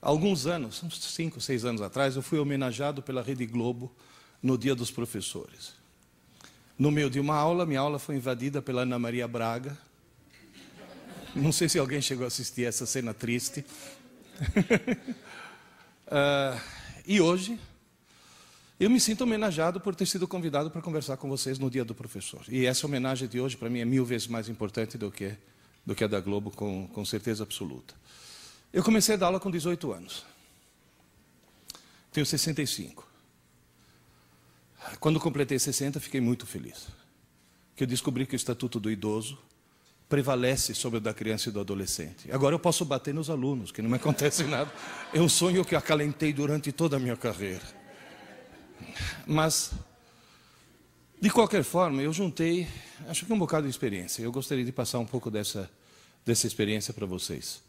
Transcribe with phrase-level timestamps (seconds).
[0.00, 3.92] Alguns anos, uns cinco, seis anos atrás, eu fui homenageado pela Rede Globo
[4.42, 5.74] no Dia dos Professores.
[6.78, 9.76] No meio de uma aula, minha aula foi invadida pela Ana Maria Braga.
[11.34, 13.64] Não sei se alguém chegou a assistir essa cena triste.
[16.06, 16.60] uh,
[17.06, 17.58] e hoje,
[18.78, 21.94] eu me sinto homenageado por ter sido convidado para conversar com vocês no Dia do
[21.94, 22.42] Professor.
[22.46, 25.34] E essa homenagem de hoje, para mim, é mil vezes mais importante do que,
[25.84, 27.94] do que a da Globo, com, com certeza absoluta.
[28.72, 30.24] Eu comecei a dar aula com 18 anos.
[32.12, 33.06] Tenho 65.
[35.00, 36.88] Quando completei 60, fiquei muito feliz.
[37.74, 39.38] Que eu descobri que o Estatuto do Idoso
[40.08, 42.30] prevalece sobre o da criança e do adolescente.
[42.30, 44.72] Agora eu posso bater nos alunos, que não me acontece nada.
[45.12, 47.62] É um sonho que acalentei durante toda a minha carreira.
[49.26, 49.72] Mas,
[51.20, 52.68] de qualquer forma, eu juntei,
[53.08, 54.22] acho que um bocado de experiência.
[54.22, 55.68] Eu gostaria de passar um pouco dessa,
[56.24, 57.62] dessa experiência para vocês.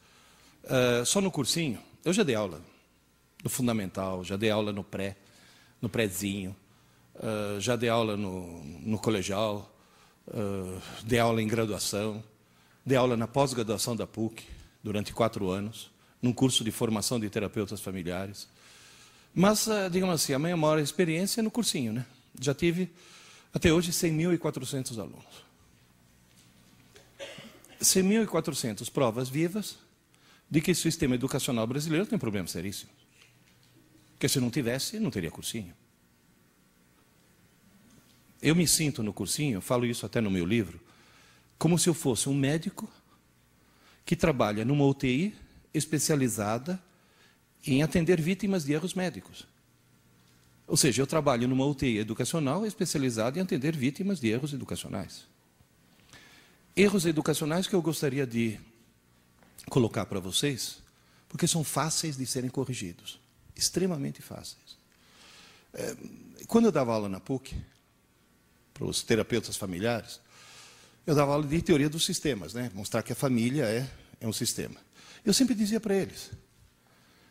[0.67, 2.61] Uh, só no cursinho, eu já dei aula
[3.41, 5.15] no fundamental, já dei aula no pré,
[5.81, 6.53] no prézinho,
[7.15, 9.73] uh, já dei aula no, no colegial,
[10.27, 12.21] uh, dei aula em graduação,
[12.85, 14.43] dei aula na pós-graduação da PUC
[14.83, 15.89] durante quatro anos,
[16.21, 18.49] num curso de formação de terapeutas familiares.
[19.33, 22.05] Mas, digamos assim, a minha maior experiência é no cursinho, né?
[22.41, 22.91] Já tive,
[23.53, 25.47] até hoje, 100.400 alunos.
[27.79, 29.77] 100.400 provas vivas
[30.49, 32.95] de que o sistema educacional brasileiro tem problemas seríssimos.
[34.13, 35.73] Porque se não tivesse, não teria cursinho.
[38.41, 40.79] Eu me sinto no cursinho, falo isso até no meu livro,
[41.57, 42.89] como se eu fosse um médico
[44.05, 45.35] que trabalha numa UTI
[45.73, 46.81] especializada
[47.65, 49.45] em atender vítimas de erros médicos.
[50.67, 55.25] Ou seja, eu trabalho numa UTI educacional especializada em atender vítimas de erros educacionais.
[56.75, 58.59] Erros educacionais que eu gostaria de
[59.69, 60.77] colocar para vocês,
[61.27, 63.19] porque são fáceis de serem corrigidos
[63.57, 64.77] extremamente fáceis.
[65.73, 65.95] É,
[66.47, 67.55] quando eu dava aula na PUC,
[68.73, 70.21] para os terapeutas familiares,
[71.05, 72.71] eu dava aula de teoria dos sistemas, né?
[72.75, 73.89] mostrar que a família é,
[74.21, 74.79] é um sistema.
[75.25, 76.29] Eu sempre dizia para eles: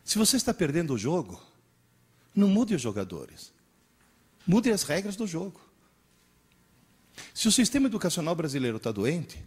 [0.05, 1.41] se você está perdendo o jogo,
[2.35, 3.55] não mude os jogadores.
[4.47, 5.61] Mude as regras do jogo.
[7.35, 9.43] Se o sistema educacional brasileiro está doente,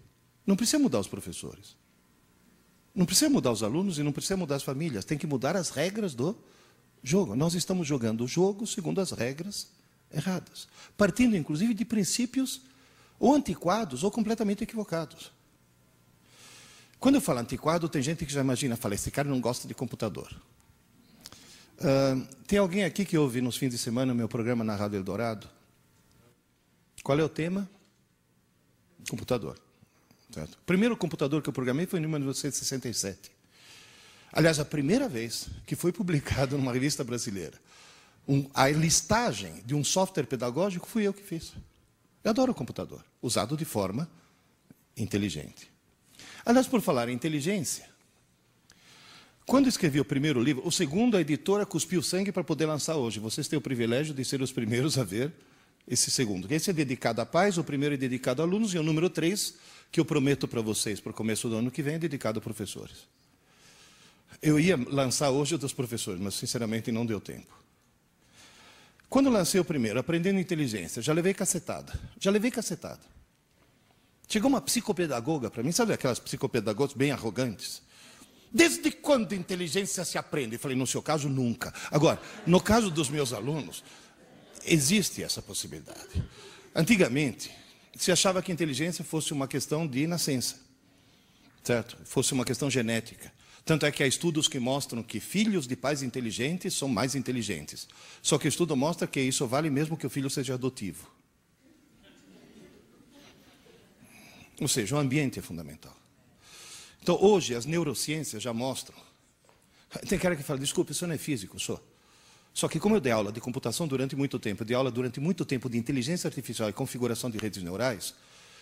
[0.45, 1.75] não precisa mudar os professores.
[2.93, 5.05] Não precisa mudar os alunos e não precisa mudar as famílias.
[5.05, 6.35] Tem que mudar as regras do
[7.03, 7.35] jogo.
[7.35, 9.67] Nós estamos jogando o jogo segundo as regras
[10.11, 10.67] erradas.
[10.97, 12.61] Partindo, inclusive, de princípios
[13.19, 15.31] ou antiquados ou completamente equivocados.
[16.99, 19.73] Quando eu falo antiquado, tem gente que já imagina, fala, esse cara não gosta de
[19.73, 20.29] computador.
[21.77, 24.97] Uh, tem alguém aqui que ouve nos fins de semana o meu programa na Rádio
[24.97, 25.47] Eldorado?
[27.01, 27.69] Qual é o tema?
[29.09, 29.57] Computador.
[30.31, 30.53] Certo?
[30.53, 33.31] O primeiro computador que eu programei foi em 1967.
[34.31, 37.59] Aliás, a primeira vez que foi publicado numa revista brasileira
[38.29, 41.53] um, a listagem de um software pedagógico fui eu que fiz.
[42.23, 44.07] Eu adoro o computador, usado de forma
[44.95, 45.71] inteligente.
[46.45, 47.89] Aliás, por falar em inteligência,
[49.47, 53.19] quando escrevi o primeiro livro, o segundo, a editora cuspiu sangue para poder lançar hoje.
[53.19, 55.33] Vocês têm o privilégio de ser os primeiros a ver
[55.87, 56.51] esse segundo.
[56.51, 59.55] Esse é dedicado à paz, o primeiro é dedicado a alunos, e o número três,
[59.91, 62.41] que eu prometo para vocês para o começo do ano que vem, é dedicado a
[62.41, 63.07] professores.
[64.41, 67.57] Eu ia lançar hoje o dos professores, mas sinceramente não deu tempo.
[69.09, 71.99] Quando lancei o primeiro, Aprendendo Inteligência, já levei cacetada.
[72.19, 73.01] Já levei cacetada.
[74.27, 77.81] Chegou uma psicopedagoga para mim, sabe aquelas psicopedagogas bem arrogantes?
[78.51, 80.55] Desde quando inteligência se aprende?
[80.55, 81.73] Eu falei, no seu caso, nunca.
[81.89, 83.83] Agora, no caso dos meus alunos,
[84.65, 86.23] existe essa possibilidade.
[86.75, 87.51] Antigamente,
[87.99, 90.55] se achava que inteligência fosse uma questão de nascença,
[91.61, 91.97] certo?
[92.05, 93.29] Fosse uma questão genética.
[93.65, 97.89] Tanto é que há estudos que mostram que filhos de pais inteligentes são mais inteligentes.
[98.21, 101.11] Só que o estudo mostra que isso vale mesmo que o filho seja adotivo.
[104.61, 105.95] Ou seja, o ambiente é fundamental.
[107.01, 108.97] Então, hoje, as neurociências já mostram.
[110.07, 111.85] Tem cara que fala, desculpe, isso não é físico, sou.
[112.53, 115.45] Só que como eu dei aula de computação durante muito tempo, dei aula durante muito
[115.45, 118.13] tempo de inteligência artificial e configuração de redes neurais,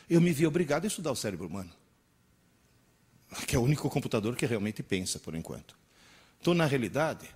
[0.10, 1.72] eu me vi obrigado a estudar o cérebro humano
[3.46, 5.78] que é o único computador que realmente pensa, por enquanto.
[6.40, 7.28] Então, na realidade,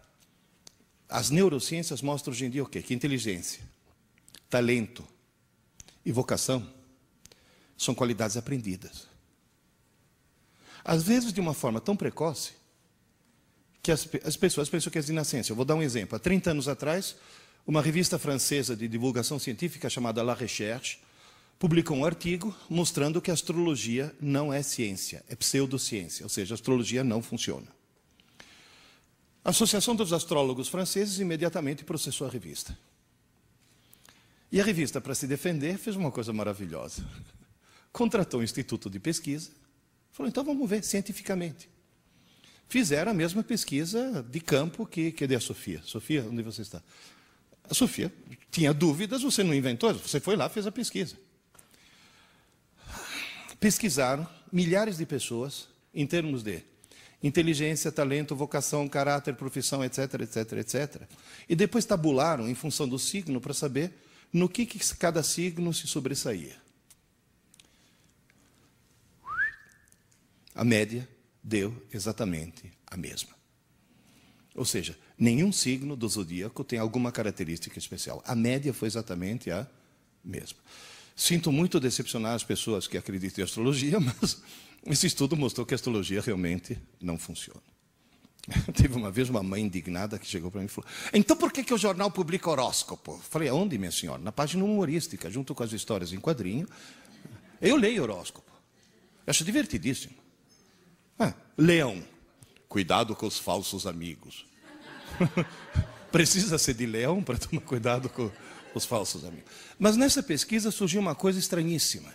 [1.09, 2.81] as neurociências mostram hoje em dia o quê?
[2.81, 3.61] Que inteligência,
[4.49, 5.05] talento
[6.05, 6.67] e vocação
[7.77, 9.07] são qualidades aprendidas.
[10.83, 12.53] Às vezes, de uma forma tão precoce,
[13.81, 15.51] que as, as pessoas pensam que é de nascença.
[15.51, 16.15] Eu vou dar um exemplo.
[16.15, 17.15] Há 30 anos atrás,
[17.65, 20.99] uma revista francesa de divulgação científica chamada La Recherche
[21.57, 26.55] publicou um artigo mostrando que a astrologia não é ciência, é pseudociência, ou seja, a
[26.55, 27.67] astrologia não funciona.
[29.43, 32.77] A Associação dos Astrólogos Franceses imediatamente processou a revista.
[34.51, 37.03] E a revista, para se defender, fez uma coisa maravilhosa.
[37.91, 39.49] Contratou um instituto de pesquisa,
[40.11, 41.69] falou: então vamos ver cientificamente.
[42.71, 45.81] Fizeram a mesma pesquisa de campo que, que a Sofia.
[45.83, 46.81] Sofia, onde você está?
[47.69, 48.09] A Sofia
[48.49, 51.17] tinha dúvidas, você não inventou, você foi lá, fez a pesquisa.
[53.59, 56.63] Pesquisaram milhares de pessoas em termos de
[57.21, 61.01] inteligência, talento, vocação, caráter, profissão, etc, etc, etc.
[61.49, 63.91] E depois tabularam em função do signo para saber
[64.31, 66.55] no que, que cada signo se sobressaía.
[70.55, 71.05] A média
[71.43, 73.29] deu exatamente a mesma.
[74.55, 78.21] Ou seja, nenhum signo do zodíaco tem alguma característica especial.
[78.25, 79.65] A média foi exatamente a
[80.23, 80.59] mesma.
[81.15, 84.41] Sinto muito decepcionar as pessoas que acreditam em astrologia, mas
[84.85, 87.61] esse estudo mostrou que a astrologia realmente não funciona.
[88.73, 91.63] Teve uma vez uma mãe indignada que chegou para mim e falou: Então por que,
[91.63, 93.19] que o jornal publica horóscopo?
[93.29, 94.21] Falei: Aonde, minha senhora?
[94.21, 96.67] Na página humorística, junto com as histórias em quadrinho.
[97.61, 98.51] Eu leio horóscopo.
[99.27, 100.15] Eu acho divertidíssimo.
[101.57, 102.03] Leão.
[102.67, 104.45] Cuidado com os falsos amigos.
[106.11, 108.31] Precisa ser de leão para tomar cuidado com
[108.73, 109.51] os falsos amigos.
[109.77, 112.13] Mas nessa pesquisa surgiu uma coisa estranhíssima.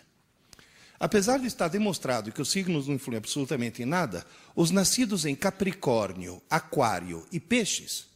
[0.99, 5.35] Apesar de estar demonstrado que os signos não influem absolutamente em nada, os nascidos em
[5.35, 8.07] Capricórnio, Aquário e Peixes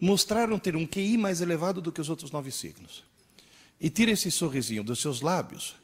[0.00, 3.04] mostraram ter um QI mais elevado do que os outros nove signos.
[3.80, 5.74] E tira esse sorrisinho dos seus lábios,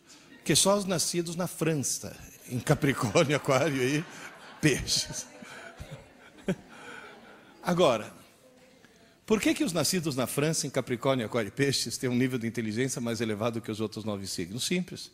[0.45, 2.17] que só os nascidos na França,
[2.49, 4.05] em Capricórnio, Aquário e
[4.61, 5.27] Peixes.
[7.63, 8.13] Agora,
[9.27, 12.39] por que, que os nascidos na França, em Capricórnio, Aquário e Peixes, têm um nível
[12.39, 14.65] de inteligência mais elevado que os outros nove signos?
[14.65, 15.11] Simples.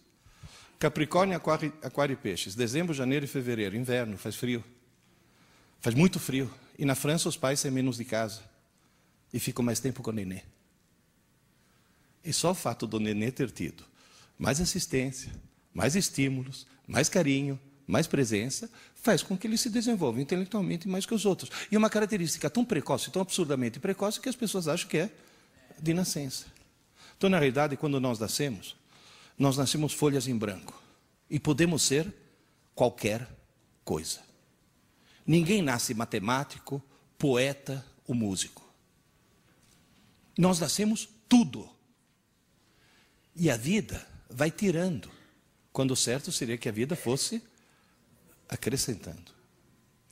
[0.78, 2.54] Capricórnio, aquário, aquário e peixes.
[2.54, 3.76] Dezembro, janeiro e fevereiro.
[3.76, 4.62] Inverno, faz frio.
[5.80, 6.52] Faz muito frio.
[6.78, 8.42] E na França os pais saem menos de casa.
[9.32, 10.42] E ficam mais tempo com o nenê.
[12.24, 13.84] E só o fato do nenê ter tido
[14.38, 15.32] mais assistência,
[15.72, 21.14] mais estímulos, mais carinho, mais presença, faz com que ele se desenvolva intelectualmente mais que
[21.14, 21.50] os outros.
[21.70, 25.10] E uma característica tão precoce, tão absurdamente precoce, que as pessoas acham que é
[25.80, 26.46] de nascença.
[27.16, 28.76] Então, na realidade, quando nós nascemos,
[29.38, 30.80] nós nascemos folhas em branco
[31.28, 32.12] e podemos ser
[32.74, 33.28] qualquer
[33.84, 34.20] coisa.
[35.26, 36.82] Ninguém nasce matemático,
[37.18, 38.62] poeta ou músico.
[40.36, 41.68] Nós nascemos tudo.
[43.34, 45.10] E a vida vai tirando.
[45.72, 47.42] Quando certo seria que a vida fosse
[48.48, 49.32] acrescentando.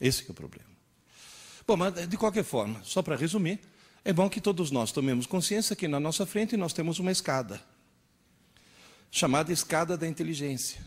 [0.01, 0.71] Esse é o problema.
[1.67, 3.61] Bom, mas de qualquer forma, só para resumir,
[4.05, 7.63] é bom que todos nós tomemos consciência que na nossa frente nós temos uma escada
[9.13, 10.81] chamada escada da inteligência.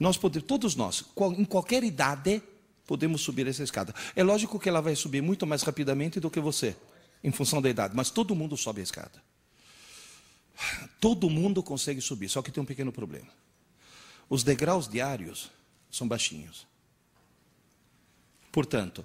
[0.00, 1.04] Nós podemos, todos nós,
[1.36, 2.42] em qualquer idade,
[2.86, 3.94] podemos subir essa escada.
[4.16, 6.74] É lógico que ela vai subir muito mais rapidamente do que você,
[7.22, 9.22] em função da idade, mas todo mundo sobe a escada.
[10.98, 13.28] Todo mundo consegue subir, só que tem um pequeno problema.
[14.28, 15.50] Os degraus diários
[15.94, 16.66] são baixinhos.
[18.50, 19.04] Portanto,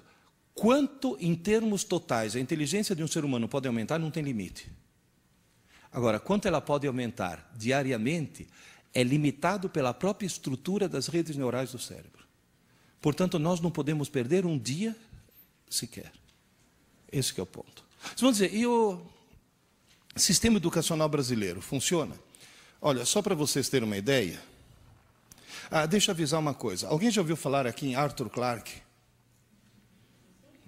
[0.54, 4.70] quanto em termos totais a inteligência de um ser humano pode aumentar, não tem limite.
[5.92, 8.46] Agora, quanto ela pode aumentar diariamente
[8.92, 12.24] é limitado pela própria estrutura das redes neurais do cérebro.
[13.00, 14.96] Portanto, nós não podemos perder um dia
[15.68, 16.12] sequer.
[17.10, 17.84] Esse é o ponto.
[18.02, 19.00] Vocês vão dizer, e o
[20.16, 22.16] sistema educacional brasileiro funciona?
[22.80, 24.40] Olha, só para vocês terem uma ideia.
[25.70, 26.88] Ah, deixa eu avisar uma coisa.
[26.88, 28.72] Alguém já ouviu falar aqui em Arthur Clarke?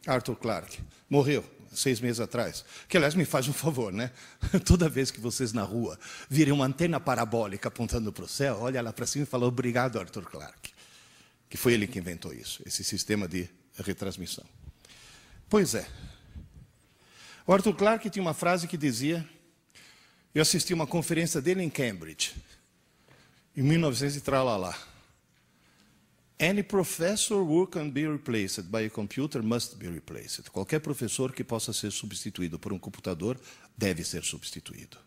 [0.07, 0.81] Arthur Clarke.
[1.11, 2.65] Morreu seis meses atrás.
[2.89, 4.13] Que, aliás, me faz um favor, né?
[4.65, 8.81] Toda vez que vocês na rua virem uma antena parabólica apontando para o céu, olha
[8.81, 10.73] lá para cima e fala obrigado, Arthur Clarke.
[11.49, 14.45] Que foi ele que inventou isso, esse sistema de retransmissão.
[15.49, 15.87] Pois é.
[17.47, 19.29] O Arthur Clarke tinha uma frase que dizia:
[20.35, 22.35] Eu assisti uma conferência dele em Cambridge,
[23.57, 24.92] em 1900 e tralalá.
[26.43, 30.51] Any professor who can be replaced by a computer must be replaced.
[30.51, 33.39] Qualquer professor que possa ser substituído por um computador
[33.79, 34.99] deve ser substituído.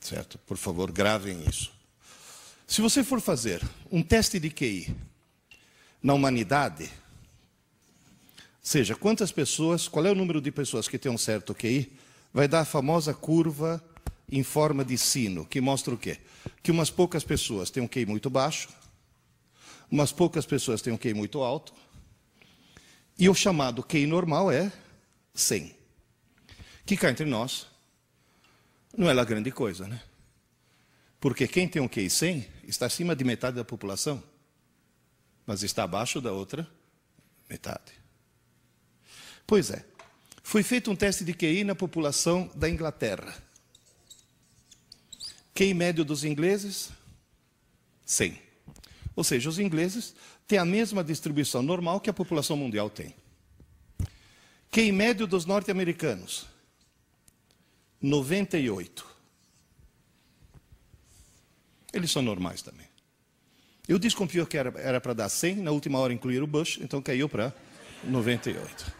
[0.00, 0.38] Certo?
[0.38, 1.70] Por favor, gravem isso.
[2.66, 3.60] Se você for fazer
[3.92, 4.96] um teste de QI
[6.02, 6.90] na humanidade,
[8.62, 11.92] seja, quantas pessoas, qual é o número de pessoas que têm um certo QI,
[12.32, 13.84] vai dar a famosa curva
[14.32, 16.16] em forma de sino, que mostra o quê?
[16.62, 18.70] Que umas poucas pessoas têm um QI muito baixo,
[19.94, 21.72] umas poucas pessoas têm um QI muito alto,
[23.16, 24.72] e o chamado QI normal é
[25.32, 25.72] 100.
[26.84, 27.68] Que cá entre nós,
[28.98, 30.02] não é lá grande coisa, né?
[31.20, 34.20] Porque quem tem um QI 100 está acima de metade da população,
[35.46, 36.68] mas está abaixo da outra
[37.48, 37.92] metade.
[39.46, 39.84] Pois é.
[40.42, 43.32] Foi feito um teste de QI na população da Inglaterra.
[45.54, 46.90] QI médio dos ingleses?
[48.04, 48.43] 100.
[49.16, 50.14] Ou seja, os ingleses
[50.46, 53.14] têm a mesma distribuição normal que a população mundial tem.
[54.70, 56.46] QI médio dos norte-americanos?
[58.02, 59.06] 98.
[61.92, 62.86] Eles são normais também.
[63.86, 67.28] Eu desconfio que era para dar 100, na última hora incluir o Bush, então caiu
[67.28, 67.54] para
[68.02, 68.92] 98.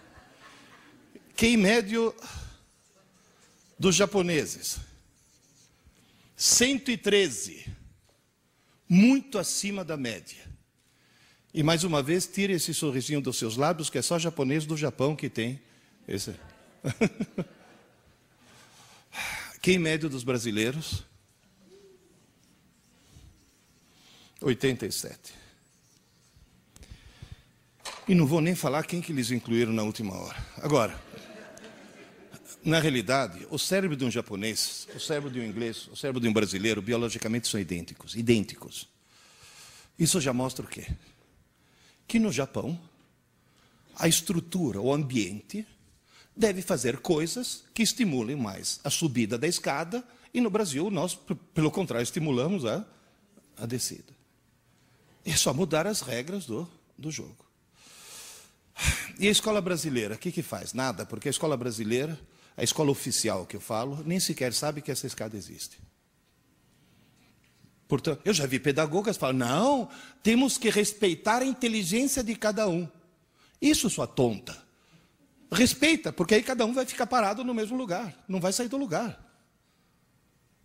[1.36, 2.14] QI médio
[3.76, 4.78] dos japoneses?
[6.36, 7.66] 113.
[8.88, 10.44] Muito acima da média.
[11.52, 14.76] E mais uma vez, tire esse sorrisinho dos seus lábios, que é só japonês do
[14.76, 15.60] Japão que tem
[16.06, 16.34] esse.
[19.62, 21.04] Quem médio dos brasileiros?
[24.42, 25.32] 87.
[28.06, 30.36] E não vou nem falar quem que eles incluíram na última hora.
[30.58, 31.00] Agora,
[32.64, 36.26] na realidade, o cérebro de um japonês, o cérebro de um inglês, o cérebro de
[36.26, 38.88] um brasileiro, biologicamente são idênticos, idênticos.
[39.98, 40.86] Isso já mostra o quê?
[42.08, 42.80] Que no Japão,
[43.96, 45.66] a estrutura, o ambiente,
[46.34, 50.02] deve fazer coisas que estimulem mais a subida da escada,
[50.32, 51.18] e no Brasil nós,
[51.52, 52.84] pelo contrário, estimulamos a,
[53.58, 54.12] a descida.
[55.24, 57.44] É só mudar as regras do, do jogo.
[59.18, 60.72] E a escola brasileira, o que, que faz?
[60.72, 62.18] Nada, porque a escola brasileira
[62.56, 65.78] a escola oficial que eu falo, nem sequer sabe que essa escada existe.
[67.88, 69.88] Portanto, eu já vi pedagogas falar: não,
[70.22, 72.88] temos que respeitar a inteligência de cada um.
[73.60, 74.62] Isso, sua tonta.
[75.52, 78.76] Respeita, porque aí cada um vai ficar parado no mesmo lugar, não vai sair do
[78.76, 79.20] lugar.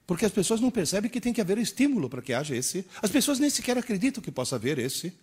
[0.07, 2.83] Porque as pessoas não percebem que tem que haver estímulo para que haja esse.
[2.99, 5.13] As pessoas nem sequer acreditam que possa haver esse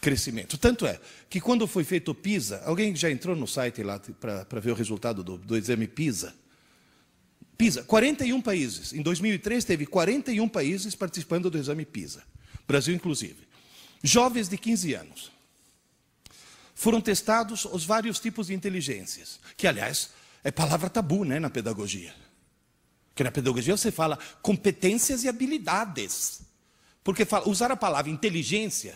[0.00, 0.58] crescimento.
[0.58, 4.60] Tanto é que quando foi feito o PISA, alguém já entrou no site lá para
[4.60, 6.34] ver o resultado do, do exame PISA?
[7.56, 8.92] PISA, 41 países.
[8.92, 12.22] Em 2003 teve 41 países participando do exame PISA.
[12.66, 13.46] Brasil inclusive.
[14.02, 15.32] Jovens de 15 anos.
[16.74, 20.10] Foram testados os vários tipos de inteligências, que aliás
[20.44, 22.14] é palavra tabu, né, na pedagogia.
[23.08, 26.42] Porque na pedagogia você fala competências e habilidades.
[27.02, 28.94] Porque usar a palavra inteligência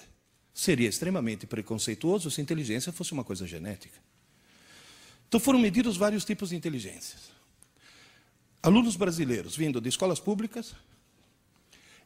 [0.60, 3.98] Seria extremamente preconceituoso se a inteligência fosse uma coisa genética.
[5.26, 7.30] Então foram medidos vários tipos de inteligências.
[8.62, 10.74] Alunos brasileiros vindo de escolas públicas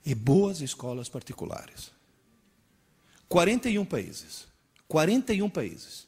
[0.07, 1.91] e boas escolas particulares.
[3.29, 4.47] 41 países.
[4.87, 6.07] 41 países.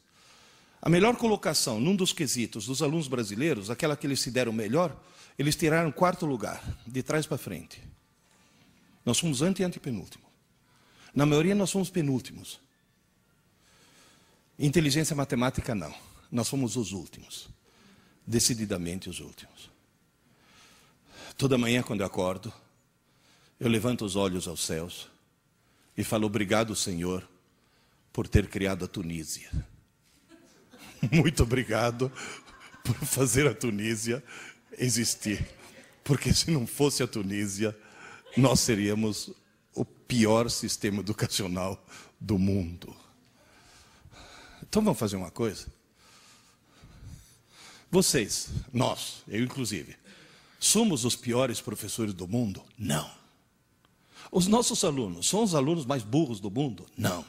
[0.81, 4.97] A melhor colocação num dos quesitos dos alunos brasileiros, aquela que eles se deram melhor,
[5.37, 7.83] eles tiraram quarto lugar, de trás para frente.
[9.05, 10.26] Nós fomos ante e antepenúltimo.
[11.17, 12.59] Na maioria nós somos penúltimos.
[14.59, 15.91] Inteligência matemática não.
[16.31, 17.49] Nós somos os últimos.
[18.23, 19.71] Decididamente os últimos.
[21.35, 22.53] Toda manhã quando eu acordo,
[23.59, 25.09] eu levanto os olhos aos céus
[25.97, 27.27] e falo obrigado, Senhor,
[28.13, 29.49] por ter criado a Tunísia.
[31.11, 32.11] Muito obrigado
[32.83, 34.23] por fazer a Tunísia
[34.77, 35.43] existir.
[36.03, 37.75] Porque se não fosse a Tunísia,
[38.37, 39.33] nós seríamos
[39.77, 41.79] o pior sistema educacional
[42.19, 42.95] do mundo.
[44.63, 45.67] Então vamos fazer uma coisa.
[47.91, 49.95] Vocês, nós, eu inclusive,
[50.59, 52.63] somos os piores professores do mundo?
[52.77, 53.09] Não.
[54.31, 56.87] Os nossos alunos são os alunos mais burros do mundo?
[56.97, 57.23] Não.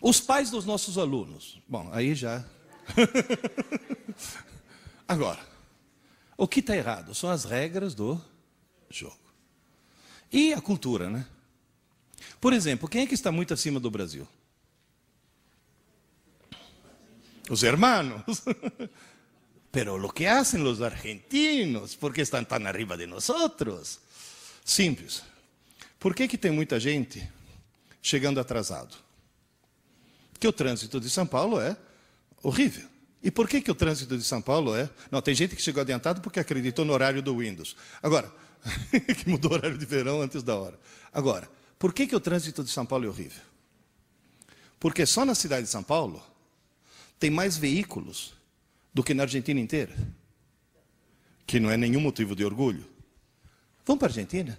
[0.00, 1.60] Os pais dos nossos alunos?
[1.68, 2.44] Bom, aí já.
[5.06, 5.46] Agora,
[6.36, 8.20] o que está errado são as regras do
[8.90, 9.21] jogo.
[10.32, 11.26] E a cultura, né?
[12.40, 14.26] Por exemplo, quem é que está muito acima do Brasil?
[17.50, 18.22] Os hermanos.
[19.70, 24.00] Pero lo que hacen los argentinos, ¿por qué están tan arriba de nosotros?
[24.64, 25.22] Simples.
[25.98, 27.26] Por que, que tem muita gente
[28.02, 28.94] chegando atrasado?
[30.38, 31.74] Que o trânsito de São Paulo é
[32.42, 32.86] horrível.
[33.22, 34.90] E por que, que o trânsito de São Paulo é?
[35.10, 37.74] Não, tem gente que chegou adiantado porque acreditou no horário do Windows.
[38.02, 38.30] Agora,
[39.18, 40.78] que mudou o horário de verão antes da hora.
[41.12, 43.42] Agora, por que, que o trânsito de São Paulo é horrível?
[44.78, 46.22] Porque só na cidade de São Paulo
[47.18, 48.34] tem mais veículos
[48.92, 49.94] do que na Argentina inteira.
[51.46, 52.88] Que não é nenhum motivo de orgulho.
[53.84, 54.58] Vamos para a Argentina?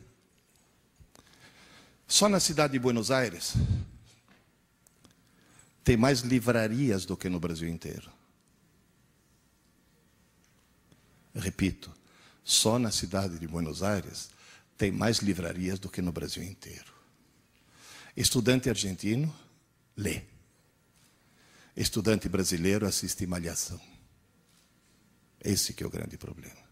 [2.08, 3.54] Só na cidade de Buenos Aires
[5.84, 8.10] tem mais livrarias do que no Brasil inteiro.
[11.36, 11.92] Repito,
[12.44, 14.30] só na cidade de Buenos Aires
[14.78, 16.94] tem mais livrarias do que no Brasil inteiro.
[18.16, 19.34] Estudante argentino
[19.96, 20.22] lê.
[21.76, 23.80] estudante brasileiro assiste malhação.
[25.44, 26.64] Esse que é o grande problema.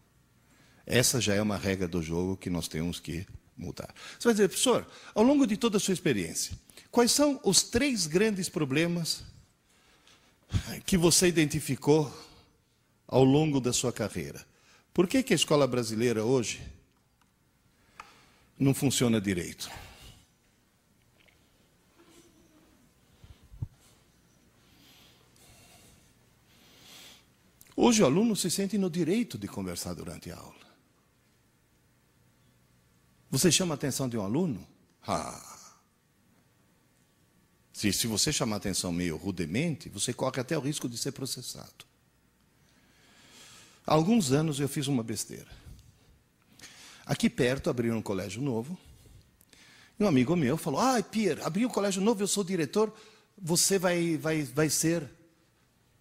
[0.85, 3.25] Essa já é uma regra do jogo que nós temos que
[3.57, 3.93] mudar.
[4.19, 6.57] Você vai dizer, professor, ao longo de toda a sua experiência,
[6.89, 9.23] quais são os três grandes problemas
[10.85, 12.11] que você identificou
[13.07, 14.45] ao longo da sua carreira?
[14.93, 16.61] Por que, que a escola brasileira hoje
[18.59, 19.71] não funciona direito?
[27.75, 30.61] Hoje o aluno se sente no direito de conversar durante a aula.
[33.31, 34.67] Você chama a atenção de um aluno?
[35.07, 35.71] Ah.
[37.71, 41.13] Se, se você chamar a atenção meio rudemente, você corre até o risco de ser
[41.13, 41.90] processado.
[43.91, 45.49] Há alguns anos eu fiz uma besteira.
[47.05, 48.77] Aqui perto abriram um colégio novo.
[49.99, 52.93] E um amigo meu falou: Ah, Pierre, abriu um colégio novo, eu sou diretor,
[53.37, 55.03] você vai, vai, vai ser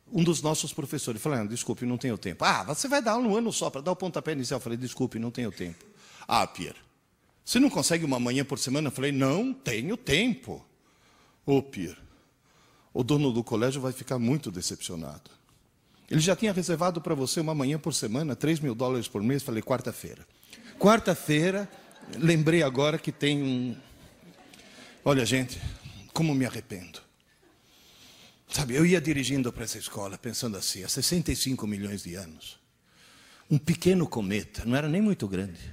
[0.06, 1.18] um dos nossos professores.
[1.18, 2.44] Eu falei, ah, desculpe, não tenho tempo.
[2.44, 4.58] Ah, você vai dar um ano só para dar o pontapé inicial.
[4.58, 5.84] Eu falei, desculpe, não tenho tempo.
[6.28, 6.78] Ah, Pierre,
[7.44, 8.86] você não consegue uma manhã por semana?
[8.86, 10.64] Eu falei, não tenho tempo.
[11.44, 11.98] Ô, oh, Pierre,
[12.94, 15.39] o dono do colégio vai ficar muito decepcionado.
[16.10, 19.44] Ele já tinha reservado para você uma manhã por semana, 3 mil dólares por mês.
[19.44, 20.26] Falei, quarta-feira.
[20.76, 21.70] Quarta-feira,
[22.18, 23.76] lembrei agora que tem um.
[25.04, 25.60] Olha, gente,
[26.12, 27.00] como me arrependo.
[28.48, 32.58] Sabe, eu ia dirigindo para essa escola pensando assim, há 65 milhões de anos.
[33.48, 35.72] Um pequeno cometa, não era nem muito grande.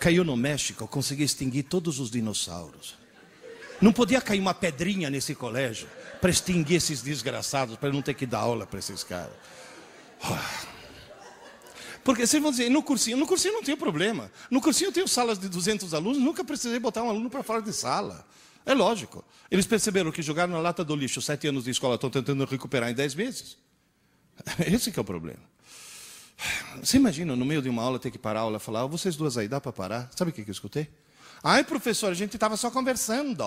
[0.00, 2.96] Caiu no México, consegui extinguir todos os dinossauros.
[3.80, 5.88] Não podia cair uma pedrinha nesse colégio
[6.20, 9.32] para extinguir esses desgraçados, para não ter que dar aula para esses caras.
[12.04, 14.30] Porque vocês vão dizer, no cursinho, no cursinho não tem problema.
[14.50, 17.60] No cursinho eu tenho salas de 200 alunos, nunca precisei botar um aluno para fora
[17.60, 18.26] de sala.
[18.64, 19.24] É lógico.
[19.50, 22.90] Eles perceberam que jogaram na lata do lixo sete anos de escola, estão tentando recuperar
[22.90, 23.56] em dez meses.
[24.66, 25.40] Esse é o problema.
[26.82, 28.88] Você imagina, no meio de uma aula, ter que parar a aula e falar, oh,
[28.88, 30.10] vocês duas aí, dá para parar?
[30.16, 30.88] Sabe o que eu escutei?
[31.42, 33.44] Ai, professor, a gente estava só conversando.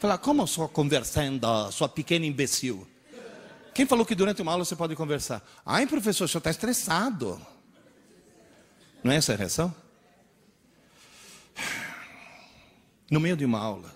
[0.00, 2.88] Falar, como só conversando, sua pequena imbecil?
[3.74, 5.46] Quem falou que durante uma aula você pode conversar?
[5.64, 7.38] Ai, professor, o senhor está estressado.
[9.04, 9.74] Não é essa a reação?
[13.10, 13.94] No meio de uma aula,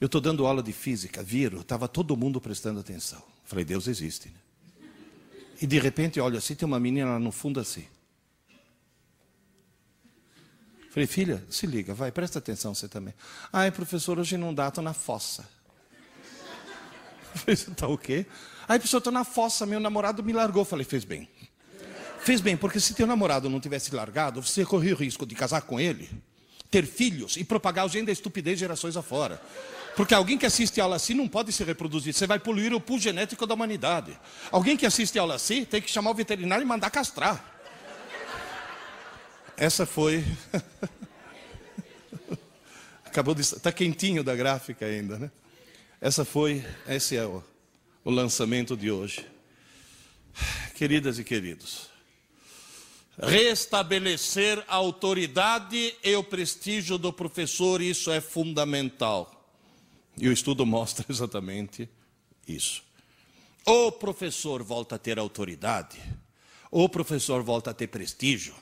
[0.00, 3.22] eu estou dando aula de física, viro, estava todo mundo prestando atenção.
[3.44, 4.28] Falei, Deus existe.
[4.28, 4.88] Né?
[5.60, 7.84] E de repente, olha, assim tem uma menina lá no fundo assim.
[10.94, 13.12] Falei, filha, se liga, vai, presta atenção você também.
[13.52, 15.44] Ai, professor, hoje não dá, estou na fossa.
[17.34, 18.24] Falei, você está o quê?
[18.68, 20.64] Ai, professor, estou na fossa, meu namorado me largou.
[20.64, 21.28] Falei, fez bem.
[22.20, 25.62] Fez bem, porque se teu namorado não tivesse largado, você corria o risco de casar
[25.62, 26.08] com ele
[26.70, 29.42] ter filhos e propagar o gene da estupidez gerações afora.
[29.96, 32.14] Porque alguém que assiste aula assim não pode se reproduzir.
[32.14, 34.16] Você vai poluir o pool genético da humanidade.
[34.52, 37.53] Alguém que assiste aula assim tem que chamar o veterinário e mandar castrar.
[39.56, 40.24] Essa foi.
[43.04, 43.42] Acabou de.
[43.42, 45.30] Está quentinho da gráfica ainda, né?
[46.00, 46.64] Essa foi.
[46.86, 47.42] Esse é o,
[48.04, 49.26] o lançamento de hoje.
[50.74, 51.94] Queridas e queridos
[53.18, 59.30] restabelecer a autoridade e o prestígio do professor, isso é fundamental.
[60.16, 61.88] E o estudo mostra exatamente
[62.46, 62.82] isso.
[63.66, 65.98] O professor volta a ter autoridade,
[66.70, 68.54] o professor volta a ter prestígio,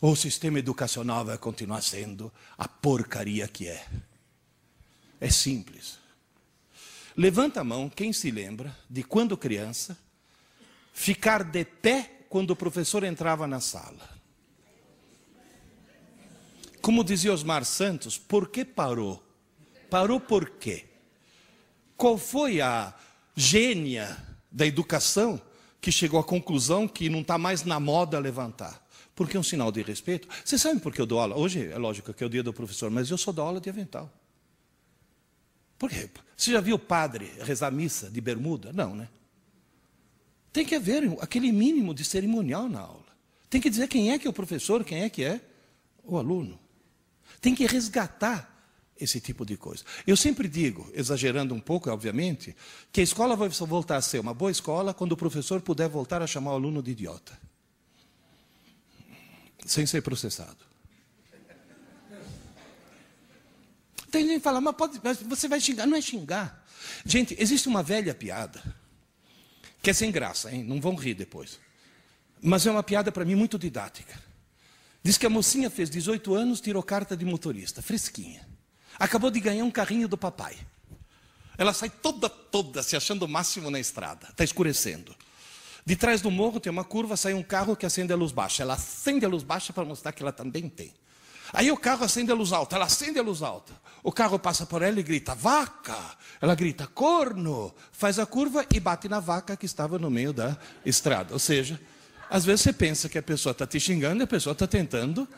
[0.00, 3.86] o sistema educacional vai continuar sendo a porcaria que é.
[5.20, 5.98] É simples.
[7.16, 9.96] Levanta a mão quem se lembra de quando criança
[10.92, 14.16] ficar de pé quando o professor entrava na sala.
[16.82, 19.22] Como dizia Osmar Santos, por que parou?
[19.90, 20.84] Parou por quê?
[21.96, 22.94] Qual foi a
[23.34, 24.16] gênia
[24.52, 25.40] da educação
[25.80, 28.85] que chegou à conclusão que não está mais na moda levantar?
[29.16, 30.28] Porque é um sinal de respeito.
[30.44, 31.34] Vocês sabem por que eu dou aula?
[31.34, 33.70] Hoje é lógico que é o dia do professor, mas eu só dou aula de
[33.70, 34.12] avental.
[35.78, 36.08] Por quê?
[36.36, 38.72] Você já viu o padre rezar missa de bermuda?
[38.74, 39.08] Não, né?
[40.52, 43.06] Tem que haver aquele mínimo de cerimonial na aula.
[43.48, 45.40] Tem que dizer quem é que é o professor, quem é que é
[46.04, 46.60] o aluno.
[47.40, 48.54] Tem que resgatar
[49.00, 49.82] esse tipo de coisa.
[50.06, 52.54] Eu sempre digo, exagerando um pouco, obviamente,
[52.92, 56.20] que a escola vai voltar a ser uma boa escola quando o professor puder voltar
[56.20, 57.38] a chamar o aluno de idiota.
[59.66, 60.56] Sem ser processado.
[64.10, 65.86] Tem gente que fala, mas, pode, mas você vai xingar.
[65.86, 66.64] Não é xingar.
[67.04, 68.62] Gente, existe uma velha piada
[69.82, 70.64] que é sem graça, hein?
[70.64, 71.60] Não vão rir depois.
[72.42, 74.20] Mas é uma piada para mim muito didática.
[75.02, 78.44] Diz que a mocinha fez 18 anos, tirou carta de motorista, fresquinha.
[78.98, 80.56] Acabou de ganhar um carrinho do papai.
[81.56, 84.26] Ela sai toda, toda, se achando o máximo na estrada.
[84.30, 85.14] Está escurecendo.
[85.86, 88.64] De trás do morro tem uma curva, sai um carro que acende a luz baixa.
[88.64, 90.92] Ela acende a luz baixa para mostrar que ela também tem.
[91.52, 93.72] Aí o carro acende a luz alta, ela acende a luz alta.
[94.02, 95.96] O carro passa por ela e grita, vaca.
[96.40, 97.72] Ela grita, corno.
[97.92, 101.32] Faz a curva e bate na vaca que estava no meio da estrada.
[101.32, 101.80] Ou seja,
[102.28, 105.28] às vezes você pensa que a pessoa está te xingando e a pessoa está tentando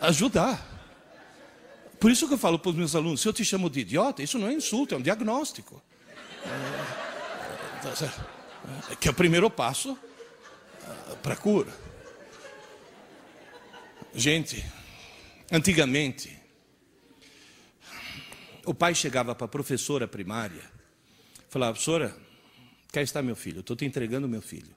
[0.00, 0.60] ajudar.
[2.00, 4.24] Por isso que eu falo para os meus alunos: se eu te chamo de idiota,
[4.24, 5.80] isso não é insulto, é um diagnóstico.
[6.44, 8.31] É, tá
[9.00, 9.98] que é o primeiro passo
[10.84, 11.72] ah, para a cura.
[14.14, 14.64] Gente,
[15.50, 16.38] antigamente,
[18.64, 20.62] o pai chegava para a professora primária,
[21.48, 22.16] falava: professora,
[22.92, 24.74] cá está meu filho, estou te entregando meu filho.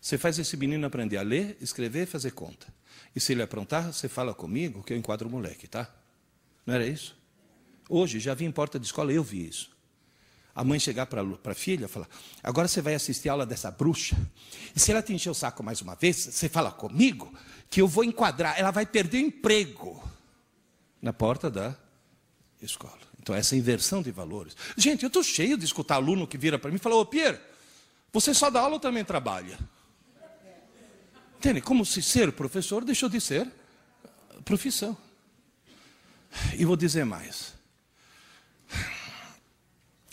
[0.00, 2.66] Você faz esse menino aprender a ler, escrever e fazer conta.
[3.14, 5.88] E se ele aprontar, você fala comigo que eu enquadro o moleque, tá?
[6.66, 7.16] Não era isso?
[7.88, 9.70] Hoje, já vi em porta de escola, eu vi isso.
[10.54, 12.08] A mãe chegar para a filha e falar:
[12.42, 14.16] agora você vai assistir a aula dessa bruxa.
[14.74, 17.32] E se ela te encher o saco mais uma vez, você fala comigo
[17.70, 20.02] que eu vou enquadrar, ela vai perder emprego
[21.00, 21.74] na porta da
[22.60, 23.00] escola.
[23.18, 24.56] Então, essa inversão de valores.
[24.76, 27.38] Gente, eu estou cheio de escutar aluno que vira para mim e fala: Ô Pierre,
[28.12, 29.58] você só dá aula ou também trabalha?
[31.38, 31.60] Entende?
[31.60, 33.50] Como se ser professor deixou de ser
[34.44, 34.96] profissão.
[36.58, 37.54] E vou dizer mais.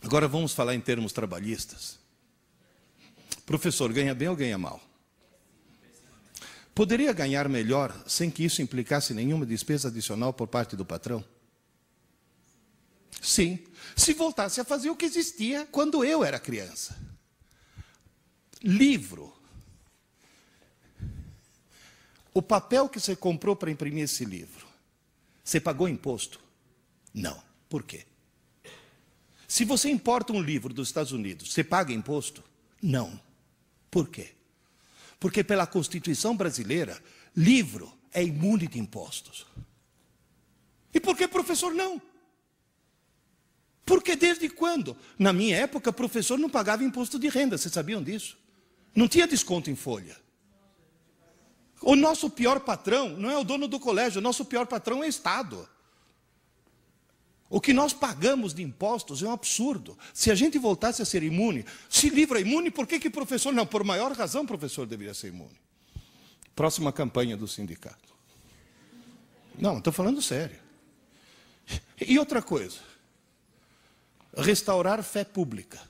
[0.10, 2.00] Agora vamos falar em termos trabalhistas.
[3.46, 4.82] Professor, ganha bem ou ganha mal?
[6.74, 11.24] Poderia ganhar melhor sem que isso implicasse nenhuma despesa adicional por parte do patrão?
[13.22, 13.60] Sim,
[13.96, 16.98] se voltasse a fazer o que existia quando eu era criança.
[18.64, 19.32] Livro.
[22.34, 24.66] O papel que você comprou para imprimir esse livro,
[25.44, 26.40] você pagou imposto?
[27.14, 27.40] Não.
[27.70, 28.09] Por quê?
[29.50, 32.44] Se você importa um livro dos Estados Unidos, você paga imposto?
[32.80, 33.20] Não.
[33.90, 34.30] Por quê?
[35.20, 37.02] Porque pela Constituição brasileira,
[37.36, 39.48] livro é imune de impostos.
[40.94, 42.00] E por que professor não?
[43.84, 44.96] Porque desde quando?
[45.18, 48.38] Na minha época, professor não pagava imposto de renda, vocês sabiam disso?
[48.94, 50.16] Não tinha desconto em folha.
[51.82, 55.08] O nosso pior patrão não é o dono do colégio, o nosso pior patrão é
[55.08, 55.68] o Estado.
[57.50, 59.98] O que nós pagamos de impostos é um absurdo.
[60.14, 63.66] Se a gente voltasse a ser imune, se livra imune, por que, que professor não?
[63.66, 65.60] Por maior razão, professor deveria ser imune.
[66.56, 68.14] Próxima campanha do sindicato.
[69.58, 70.60] Não, estou falando sério.
[72.00, 72.78] E outra coisa,
[74.38, 75.82] restaurar fé pública.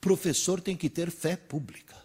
[0.00, 1.99] Professor tem que ter fé pública.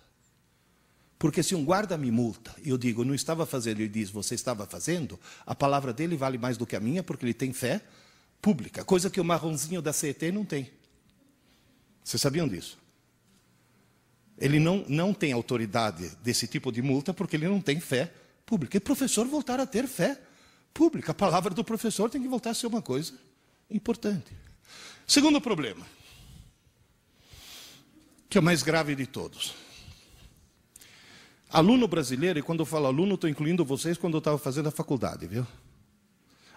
[1.25, 4.35] Porque se um guarda me multa e eu digo, não estava fazendo, ele diz, você
[4.35, 7.81] estava fazendo, a palavra dele vale mais do que a minha, porque ele tem fé
[8.39, 10.69] pública, coisa que o marronzinho da CET não tem.
[12.03, 12.77] Vocês sabiam disso?
[14.37, 18.13] Ele não, não tem autoridade desse tipo de multa porque ele não tem fé
[18.45, 18.77] pública.
[18.77, 20.21] E professor voltar a ter fé
[20.75, 21.11] pública.
[21.11, 23.13] A palavra do professor tem que voltar a ser uma coisa
[23.67, 24.31] importante.
[25.07, 25.87] Segundo problema,
[28.29, 29.64] que é o mais grave de todos.
[31.55, 34.71] Aluno brasileiro, e quando eu falo aluno, estou incluindo vocês quando eu estava fazendo a
[34.71, 35.47] faculdade, viu?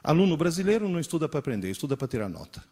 [0.02, 2.64] Aluno brasileiro não estuda para aprender, estuda para tirar nota.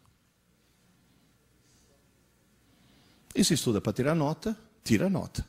[3.32, 5.46] E se estuda para tirar nota, tira nota.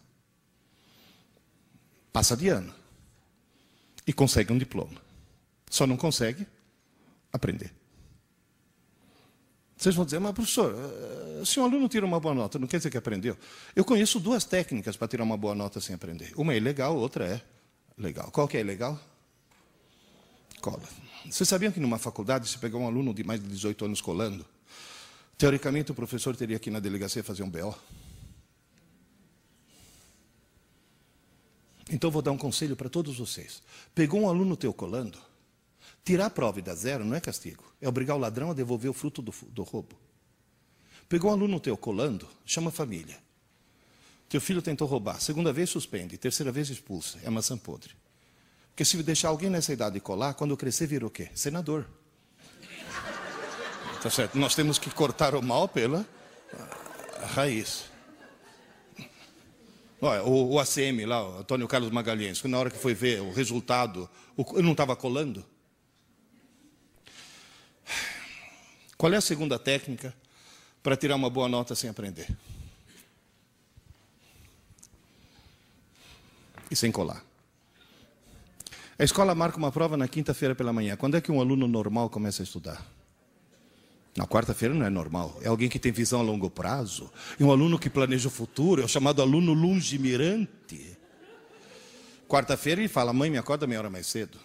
[2.14, 2.72] Passa de ano.
[4.06, 5.02] E consegue um diploma.
[5.72, 6.46] Só não consegue
[7.34, 7.74] aprender.
[9.78, 12.78] Vocês vão dizer, mas professor, eh, se um aluno tira uma boa nota, não quer
[12.78, 13.38] dizer que aprendeu?
[13.76, 16.34] Eu conheço duas técnicas para tirar uma boa nota sem aprender.
[16.36, 17.42] Uma é ilegal, outra é
[17.96, 18.32] legal.
[18.32, 19.00] Qual que é ilegal?
[20.60, 20.82] Cola.
[21.30, 24.44] Vocês sabiam que numa faculdade, se pegar um aluno de mais de 18 anos colando,
[25.38, 27.76] teoricamente o professor teria que ir na delegacia fazer um BO?
[31.92, 33.62] Então vou dar um conselho para todos vocês.
[33.94, 35.20] Pegou um aluno teu colando,
[36.08, 37.66] Tirar a prova e dar zero não é castigo.
[37.82, 39.94] É obrigar o ladrão a devolver o fruto do, do roubo.
[41.10, 43.18] Pegou um aluno teu colando, chama a família.
[44.30, 45.20] Teu filho tentou roubar.
[45.20, 46.18] Segunda vez suspende.
[46.18, 47.20] Terceira vez expulsa.
[47.26, 47.94] É maçã podre.
[48.70, 51.30] Porque se deixar alguém nessa idade colar, quando crescer vira o quê?
[51.36, 51.86] Senador.
[54.02, 54.38] Tá certo?
[54.38, 56.08] Nós temos que cortar o mal pela
[57.34, 57.84] raiz.
[60.00, 63.34] Olha, o, o ACM lá, o Antônio Carlos Magalhães, na hora que foi ver o
[63.34, 65.44] resultado, ele não estava colando?
[68.98, 70.14] Qual é a segunda técnica
[70.82, 72.28] para tirar uma boa nota sem aprender?
[76.72, 77.24] E sem colar.
[78.98, 80.98] A escola marca uma prova na quinta-feira pela manhã.
[80.98, 82.84] Quando é que um aluno normal começa a estudar?
[84.16, 85.38] Na quarta-feira não é normal.
[85.44, 87.12] É alguém que tem visão a longo prazo.
[87.40, 88.82] É um aluno que planeja o futuro.
[88.82, 90.98] É o chamado aluno lungimirante.
[92.28, 94.40] Quarta-feira ele fala: Mãe, me acorda meia hora mais cedo.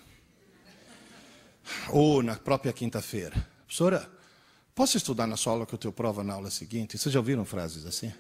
[1.89, 4.07] Ou na própria quinta-feira: Professora,
[4.75, 6.99] posso estudar na sua aula que eu tenho prova na aula seguinte?
[6.99, 8.13] Vocês já ouviram frases assim?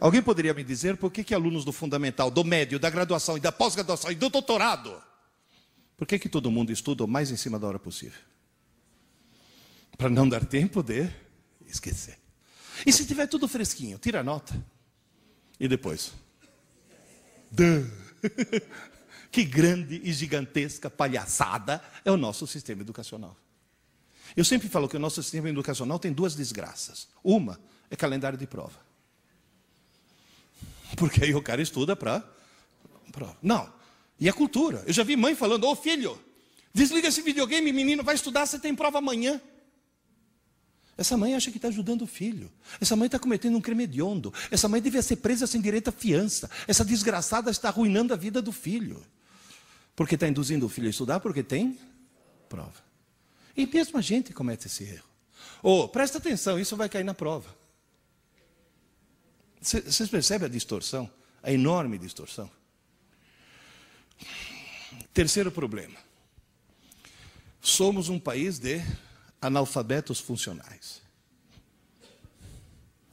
[0.00, 3.40] Alguém poderia me dizer por que, que alunos do fundamental, do médio, da graduação e
[3.40, 5.00] da pós-graduação e do doutorado,
[5.96, 8.18] por que, que todo mundo estuda o mais em cima da hora possível?
[9.96, 11.08] Para não dar tempo de
[11.66, 12.18] esquecer.
[12.84, 14.54] E se tiver tudo fresquinho, tira a nota.
[15.60, 16.12] E depois?
[19.34, 23.36] Que grande e gigantesca palhaçada é o nosso sistema educacional.
[24.36, 27.08] Eu sempre falo que o nosso sistema educacional tem duas desgraças.
[27.22, 27.60] Uma
[27.90, 28.78] é calendário de prova.
[30.96, 32.22] Porque aí o cara estuda para
[33.12, 33.36] prova.
[33.42, 33.72] Não.
[34.18, 34.82] E a cultura.
[34.86, 36.18] Eu já vi mãe falando: Ô oh, filho,
[36.72, 39.40] desliga esse videogame, menino, vai estudar, você tem prova amanhã.
[40.96, 42.52] Essa mãe acha que está ajudando o filho.
[42.80, 44.32] Essa mãe está cometendo um crime hediondo.
[44.50, 46.48] Essa mãe devia ser presa sem direito à fiança.
[46.68, 49.04] Essa desgraçada está arruinando a vida do filho.
[49.96, 51.76] Porque está induzindo o filho a estudar porque tem
[52.48, 52.83] prova.
[53.56, 55.08] E mesmo a gente comete esse erro.
[55.62, 57.54] Ou, oh, presta atenção, isso vai cair na prova.
[59.60, 61.10] Vocês percebem a distorção?
[61.42, 62.50] A enorme distorção.
[65.12, 65.96] Terceiro problema.
[67.60, 68.82] Somos um país de
[69.40, 71.00] analfabetos funcionais.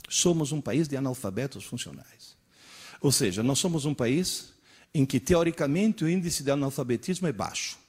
[0.09, 2.35] Somos um país de analfabetos funcionais.
[2.99, 4.53] Ou seja, nós somos um país
[4.93, 7.79] em que, teoricamente, o índice de analfabetismo é baixo.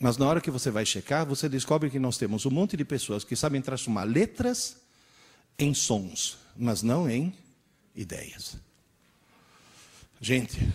[0.00, 2.84] Mas na hora que você vai checar, você descobre que nós temos um monte de
[2.84, 4.76] pessoas que sabem transformar letras
[5.58, 7.34] em sons, mas não em
[7.94, 8.56] ideias.
[10.20, 10.72] Gente,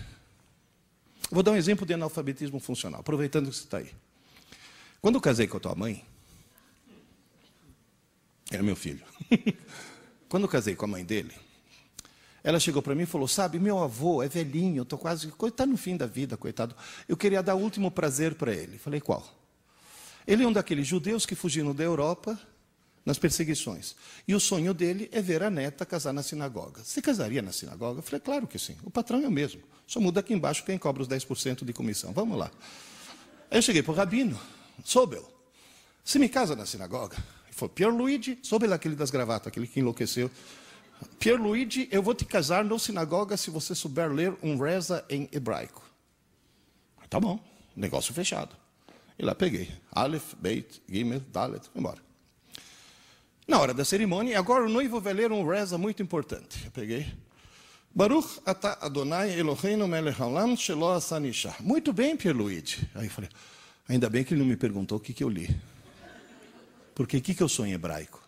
[1.30, 3.92] vou dar um exemplo de analfabetismo funcional, aproveitando que você está aí.
[5.02, 6.04] Quando eu casei com a tua mãe,
[8.52, 9.04] era meu filho.
[10.30, 11.34] Quando eu casei com a mãe dele,
[12.44, 15.32] ela chegou para mim e falou: Sabe, meu avô é velhinho, estou quase.
[15.44, 16.76] Está no fim da vida, coitado.
[17.08, 18.78] Eu queria dar o último prazer para ele.
[18.78, 19.24] Falei: Qual?
[20.26, 22.40] Ele é um daqueles judeus que fugiram da Europa
[23.06, 23.96] nas perseguições.
[24.28, 26.84] E o sonho dele é ver a neta casar na sinagoga.
[26.84, 28.00] Você casaria na sinagoga?
[28.00, 28.76] Eu falei: Claro que sim.
[28.84, 29.62] O patrão é o mesmo.
[29.86, 32.12] Só muda aqui embaixo quem cobra os 10% de comissão.
[32.12, 32.50] Vamos lá.
[33.52, 34.40] Aí eu cheguei para o rabino.
[34.84, 35.30] Sobel,
[36.04, 37.18] se me casa na sinagoga.
[37.46, 40.32] Ele falou, Pierluigi, Sobel aquele das gravatas, aquele que enlouqueceu.
[41.20, 45.84] Pierluigi, eu vou te casar na sinagoga se você souber ler um reza em hebraico.
[47.10, 47.40] Tá bom,
[47.76, 48.56] negócio fechado.
[49.20, 49.70] E lá peguei.
[49.92, 52.00] Aleph, Beit, Gimel, Dalet, embora.
[53.48, 56.66] Na hora da cerimônia, agora o noivo vai ler um reza muito importante.
[56.66, 57.12] Eu peguei.
[57.94, 61.54] Baruch atah Adonai Eloheinu melech haolam shelo asanisha.
[61.60, 62.88] Muito bem, Pierluigi.
[62.96, 63.30] Aí eu falei,
[63.92, 65.54] Ainda bem que ele não me perguntou o que, que eu li.
[66.96, 68.24] Porque o que, que eu sou em hebraico?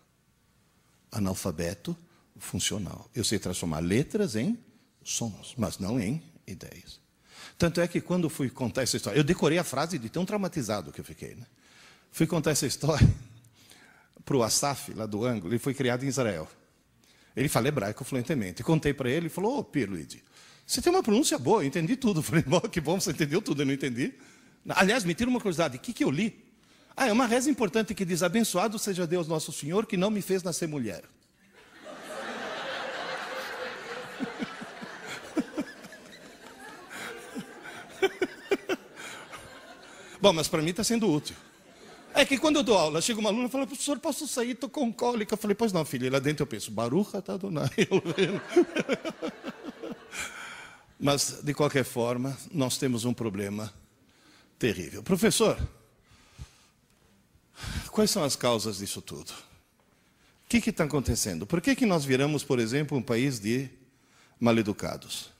[1.09, 1.95] Analfabeto
[2.43, 3.09] funcional.
[3.15, 4.57] Eu sei transformar letras em
[5.03, 6.99] sons, mas não em ideias.
[7.57, 10.91] Tanto é que quando fui contar essa história, eu decorei a frase de tão traumatizado
[10.91, 11.35] que eu fiquei.
[11.35, 11.45] Né?
[12.11, 13.07] Fui contar essa história
[14.25, 16.47] para o Asaf, lá do ângulo, ele foi criado em Israel.
[17.35, 18.63] Ele fala hebraico fluentemente.
[18.63, 20.23] Contei para ele, ele falou, ô oh, Pierluigi,
[20.65, 22.19] você tem uma pronúncia boa, eu entendi tudo.
[22.21, 24.13] Eu falei, que bom, você entendeu tudo, eu não entendi.
[24.69, 26.41] Aliás, me tira uma curiosidade: o que, que eu li?
[26.95, 30.21] Ah, é uma reza importante que diz: Abençoado seja Deus nosso Senhor, que não me
[30.21, 31.03] fez nascer mulher.
[40.21, 41.35] Bom, mas para mim está sendo útil.
[42.13, 44.51] É que quando eu dou aula, chega uma aluna e fala, professor, posso sair?
[44.51, 45.33] Estou com cólica.
[45.33, 46.05] Eu falei, pois não, filha.
[46.05, 47.69] E lá dentro eu penso, Barucha está Adonai.
[50.99, 53.73] Mas, de qualquer forma, nós temos um problema
[54.59, 55.01] terrível.
[55.01, 55.57] Professor,
[57.91, 59.33] quais são as causas disso tudo?
[60.45, 61.47] O que está acontecendo?
[61.47, 63.69] Por que, que nós viramos, por exemplo, um país de
[64.39, 65.31] maleducados?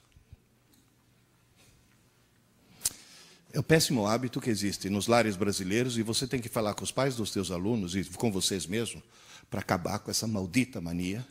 [3.52, 6.82] É o péssimo hábito que existe nos lares brasileiros e você tem que falar com
[6.82, 9.02] os pais dos seus alunos e com vocês mesmos
[9.48, 11.24] para acabar com essa maldita mania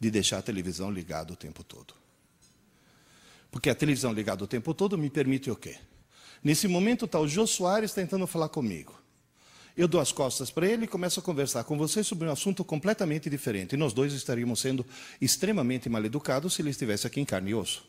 [0.00, 1.94] de deixar a televisão ligada o tempo todo.
[3.50, 5.76] Porque a televisão ligada o tempo todo me permite o quê?
[6.42, 9.00] Nesse momento está o Jô Soares tentando falar comigo.
[9.78, 12.64] Eu dou as costas para ele e começo a conversar com você sobre um assunto
[12.64, 13.74] completamente diferente.
[13.74, 14.84] E nós dois estaríamos sendo
[15.20, 17.86] extremamente mal educados se ele estivesse aqui em carne e osso.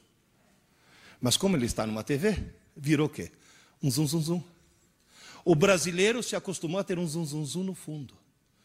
[1.19, 2.43] Mas como ele está numa TV,
[2.77, 3.31] virou o quê?
[3.81, 4.43] Um zum zum zum.
[5.43, 8.13] O brasileiro se acostumou a ter um zum zum zum no fundo.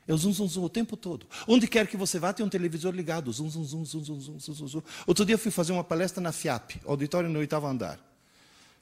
[0.06, 1.26] É o zum zum zum o tempo todo.
[1.48, 3.32] Onde quer que você vá, tem um televisor ligado.
[3.32, 4.82] Zum zum zum zum zum zum zum zum.
[5.06, 7.98] Outro dia eu fui fazer uma palestra na FIAP, auditório no oitavo andar.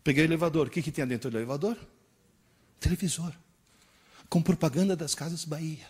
[0.03, 0.67] Peguei o elevador.
[0.67, 1.77] O que, que tinha dentro do elevador?
[2.81, 3.33] Televisor.
[4.33, 5.85] Com propaganda das Casas Bahia.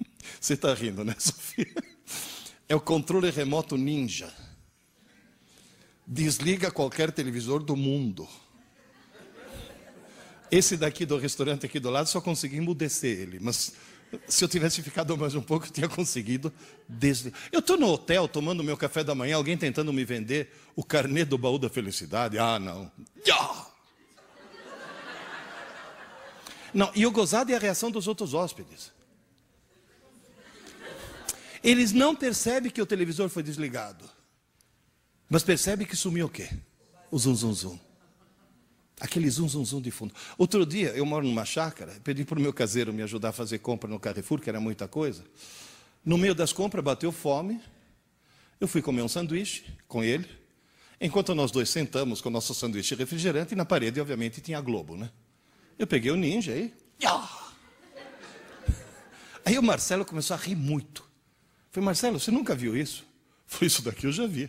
[0.41, 1.73] Você está rindo, né, Sofia?
[2.69, 4.35] É o controle remoto ninja.
[6.05, 8.29] Desliga qualquer televisor do mundo.
[10.51, 13.73] Esse daqui do restaurante aqui do lado só consegui emudecer ele, mas
[14.27, 16.53] se eu tivesse ficado mais um pouco, eu tinha conseguido
[16.89, 17.39] desligar.
[17.51, 21.25] Eu estou no hotel tomando meu café da manhã, alguém tentando me vender o carnê
[21.25, 22.39] do baú da felicidade.
[22.39, 22.91] Ah, não.
[26.73, 28.93] Não, e o gozado é a reação dos outros hóspedes.
[31.63, 34.05] Eles não percebem que o televisor foi desligado,
[35.31, 36.51] mas percebem que sumiu o quê?
[37.11, 37.79] O zum, zum, zum.
[39.01, 40.15] Aquele zum, zum, zum de fundo.
[40.39, 43.59] Outro dia, eu moro numa chácara, pedi para o meu caseiro me ajudar a fazer
[43.59, 45.25] compra no Carrefour, que era muita coisa.
[46.05, 47.61] No meio das compras, bateu fome.
[48.61, 50.29] Eu fui comer um sanduíche com ele.
[51.01, 54.97] Enquanto nós dois sentamos com o nosso sanduíche refrigerante, e na parede, obviamente, tinha Globo,
[54.97, 55.11] né?
[55.79, 56.73] Eu peguei o ninja aí.
[59.45, 61.05] Aí o Marcelo começou a rir muito.
[61.71, 63.05] Falei, Marcelo, você nunca viu isso?
[63.47, 64.49] Foi isso daqui eu já vi.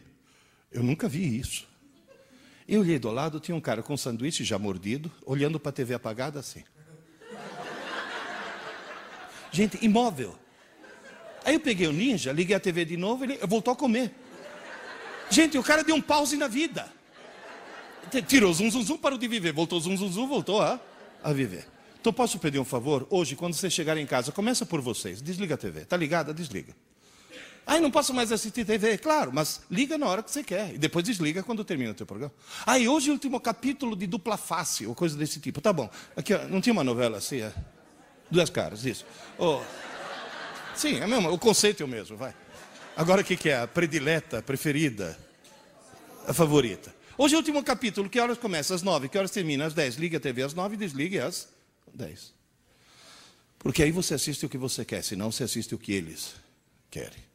[0.72, 1.68] Eu nunca vi isso.
[2.68, 5.74] Eu olhei do lado, tinha um cara com um sanduíche já mordido, olhando para a
[5.74, 6.64] TV apagada assim.
[9.52, 10.36] Gente, imóvel.
[11.46, 14.12] Aí eu peguei o ninja, liguei a TV de novo, ele voltou a comer.
[15.30, 16.92] Gente, o cara deu um pause na vida.
[18.28, 19.52] Tirou zum, zum, zum, parou de viver.
[19.52, 20.80] Voltou zum, zum, zum, voltou a,
[21.24, 21.68] a viver.
[22.00, 23.08] Então posso pedir um favor?
[23.10, 25.22] Hoje, quando você chegar em casa, começa por vocês.
[25.22, 25.82] Desliga a TV.
[25.82, 26.34] Está ligada?
[26.34, 26.76] Desliga.
[27.68, 28.98] Ai, não posso mais assistir TV.
[28.98, 30.76] Claro, mas liga na hora que você quer.
[30.76, 32.34] E depois desliga quando termina o teu programa.
[32.66, 35.60] Ai, hoje é o último capítulo de dupla face, ou coisa desse tipo.
[35.60, 35.90] Tá bom.
[36.16, 37.42] Aqui, ó, não tinha uma novela assim?
[37.42, 37.52] É?
[38.30, 39.06] Duas caras, isso.
[39.40, 39.62] Oh.
[40.76, 42.36] Sim, é mesmo, o conceito é o mesmo, vai.
[42.96, 43.62] Agora o que, que é?
[43.62, 45.18] A predileta, a preferida,
[46.28, 46.94] a favorita.
[47.18, 48.10] Hoje é o último capítulo.
[48.10, 48.76] Que horas começa?
[48.76, 49.10] Às nove.
[49.10, 49.66] Que horas termina?
[49.66, 49.96] Às dez.
[49.96, 51.48] Liga a TV às nove e desligue às
[51.94, 52.34] dez.
[53.58, 56.36] Porque aí você assiste o que você quer, senão você assiste o que eles
[56.92, 57.35] querem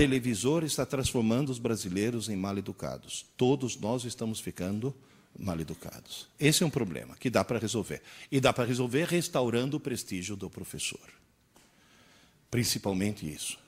[0.00, 3.26] televisor está transformando os brasileiros em mal educados.
[3.36, 4.96] Todos nós estamos ficando
[5.38, 6.26] mal educados.
[6.38, 8.00] Esse é um problema que dá para resolver.
[8.32, 11.06] E dá para resolver restaurando o prestígio do professor.
[12.50, 13.58] Principalmente isso.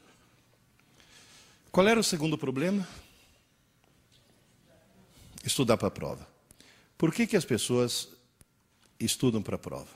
[1.71, 2.89] Qual era o segundo problema?
[5.45, 6.27] Estudar para a prova.
[6.97, 8.09] Por que, que as pessoas
[8.99, 9.91] estudam para a prova?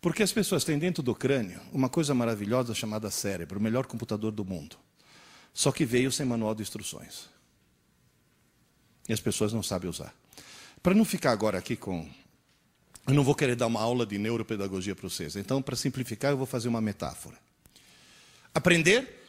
[0.00, 4.30] Porque as pessoas têm dentro do crânio uma coisa maravilhosa chamada cérebro, o melhor computador
[4.30, 4.76] do mundo.
[5.52, 7.28] Só que veio sem manual de instruções.
[9.08, 10.14] E as pessoas não sabem usar.
[10.82, 12.08] Para não ficar agora aqui com.
[13.06, 15.36] Eu não vou querer dar uma aula de neuropedagogia para vocês.
[15.36, 17.36] Então, para simplificar, eu vou fazer uma metáfora.
[18.54, 19.26] Aprender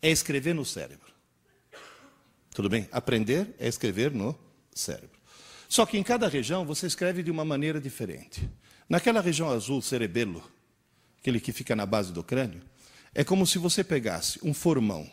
[0.00, 1.12] é escrever no cérebro.
[2.50, 2.88] Tudo bem?
[2.90, 4.36] Aprender é escrever no
[4.74, 5.18] cérebro.
[5.68, 8.48] Só que em cada região você escreve de uma maneira diferente.
[8.88, 10.42] Naquela região azul, cerebelo,
[11.18, 12.62] aquele que fica na base do crânio,
[13.14, 15.08] é como se você pegasse um formão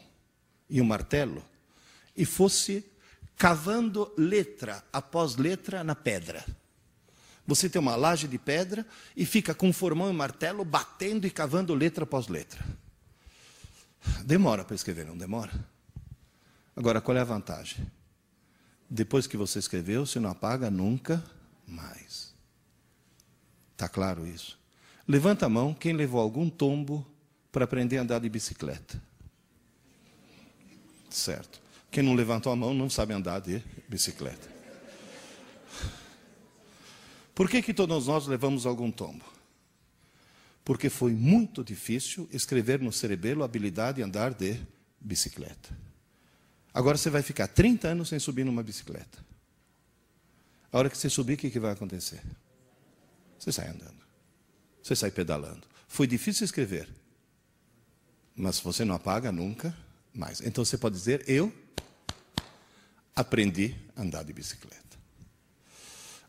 [0.69, 1.43] e um martelo
[2.15, 2.85] e fosse
[3.37, 6.45] cavando letra após letra na pedra.
[7.47, 11.73] Você tem uma laje de pedra e fica com formão e martelo batendo e cavando
[11.73, 12.63] letra após letra.
[14.23, 15.51] Demora para escrever, não demora?
[16.75, 17.89] Agora, qual é a vantagem?
[18.89, 21.23] Depois que você escreveu, você não apaga nunca
[21.65, 22.33] mais.
[23.71, 24.59] Está claro isso?
[25.07, 27.05] Levanta a mão quem levou algum tombo
[27.51, 29.01] para aprender a andar de bicicleta.
[31.09, 31.61] Certo.
[31.91, 34.47] Quem não levantou a mão não sabe andar de bicicleta.
[37.33, 39.23] Por que, que todos nós levamos algum tombo?
[40.63, 44.59] Porque foi muito difícil escrever no cerebelo a habilidade de andar de
[44.99, 45.75] bicicleta.
[46.73, 49.25] Agora você vai ficar 30 anos sem subir numa bicicleta.
[50.71, 52.21] A hora que você subir, o que, que vai acontecer?
[53.39, 53.97] Você sai andando.
[54.83, 55.65] Você sai pedalando.
[55.87, 56.87] Foi difícil escrever.
[58.35, 59.75] Mas você não apaga nunca
[60.13, 60.41] mais.
[60.41, 61.53] Então você pode dizer: Eu
[63.15, 64.97] aprendi a andar de bicicleta.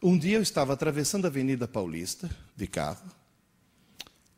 [0.03, 3.11] Um dia eu estava atravessando a Avenida Paulista de carro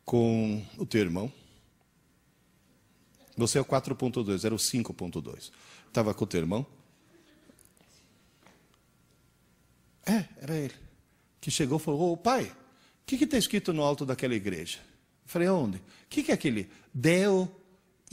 [0.03, 1.31] com o teu irmão.
[3.37, 5.51] Você é o 4.2, era o 5.2.
[5.87, 6.65] Estava com o teu irmão?
[10.05, 10.75] É, era ele.
[11.39, 14.79] Que chegou e falou: Ô pai, o que está escrito no alto daquela igreja?
[14.79, 15.77] Eu falei: Onde?
[15.77, 16.69] O que, que é aquele?
[16.93, 17.49] Deo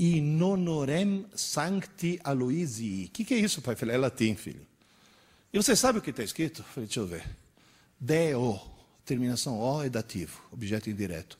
[0.00, 3.06] in honorem sancti Aloisii.
[3.06, 3.76] O que, que é isso, pai?
[3.76, 4.66] Falei: É latim, filho.
[5.52, 6.62] E você sabe o que está escrito?
[6.64, 7.24] Falei: Deixa eu ver.
[7.98, 8.58] Deo,
[9.04, 11.38] terminação O é dativo, objeto indireto.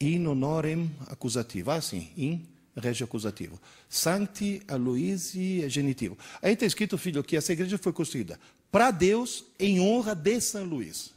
[0.00, 1.72] In honorem acusativo.
[1.72, 2.46] Ah, sim, in
[2.76, 3.60] regio acusativo.
[3.88, 6.16] Sancti Aloisi é genitivo.
[6.40, 8.38] Aí está escrito, filho, que essa igreja foi construída
[8.70, 11.12] para Deus em honra de São Luís.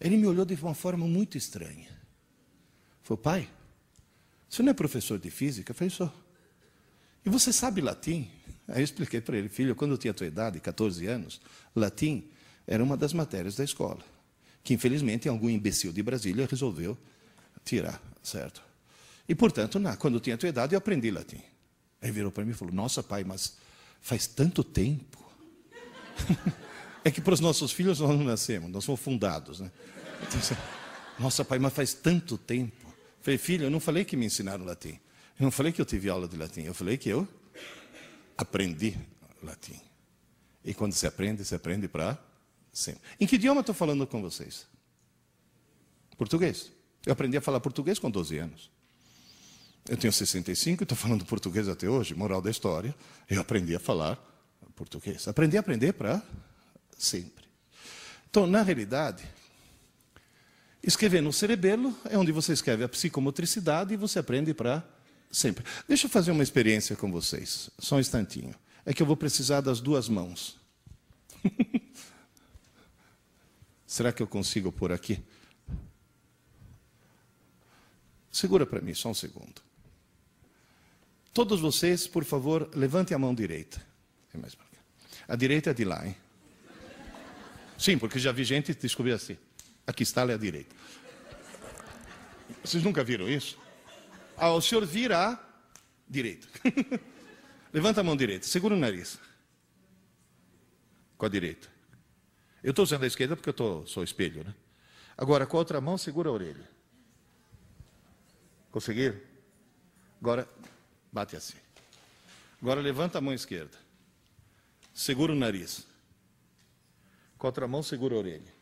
[0.00, 1.88] Ele me olhou de uma forma muito estranha.
[3.02, 3.48] Falou, pai,
[4.54, 5.72] você não é professor de física?
[5.72, 6.12] Eu falei, sou.
[7.26, 8.30] E você sabe latim?
[8.68, 11.40] Aí eu expliquei para ele, filho, quando eu tinha a tua idade, 14 anos,
[11.74, 12.28] latim
[12.66, 14.00] era uma das matérias da escola,
[14.62, 16.96] que infelizmente algum imbecil de Brasília resolveu
[17.64, 18.62] tirar, certo?
[19.28, 21.40] E, portanto, na, quando eu tinha a tua idade, eu aprendi latim.
[22.00, 23.56] Aí virou para mim e falou: Nossa, pai, mas
[24.00, 25.18] faz tanto tempo.
[27.02, 29.60] é que para os nossos filhos nós não nascemos, nós somos fundados.
[29.60, 29.70] Né?
[30.22, 30.56] Então,
[31.18, 32.83] Nossa, pai, mas faz tanto tempo.
[33.24, 35.00] Falei, filho, eu não falei que me ensinaram latim.
[35.40, 36.60] Eu não falei que eu tive aula de latim.
[36.60, 37.26] Eu falei que eu
[38.36, 38.98] aprendi
[39.42, 39.80] latim.
[40.62, 42.18] E quando se aprende, se aprende para
[42.70, 43.00] sempre.
[43.18, 44.66] Em que idioma estou falando com vocês?
[46.18, 46.70] Português.
[47.06, 48.70] Eu aprendi a falar português com 12 anos.
[49.88, 52.14] Eu tenho 65 e estou falando português até hoje.
[52.14, 52.94] Moral da história,
[53.30, 54.16] eu aprendi a falar
[54.76, 55.26] português.
[55.26, 56.22] Aprendi a aprender para
[56.98, 57.46] sempre.
[58.28, 59.24] Então, na realidade,
[60.86, 64.86] escrever no cerebelo é onde você escreve a psicomotricidade e você aprende para
[65.30, 65.64] sempre.
[65.88, 68.54] Deixa eu fazer uma experiência com vocês, só um instantinho.
[68.84, 70.58] É que eu vou precisar das duas mãos.
[73.86, 75.22] Será que eu consigo por aqui?
[78.30, 79.62] Segura para mim, só um segundo.
[81.32, 83.80] Todos vocês, por favor, levantem a mão direita.
[85.28, 86.16] A direita é de lá, hein?
[87.78, 89.36] Sim, porque já vi gente descobrir assim.
[89.86, 90.74] Aqui está a direita.
[92.62, 93.58] Vocês nunca viram isso?
[94.36, 95.38] Ah, o senhor vira a
[96.08, 96.48] direita.
[97.72, 99.18] Levanta a mão direita, segura o nariz.
[101.18, 101.68] Com a direita.
[102.62, 104.54] Eu estou usando a esquerda porque eu tô, sou espelho, né?
[105.16, 106.68] Agora, com a outra mão, segura a orelha.
[108.70, 109.20] Conseguiram?
[110.20, 110.48] Agora,
[111.14, 111.54] Bate assim.
[112.60, 113.78] Agora levanta a mão esquerda.
[114.92, 115.86] Segura o nariz.
[117.38, 118.52] Com a outra mão, segura a orelha.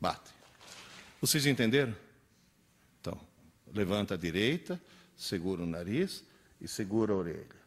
[0.00, 0.30] Bate.
[1.20, 1.94] Vocês entenderam?
[3.00, 3.20] Então,
[3.74, 4.80] levanta a direita,
[5.16, 6.24] segura o nariz
[6.60, 7.60] e segura a orelha.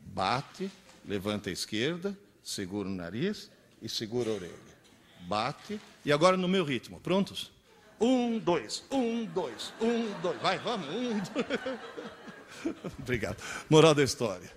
[0.00, 0.70] Bate,
[1.04, 3.50] levanta a esquerda, segura o nariz
[3.82, 4.76] e segura a orelha.
[5.22, 5.80] Bate.
[6.04, 7.00] E agora no meu ritmo.
[7.00, 7.52] Prontos?
[8.00, 10.40] Um, dois, um, dois, um, dois.
[10.40, 12.76] Vai, vamos, um, dois.
[12.98, 13.42] Obrigado.
[13.68, 14.50] Moral da história.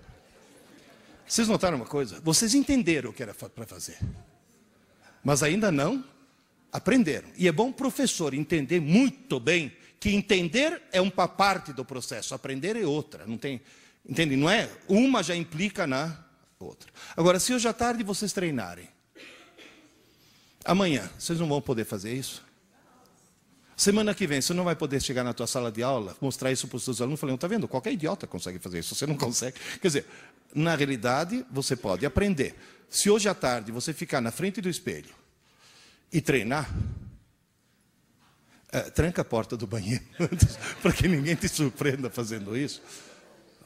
[1.25, 2.19] Vocês notaram uma coisa?
[2.21, 3.99] Vocês entenderam o que era para fazer,
[5.23, 6.03] mas ainda não
[6.71, 7.29] aprenderam.
[7.37, 12.33] E é bom o professor entender muito bem que entender é uma parte do processo,
[12.33, 13.25] aprender é outra.
[13.25, 13.61] Não tem,
[14.07, 14.35] entende?
[14.35, 16.17] Não é uma já implica na
[16.59, 16.89] outra.
[17.17, 18.87] Agora, se hoje à tarde vocês treinarem,
[20.63, 22.47] amanhã vocês não vão poder fazer isso?
[23.75, 26.67] Semana que vem, você não vai poder chegar na tua sala de aula, mostrar isso
[26.67, 29.57] para os seus alunos, falando, está vendo, qualquer idiota consegue fazer isso, você não consegue.
[29.81, 30.05] Quer dizer,
[30.53, 32.55] na realidade, você pode aprender.
[32.89, 35.18] Se hoje à tarde você ficar na frente do espelho
[36.11, 36.69] e treinar,
[38.71, 40.03] é, tranca a porta do banheiro,
[40.81, 42.81] para que ninguém te surpreenda fazendo isso.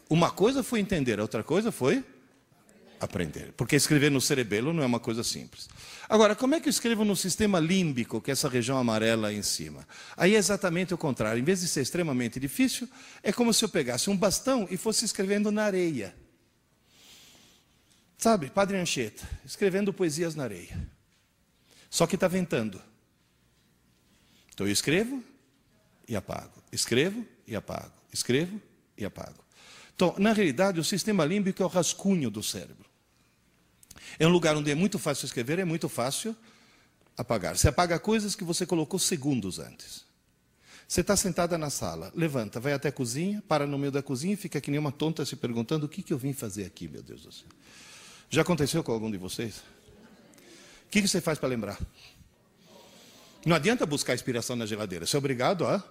[0.09, 2.03] Uma coisa foi entender, outra coisa foi
[3.03, 3.53] aprender.
[3.55, 5.69] Porque escrever no cerebelo não é uma coisa simples.
[6.07, 9.37] Agora, como é que eu escrevo no sistema límbico, que é essa região amarela aí
[9.37, 9.87] em cima?
[10.15, 11.39] Aí é exatamente o contrário.
[11.39, 12.87] Em vez de ser extremamente difícil,
[13.21, 16.15] é como se eu pegasse um bastão e fosse escrevendo na areia.
[18.17, 20.89] Sabe, Padre Anchieta, escrevendo poesias na areia.
[21.93, 22.81] Só que está ventando.
[24.51, 25.23] Então eu escrevo
[26.07, 26.63] e apago.
[26.71, 27.93] Escrevo e apago.
[28.11, 28.59] Escrevo
[28.97, 29.45] e apago.
[29.95, 32.89] Então, na realidade, o sistema límbico é o rascunho do cérebro.
[34.17, 36.35] É um lugar onde é muito fácil escrever, é muito fácil
[37.15, 37.55] apagar.
[37.55, 40.03] Você apaga coisas que você colocou segundos antes.
[40.87, 44.33] Você está sentada na sala, levanta, vai até a cozinha, para no meio da cozinha
[44.33, 46.87] e fica que nem uma tonta se perguntando o que, que eu vim fazer aqui,
[46.87, 47.47] meu Deus do céu.
[48.31, 49.61] Já aconteceu com algum de vocês?
[50.93, 51.79] Que, que você faz para lembrar?
[53.43, 55.83] Não adianta buscar inspiração na geladeira, você é obrigado a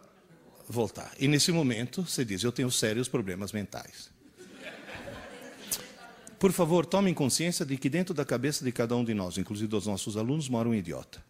[0.69, 1.13] voltar.
[1.19, 4.13] E nesse momento, você diz: Eu tenho sérios problemas mentais.
[6.39, 9.67] Por favor, tomem consciência de que dentro da cabeça de cada um de nós, inclusive
[9.67, 11.21] dos nossos alunos, mora um idiota.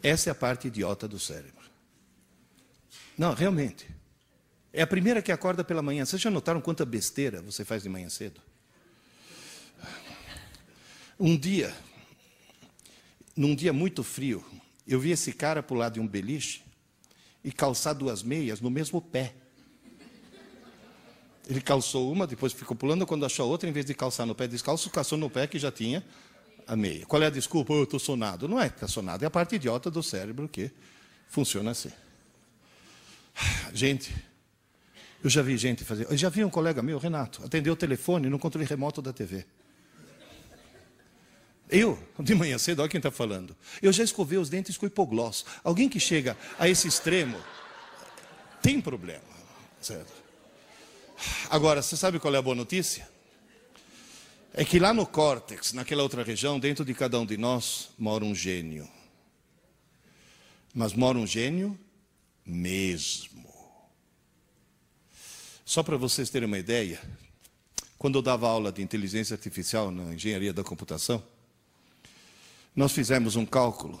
[0.00, 1.64] Essa é a parte idiota do cérebro.
[3.18, 3.84] Não, realmente.
[4.72, 6.04] É a primeira que acorda pela manhã.
[6.04, 8.40] Vocês já notaram quanta besteira você faz de manhã cedo?
[11.18, 11.74] Um dia,
[13.36, 14.44] num dia muito frio,
[14.86, 16.62] eu vi esse cara pular de um beliche
[17.44, 19.34] e calçar duas meias no mesmo pé.
[21.48, 24.46] Ele calçou uma, depois ficou pulando, quando achou outra, em vez de calçar no pé
[24.46, 26.04] descalço, calçou no pé que já tinha
[26.66, 27.04] a meia.
[27.06, 27.72] Qual é a desculpa?
[27.72, 28.46] Eu estou sonado.
[28.46, 30.70] Não é que está sonado, é a parte idiota do cérebro que
[31.28, 31.90] funciona assim.
[33.74, 34.14] Gente,
[35.22, 36.06] eu já vi gente fazer.
[36.10, 39.44] Eu já vi um colega meu, Renato, atendeu o telefone no controle remoto da TV.
[41.72, 43.56] Eu, de manhã cedo, olha quem está falando.
[43.80, 45.46] Eu já escovei os dentes com hipogloss.
[45.64, 47.40] Alguém que chega a esse extremo
[48.60, 49.24] tem problema.
[49.80, 50.12] Certo?
[51.48, 53.08] Agora, você sabe qual é a boa notícia?
[54.52, 58.22] É que lá no córtex, naquela outra região, dentro de cada um de nós, mora
[58.22, 58.86] um gênio.
[60.74, 61.78] Mas mora um gênio
[62.44, 63.50] mesmo.
[65.64, 67.00] Só para vocês terem uma ideia,
[67.96, 71.24] quando eu dava aula de inteligência artificial na engenharia da computação,
[72.74, 74.00] nós fizemos um cálculo.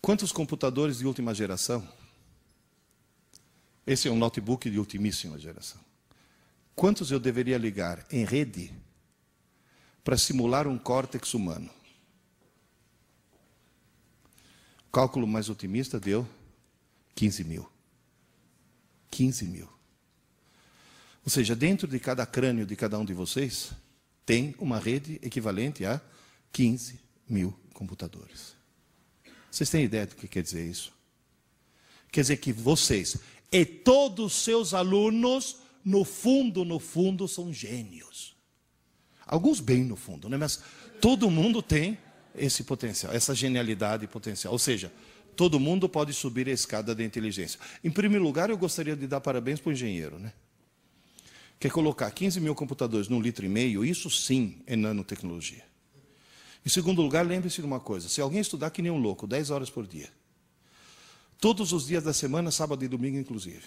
[0.00, 1.86] Quantos computadores de última geração?
[3.86, 5.80] Esse é um notebook de ultimíssima geração.
[6.74, 8.72] Quantos eu deveria ligar em rede
[10.02, 11.68] para simular um córtex humano?
[14.86, 16.26] O cálculo mais otimista deu
[17.14, 17.70] 15 mil.
[19.10, 19.77] 15 mil.
[21.28, 23.72] Ou seja, dentro de cada crânio de cada um de vocês,
[24.24, 26.00] tem uma rede equivalente a
[26.50, 26.98] 15
[27.28, 28.56] mil computadores.
[29.50, 30.90] Vocês têm ideia do que quer dizer isso?
[32.10, 33.18] Quer dizer que vocês
[33.52, 38.34] e todos os seus alunos, no fundo, no fundo, são gênios.
[39.26, 40.38] Alguns bem no fundo, né?
[40.38, 40.62] mas
[40.98, 41.98] todo mundo tem
[42.34, 44.54] esse potencial, essa genialidade potencial.
[44.54, 44.90] Ou seja,
[45.36, 47.60] todo mundo pode subir a escada da inteligência.
[47.84, 50.32] Em primeiro lugar, eu gostaria de dar parabéns para o engenheiro, né?
[51.58, 55.64] Quer colocar 15 mil computadores num litro e meio, isso sim é nanotecnologia.
[56.64, 59.50] Em segundo lugar, lembre-se de uma coisa: se alguém estudar que nem um louco, 10
[59.50, 60.08] horas por dia,
[61.40, 63.64] todos os dias da semana, sábado e domingo, inclusive,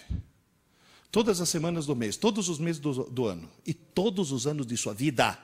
[1.10, 4.66] todas as semanas do mês, todos os meses do, do ano e todos os anos
[4.66, 5.38] de sua vida,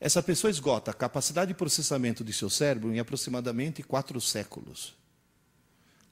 [0.00, 4.94] essa pessoa esgota a capacidade de processamento de seu cérebro em aproximadamente quatro séculos.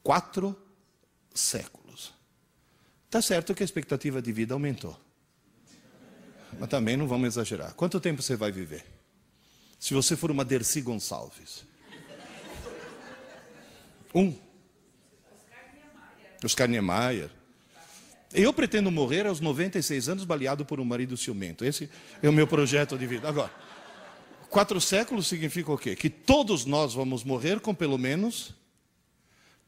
[0.00, 0.56] Quatro
[1.34, 1.79] séculos.
[3.10, 4.96] Está certo que a expectativa de vida aumentou.
[6.60, 7.74] Mas também não vamos exagerar.
[7.74, 8.86] Quanto tempo você vai viver?
[9.80, 11.64] Se você for uma Dercy Gonçalves.
[14.14, 14.32] Um.
[16.44, 17.30] Oscar Niemeyer.
[18.32, 21.64] Eu pretendo morrer aos 96 anos baleado por um marido ciumento.
[21.64, 21.90] Esse
[22.22, 23.28] é o meu projeto de vida.
[23.28, 23.50] Agora,
[24.48, 25.94] Quatro séculos significa o quê?
[25.94, 28.52] Que todos nós vamos morrer com pelo menos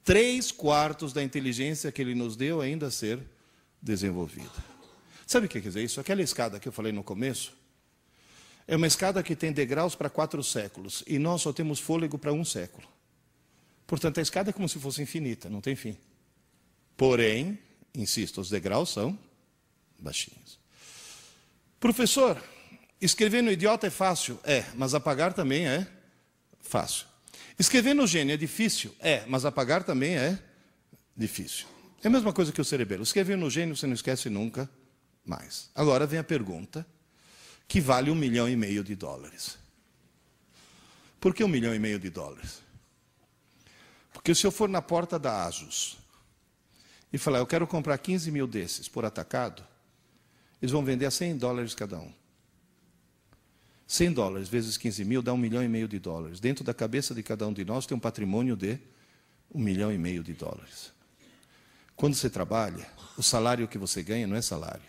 [0.04, 3.20] três quartos da inteligência que ele nos deu ainda a ser
[3.82, 4.72] desenvolvida.
[5.26, 6.00] Sabe o que quer dizer isso?
[6.00, 7.52] Aquela escada que eu falei no começo
[8.66, 12.32] é uma escada que tem degraus para quatro séculos e nós só temos fôlego para
[12.32, 12.86] um século.
[13.86, 15.96] Portanto, a escada é como se fosse infinita, não tem fim.
[16.96, 17.58] Porém,
[17.94, 19.18] insisto, os degraus são
[19.98, 20.58] baixinhos.
[21.80, 22.40] Professor,
[23.02, 24.38] Escrever no idiota é fácil?
[24.44, 25.84] É, mas apagar também é
[26.60, 27.04] fácil.
[27.58, 28.94] Escrever no gênio é difícil?
[29.00, 30.38] É, mas apagar também é
[31.16, 31.66] difícil.
[32.02, 33.02] É a mesma coisa que o cerebelo.
[33.02, 34.68] Escrever no gênio você não esquece nunca
[35.24, 35.70] mais.
[35.74, 36.86] Agora vem a pergunta
[37.68, 39.56] que vale um milhão e meio de dólares.
[41.20, 42.60] Por que um milhão e meio de dólares?
[44.12, 45.96] Porque se eu for na porta da Asus
[47.12, 49.64] e falar, eu quero comprar 15 mil desses por atacado,
[50.60, 52.12] eles vão vender a 100 dólares cada um.
[53.86, 56.40] 100 dólares vezes 15 mil dá um milhão e meio de dólares.
[56.40, 58.78] Dentro da cabeça de cada um de nós tem um patrimônio de
[59.54, 60.91] um milhão e meio de dólares.
[62.02, 62.84] Quando você trabalha,
[63.16, 64.82] o salário que você ganha não é salário,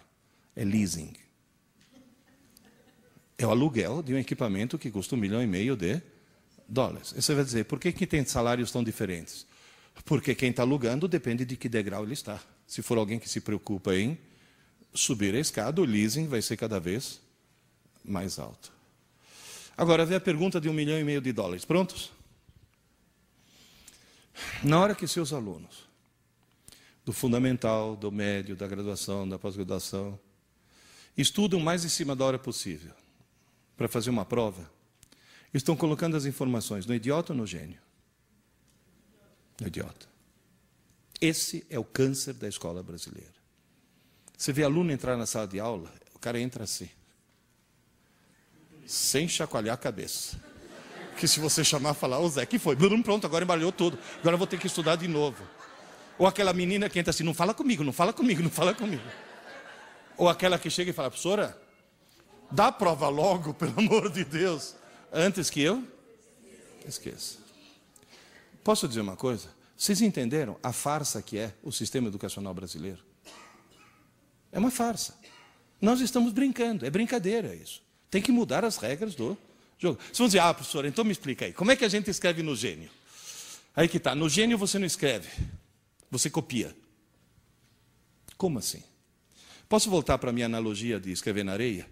[0.56, 1.14] é leasing.
[3.38, 6.02] É o aluguel de um equipamento que custa um milhão e meio de
[6.68, 7.14] dólares.
[7.16, 9.46] E você vai dizer, por que, que tem salários tão diferentes?
[10.06, 12.42] Porque quem está alugando depende de que degrau ele está.
[12.66, 14.18] Se for alguém que se preocupa em
[14.92, 17.22] subir a escada, o leasing vai ser cada vez
[18.04, 18.74] mais alto.
[19.78, 21.64] Agora vem a pergunta de um milhão e meio de dólares.
[21.64, 22.12] Prontos?
[24.64, 25.93] Na hora que seus alunos,
[27.06, 30.20] do fundamental, do médio, da graduação, da pós-graduação,
[31.18, 32.94] estudam mais em cima da hora possível
[33.76, 34.72] para fazer uma prova,
[35.54, 37.80] estão colocando as informações no idiota ou no gênio?
[39.60, 40.08] No idiota.
[41.20, 43.34] Esse é o câncer da escola brasileira.
[44.38, 46.90] Você vê aluno entrar na sala de aula, o cara entra assim
[48.86, 50.40] sem chacoalhar a cabeça.
[51.18, 52.76] Que se você chamar, falar, ô Zé, que foi?
[52.76, 53.98] Pronto, agora embalhou tudo.
[54.20, 55.44] Agora eu vou ter que estudar de novo.
[56.18, 59.04] Ou aquela menina que entra assim, não fala comigo, não fala comigo, não fala comigo.
[60.18, 61.60] Ou aquela que chega e fala, professora,
[62.52, 64.76] dá prova logo, pelo amor de Deus,
[65.12, 65.84] antes que eu
[66.88, 67.38] esqueça.
[68.64, 69.50] Posso dizer uma coisa?
[69.76, 73.00] Vocês entenderam a farsa que é o sistema educacional brasileiro?
[74.52, 75.16] É uma farsa.
[75.82, 77.82] Nós estamos brincando, é brincadeira isso.
[78.10, 79.38] Tem que mudar as regras do
[79.78, 80.00] jogo.
[80.00, 82.42] Vocês vão dizer, ah, professor, então me explica aí, como é que a gente escreve
[82.42, 82.90] no gênio?
[83.76, 85.28] Aí que está, no gênio você não escreve,
[86.14, 86.76] você copia.
[88.38, 88.84] Como assim?
[89.68, 91.90] Posso voltar para a minha analogia de escrever na areia?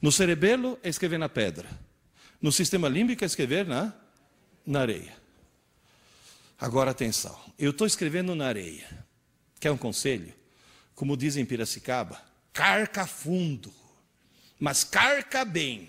[0.00, 1.68] No cerebelo é escrever na pedra.
[2.40, 3.92] No sistema límbico é escrever na,
[4.64, 5.16] na areia.
[6.58, 9.06] Agora atenção, eu estou escrevendo na areia.
[9.58, 10.32] Quer um conselho?
[10.94, 12.22] Como dizem em Piracicaba,
[12.52, 13.72] carca fundo,
[14.58, 15.88] mas carca bem.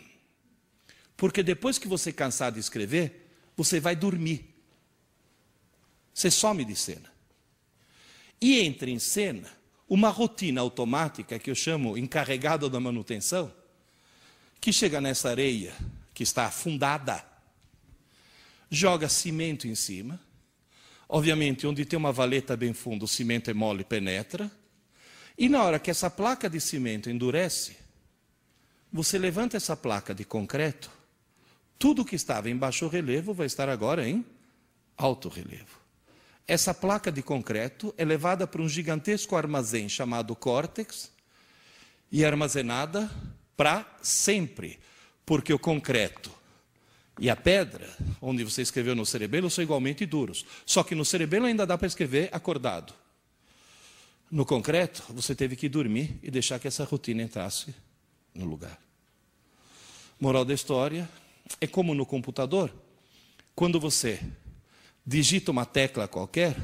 [1.16, 4.51] Porque depois que você cansar de escrever, você vai dormir.
[6.14, 7.11] Você some de cena.
[8.41, 9.47] E entra em cena
[9.87, 13.53] uma rotina automática que eu chamo encarregado da manutenção,
[14.59, 15.73] que chega nessa areia
[16.13, 17.23] que está afundada,
[18.69, 20.19] joga cimento em cima
[21.13, 24.49] Obviamente, onde tem uma valeta bem funda, o cimento é mole, penetra.
[25.37, 27.75] E na hora que essa placa de cimento endurece,
[28.89, 30.89] você levanta essa placa de concreto,
[31.77, 34.25] tudo que estava em baixo relevo vai estar agora em
[34.95, 35.80] alto relevo.
[36.47, 41.11] Essa placa de concreto é levada para um gigantesco armazém chamado córtex
[42.11, 43.09] e armazenada
[43.55, 44.79] para sempre,
[45.25, 46.31] porque o concreto
[47.19, 47.87] e a pedra,
[48.21, 50.45] onde você escreveu no cerebelo, são igualmente duros.
[50.65, 52.93] Só que no cerebelo ainda dá para escrever acordado.
[54.29, 57.75] No concreto, você teve que dormir e deixar que essa rotina entrasse
[58.33, 58.79] no lugar.
[60.19, 61.07] Moral da história:
[61.59, 62.73] é como no computador,
[63.53, 64.19] quando você
[65.06, 66.56] digita uma tecla qualquer,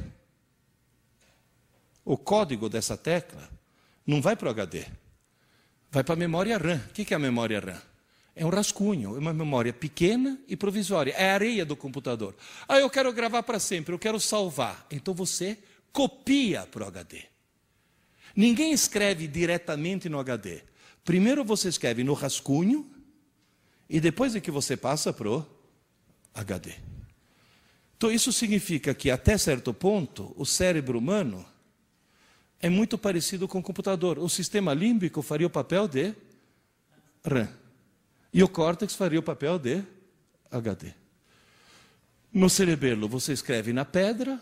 [2.03, 3.49] o código dessa tecla
[4.05, 4.85] não vai para o HD,
[5.91, 6.81] vai para a memória RAM.
[6.89, 7.81] O que é a memória RAM?
[8.35, 11.11] É um rascunho, é uma memória pequena e provisória.
[11.13, 12.35] É a areia do computador.
[12.67, 14.85] Ah, eu quero gravar para sempre, eu quero salvar.
[14.91, 15.57] Então você
[15.91, 17.23] copia para o HD.
[18.35, 20.61] Ninguém escreve diretamente no HD.
[21.03, 22.87] Primeiro você escreve no rascunho
[23.89, 25.45] e depois é que você passa para o
[26.35, 26.75] HD.
[27.97, 31.43] Então isso significa que até certo ponto o cérebro humano
[32.59, 34.19] é muito parecido com o computador.
[34.19, 36.13] O sistema límbico faria o papel de
[37.25, 37.49] RAM.
[38.31, 39.83] E o córtex faria o papel de
[40.51, 40.93] HD.
[42.31, 44.39] No cerebelo você escreve na pedra,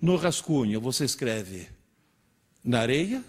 [0.00, 1.68] no rascunho você escreve
[2.64, 3.22] na areia,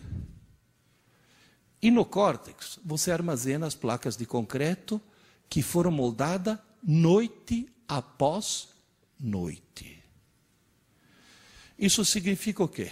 [1.82, 5.02] e no córtex você armazena as placas de concreto
[5.50, 8.73] que foram moldadas noite após
[9.20, 10.04] noite.
[11.78, 12.92] Isso significa o quê?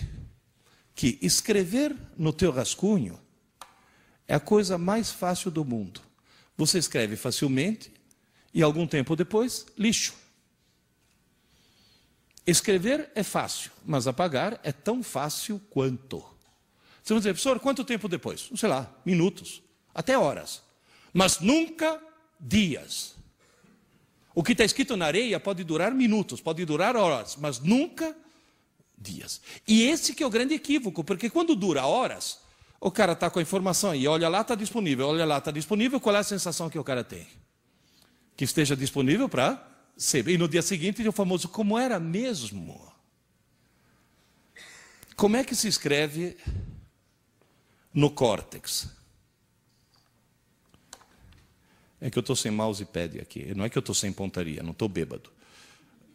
[0.95, 3.19] Que escrever no teu rascunho
[4.27, 6.01] é a coisa mais fácil do mundo.
[6.57, 7.91] Você escreve facilmente
[8.53, 10.13] e algum tempo depois, lixo.
[12.45, 16.23] Escrever é fácil, mas apagar é tão fácil quanto.
[17.03, 18.49] Você vai dizer, professor, quanto tempo depois?
[18.55, 19.61] Sei lá, minutos,
[19.93, 20.61] até horas.
[21.13, 22.01] Mas nunca
[22.39, 23.15] dias.
[24.33, 28.15] O que está escrito na areia pode durar minutos, pode durar horas, mas nunca
[28.97, 29.41] dias.
[29.67, 32.39] E esse que é o grande equívoco, porque quando dura horas,
[32.79, 35.99] o cara está com a informação aí, olha lá, está disponível, olha lá, está disponível,
[35.99, 37.27] qual é a sensação que o cara tem?
[38.35, 39.67] Que esteja disponível para
[39.97, 40.27] ser.
[40.27, 42.91] E no dia seguinte, o famoso como era mesmo.
[45.15, 46.37] Como é que se escreve
[47.93, 49.00] no córtex?
[52.01, 53.53] É que eu estou sem mousepad aqui.
[53.55, 55.29] Não é que eu estou sem pontaria, não estou bêbado.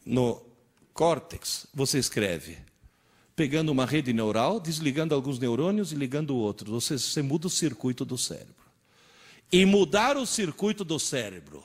[0.04, 0.42] No
[0.92, 2.58] córtex, você escreve
[3.36, 6.72] pegando uma rede neural, desligando alguns neurônios e ligando outros.
[6.72, 8.54] Ou seja, você muda o circuito do cérebro.
[9.52, 11.62] E mudar o circuito do cérebro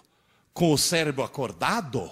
[0.54, 2.12] com o cérebro acordado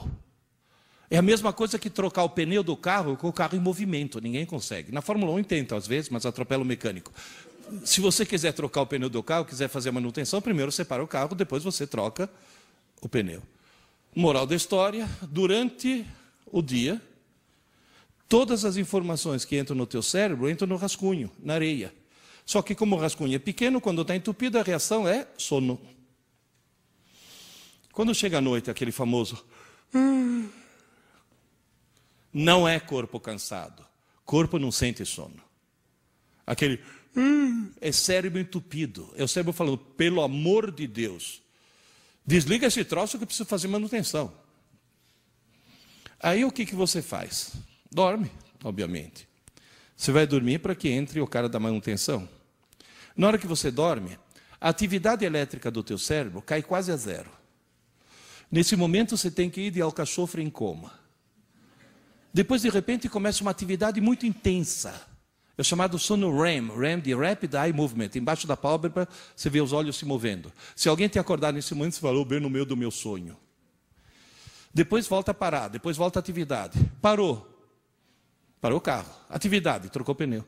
[1.11, 4.21] é a mesma coisa que trocar o pneu do carro com o carro em movimento.
[4.21, 4.91] Ninguém consegue.
[4.91, 7.11] Na Fórmula 1 tenta às vezes, mas atropela o mecânico.
[7.85, 11.03] Se você quiser trocar o pneu do carro, quiser fazer a manutenção, primeiro você para
[11.03, 12.29] o carro, depois você troca
[13.01, 13.41] o pneu.
[14.15, 16.05] Moral da história: durante
[16.51, 17.01] o dia,
[18.29, 21.91] Todas as informações que entram no teu cérebro entram no rascunho, na areia.
[22.45, 25.81] Só que como o rascunho é pequeno, quando está entupido, a reação é sono.
[27.91, 29.43] Quando chega a noite, aquele famoso.
[32.31, 33.83] Não é corpo cansado.
[34.23, 35.41] Corpo não sente sono.
[36.45, 36.79] Aquele.
[37.81, 39.13] É cérebro entupido.
[39.15, 41.41] É o cérebro falando, pelo amor de Deus.
[42.25, 44.33] Desliga esse troço que eu preciso fazer manutenção.
[46.19, 47.53] Aí o que, que você faz?
[47.91, 48.29] Dorme,
[48.63, 49.27] obviamente.
[49.95, 52.27] Você vai dormir para que entre o cara da manutenção.
[53.15, 54.17] Na hora que você dorme,
[54.61, 57.31] a atividade elétrica do teu cérebro cai quase a zero.
[58.51, 60.99] Nesse momento você tem que ir de alcachofre em coma.
[62.33, 65.07] Depois, de repente, começa uma atividade muito intensa.
[65.59, 68.11] É chamado sono REM, REM de Rapid Eye Movement.
[68.15, 69.05] Embaixo da pálpebra,
[69.35, 70.53] você vê os olhos se movendo.
[70.73, 73.35] Se alguém te acordar nesse momento, você falou bem no meio do meu sonho.
[74.73, 76.79] Depois volta a parar, depois volta a atividade.
[77.01, 77.45] Parou.
[78.61, 79.13] Parou o carro.
[79.27, 80.45] Atividade, trocou pneu.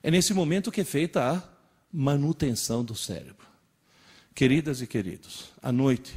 [0.00, 1.42] É nesse momento que é feita a
[1.92, 3.48] manutenção do cérebro.
[4.36, 6.14] Queridas e queridos, à noite,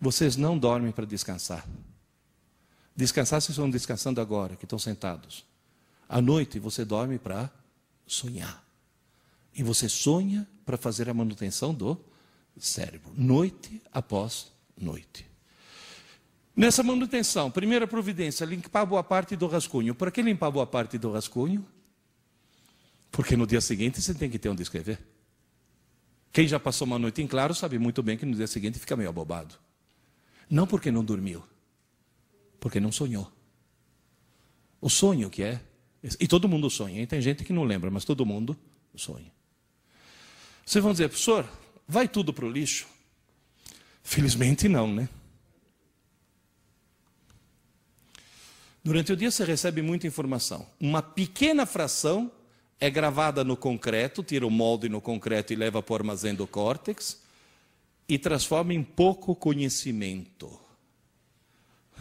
[0.00, 1.68] vocês não dormem para descansar.
[2.96, 5.51] Descansar, vocês estão descansando agora, que estão sentados.
[6.12, 7.50] À noite você dorme para
[8.06, 8.62] sonhar.
[9.54, 11.98] E você sonha para fazer a manutenção do
[12.58, 15.26] cérebro, noite após noite.
[16.54, 19.94] Nessa manutenção, primeira providência, limpar boa parte do rascunho.
[19.94, 21.66] Para que limpar boa parte do rascunho?
[23.10, 24.98] Porque no dia seguinte você tem que ter onde escrever.
[26.30, 28.94] Quem já passou uma noite em claro sabe muito bem que no dia seguinte fica
[28.98, 29.54] meio abobado.
[30.50, 31.42] Não porque não dormiu,
[32.60, 33.32] porque não sonhou.
[34.78, 35.71] O sonho que é,
[36.02, 38.56] e todo mundo sonha, tem gente que não lembra, mas todo mundo
[38.96, 39.30] sonha.
[40.64, 41.48] Vocês vão dizer, professor,
[41.86, 42.86] vai tudo para o lixo?
[44.02, 45.08] Felizmente não, né?
[48.84, 50.66] Durante o dia você recebe muita informação.
[50.80, 52.30] Uma pequena fração
[52.80, 56.48] é gravada no concreto, tira o molde no concreto e leva para o armazém do
[56.48, 57.22] córtex
[58.08, 60.58] e transforma em pouco conhecimento.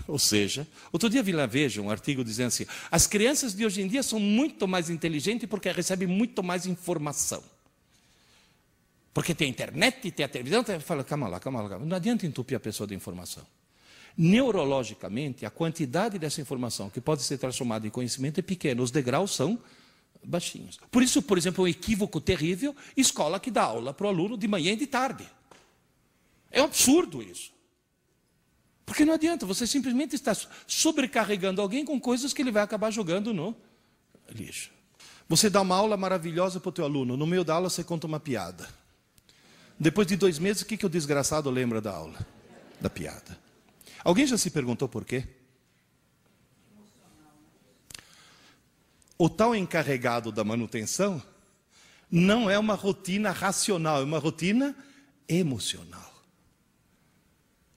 [0.08, 3.82] Ou seja, outro dia vi lá, veja, um artigo dizendo assim: as crianças de hoje
[3.82, 7.44] em dia são muito mais inteligentes porque recebem muito mais informação.
[9.14, 10.80] Porque tem a internet, tem a televisão, tem...
[10.80, 11.86] fala, calma lá, calma lá, calma.
[11.86, 13.46] não adianta entupir a pessoa de informação.
[14.18, 19.32] Neurologicamente, a quantidade dessa informação que pode ser transformada em conhecimento é pequena, os degraus
[19.36, 19.60] são
[20.24, 20.80] baixinhos.
[20.90, 24.48] Por isso, por exemplo, um equívoco terrível, escola que dá aula para o aluno de
[24.48, 25.26] manhã e de tarde.
[26.52, 27.51] É um absurdo isso.
[28.92, 30.36] Porque não adianta, você simplesmente está
[30.68, 33.56] sobrecarregando alguém com coisas que ele vai acabar jogando no
[34.28, 34.70] lixo.
[35.30, 38.06] Você dá uma aula maravilhosa para o teu aluno, no meio da aula você conta
[38.06, 38.68] uma piada.
[39.80, 42.20] Depois de dois meses, o que, que o desgraçado lembra da aula?
[42.82, 43.40] Da piada.
[44.04, 45.26] Alguém já se perguntou por quê?
[49.18, 51.24] O tal encarregado da manutenção
[52.12, 54.76] não é uma rotina racional, é uma rotina
[55.30, 56.11] emocional.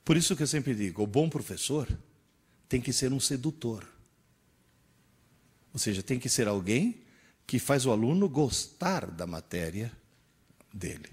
[0.05, 1.87] Por isso que eu sempre digo: o bom professor
[2.69, 3.85] tem que ser um sedutor.
[5.73, 7.01] Ou seja, tem que ser alguém
[7.45, 9.91] que faz o aluno gostar da matéria
[10.71, 11.09] dele.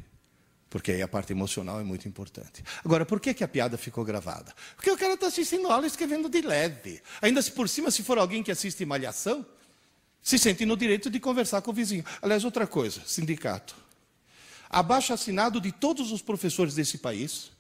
[0.71, 2.63] Porque aí a parte emocional é muito importante.
[2.85, 4.55] Agora, por que, que a piada ficou gravada?
[4.75, 7.03] Porque o cara está assistindo aula escrevendo de leve.
[7.21, 9.45] Ainda se por cima, se for alguém que assiste malhação,
[10.23, 12.05] se sente no direito de conversar com o vizinho.
[12.23, 13.77] Aliás, outra coisa, sindicato.
[14.71, 17.51] Abaixo assinado de todos os professores desse país,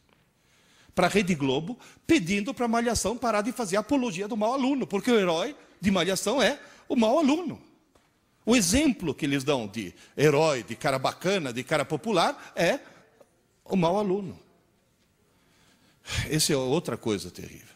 [0.95, 4.86] para a Rede Globo, pedindo para a Malhação parar de fazer apologia do mau aluno,
[4.86, 7.61] porque o herói de Malhação é o mau aluno.
[8.45, 12.80] O exemplo que eles dão de herói, de cara bacana, de cara popular, é
[13.64, 14.38] o mau aluno.
[16.28, 17.72] Essa é outra coisa terrível.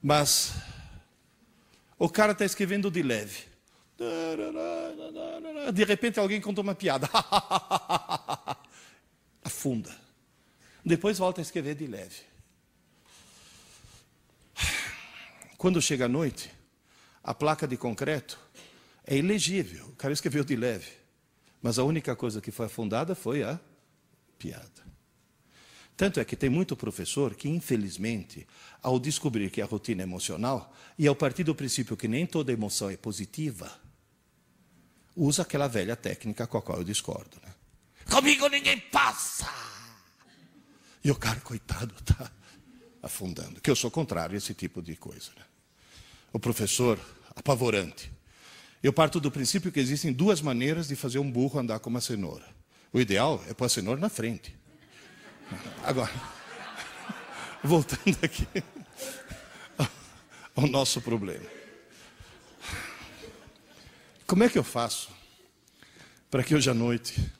[0.00, 0.52] Mas
[1.98, 3.52] o cara está escrevendo de leve.
[5.72, 7.08] De repente alguém contou uma piada.
[9.44, 10.01] Afunda.
[10.84, 12.22] Depois volta a escrever de leve.
[15.56, 16.50] Quando chega a noite,
[17.22, 18.38] a placa de concreto
[19.06, 19.86] é ilegível.
[19.86, 20.90] O cara escreveu de leve.
[21.62, 23.60] Mas a única coisa que foi afundada foi a
[24.36, 24.82] piada.
[25.96, 28.44] Tanto é que tem muito professor que, infelizmente,
[28.82, 32.52] ao descobrir que a rotina é emocional, e ao partir do princípio que nem toda
[32.52, 33.70] emoção é positiva,
[35.14, 37.38] usa aquela velha técnica com a qual eu discordo.
[37.40, 37.54] Né?
[38.10, 39.81] Comigo ninguém passa!
[41.04, 42.30] E o cara, coitado, está
[43.02, 43.60] afundando.
[43.60, 45.30] Que eu sou contrário a esse tipo de coisa.
[45.36, 45.44] Né?
[46.32, 46.98] O professor,
[47.34, 48.12] apavorante.
[48.82, 52.00] Eu parto do princípio que existem duas maneiras de fazer um burro andar com uma
[52.00, 52.46] cenoura.
[52.92, 54.54] O ideal é pôr a cenoura na frente.
[55.84, 56.12] Agora,
[57.62, 58.46] voltando aqui
[60.54, 61.46] ao nosso problema.
[64.26, 65.10] Como é que eu faço
[66.30, 67.30] para que hoje à noite,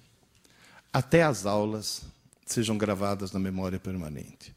[0.93, 2.03] até as aulas,
[2.45, 4.55] sejam gravadas na memória permanente.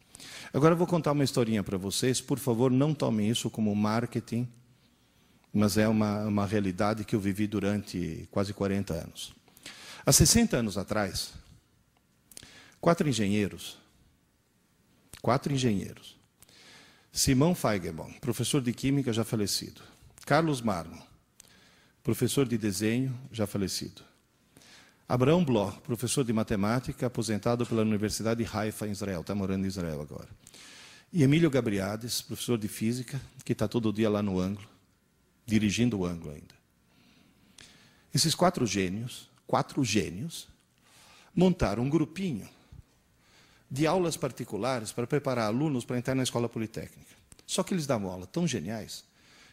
[0.54, 2.22] Agora eu vou contar uma historinha para vocês.
[2.22, 4.48] Por favor, não tomem isso como marketing,
[5.54, 9.34] mas é uma, uma realidade que eu vivi durante quase 40 anos.
[10.06, 11.34] Há 60 anos atrás,
[12.80, 13.78] quatro engenheiros,
[15.22, 16.16] quatro engenheiros,
[17.12, 19.82] Simão Feigenbaum, professor de Química já falecido.
[20.26, 21.02] Carlos Marmo,
[22.04, 24.04] professor de desenho já falecido.
[25.08, 29.68] Abraão Bloch, professor de matemática, aposentado pela Universidade de Haifa, em Israel, está morando em
[29.68, 30.30] Israel agora.
[31.14, 34.68] E Emílio Gabriades, professor de física, que está todo dia lá no ângulo,
[35.46, 36.56] dirigindo o ângulo ainda.
[38.12, 40.48] Esses quatro gênios, quatro gênios,
[41.36, 42.50] montaram um grupinho
[43.70, 47.14] de aulas particulares para preparar alunos para entrar na escola politécnica.
[47.46, 49.04] Só que eles davam aula tão geniais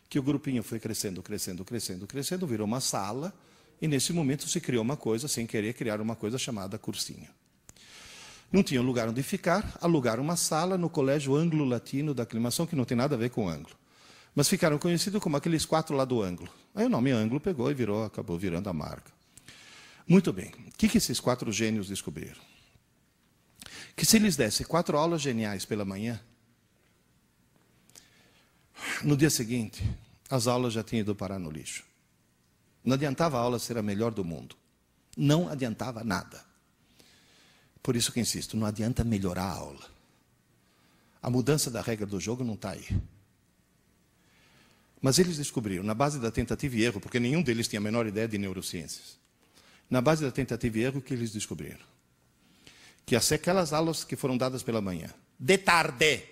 [0.09, 3.35] que o grupinho foi crescendo, crescendo, crescendo, crescendo, virou uma sala
[3.83, 7.29] e nesse momento se criou uma coisa, sem querer criar uma coisa chamada cursinho.
[8.53, 12.85] Não tinham lugar onde ficar, alugaram uma sala no Colégio Anglo-Latino da Aclimação, que não
[12.85, 13.75] tem nada a ver com ângulo.
[14.37, 16.49] Mas ficaram conhecidos como aqueles quatro lá do ângulo.
[16.73, 19.11] Aí o nome ângulo pegou e virou, acabou virando a marca.
[20.07, 20.53] Muito bem.
[20.69, 22.41] O que, que esses quatro gênios descobriram?
[23.97, 26.21] Que se eles dessem quatro aulas geniais pela manhã,
[29.03, 29.83] no dia seguinte,
[30.31, 31.92] as aulas já tinham ido parar no lixo.
[32.85, 34.57] Não adiantava a aula ser a melhor do mundo.
[35.17, 36.45] Não adiantava nada.
[37.83, 39.93] Por isso que insisto, não adianta melhorar a aula.
[41.21, 42.87] A mudança da regra do jogo não está aí.
[45.01, 48.07] Mas eles descobriram, na base da tentativa e erro, porque nenhum deles tinha a menor
[48.07, 49.19] ideia de neurociências,
[49.91, 51.85] na base da tentativa e erro que eles descobriram,
[53.05, 56.23] que aquelas aulas que foram dadas pela manhã, de tarde,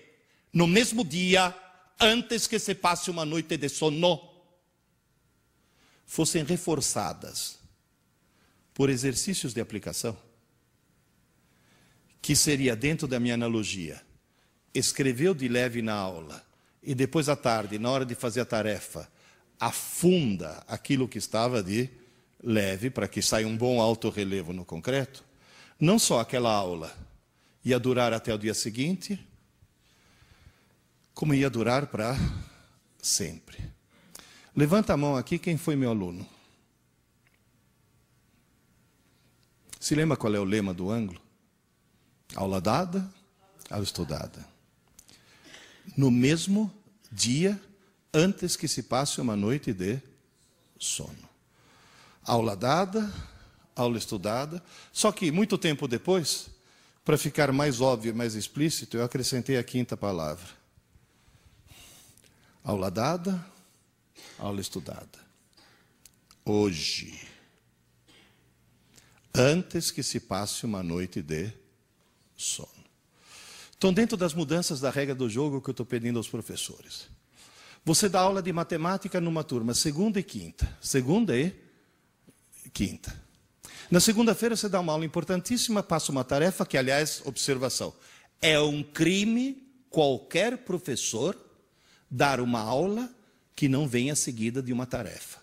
[0.52, 1.52] no mesmo dia,
[1.98, 4.29] antes que se passe uma noite de sono,
[6.10, 7.56] fossem reforçadas
[8.74, 10.18] por exercícios de aplicação,
[12.20, 14.02] que seria dentro da minha analogia,
[14.74, 16.44] escreveu de leve na aula
[16.82, 19.08] e depois à tarde, na hora de fazer a tarefa,
[19.60, 21.88] afunda aquilo que estava de
[22.42, 25.24] leve para que saia um bom alto relevo no concreto,
[25.78, 26.92] não só aquela aula
[27.64, 29.16] ia durar até o dia seguinte,
[31.14, 32.16] como ia durar para
[33.00, 33.78] sempre.
[34.54, 36.26] Levanta a mão aqui quem foi meu aluno.
[39.78, 41.20] Se lembra qual é o lema do ângulo?
[42.34, 43.10] Aula dada,
[43.70, 44.46] aula estudada.
[45.96, 46.72] No mesmo
[47.10, 47.60] dia,
[48.12, 50.00] antes que se passe uma noite de
[50.78, 51.28] sono.
[52.22, 53.12] Aula dada,
[53.74, 54.62] aula estudada.
[54.92, 56.50] Só que, muito tempo depois,
[57.04, 60.48] para ficar mais óbvio e mais explícito, eu acrescentei a quinta palavra.
[62.62, 63.44] Aula dada,
[64.40, 65.18] aula estudada.
[66.44, 67.20] Hoje.
[69.34, 71.52] Antes que se passe uma noite de
[72.36, 72.68] sono.
[73.76, 77.08] Então, dentro das mudanças da regra do jogo que eu estou pedindo aos professores.
[77.84, 80.76] Você dá aula de matemática numa turma, segunda e quinta.
[80.80, 81.54] Segunda e
[82.72, 83.14] quinta.
[83.90, 87.94] Na segunda-feira você dá uma aula importantíssima, passa uma tarefa que, aliás, observação,
[88.40, 91.36] é um crime qualquer professor
[92.10, 93.10] dar uma aula
[93.54, 95.38] que não venha seguida de uma tarefa.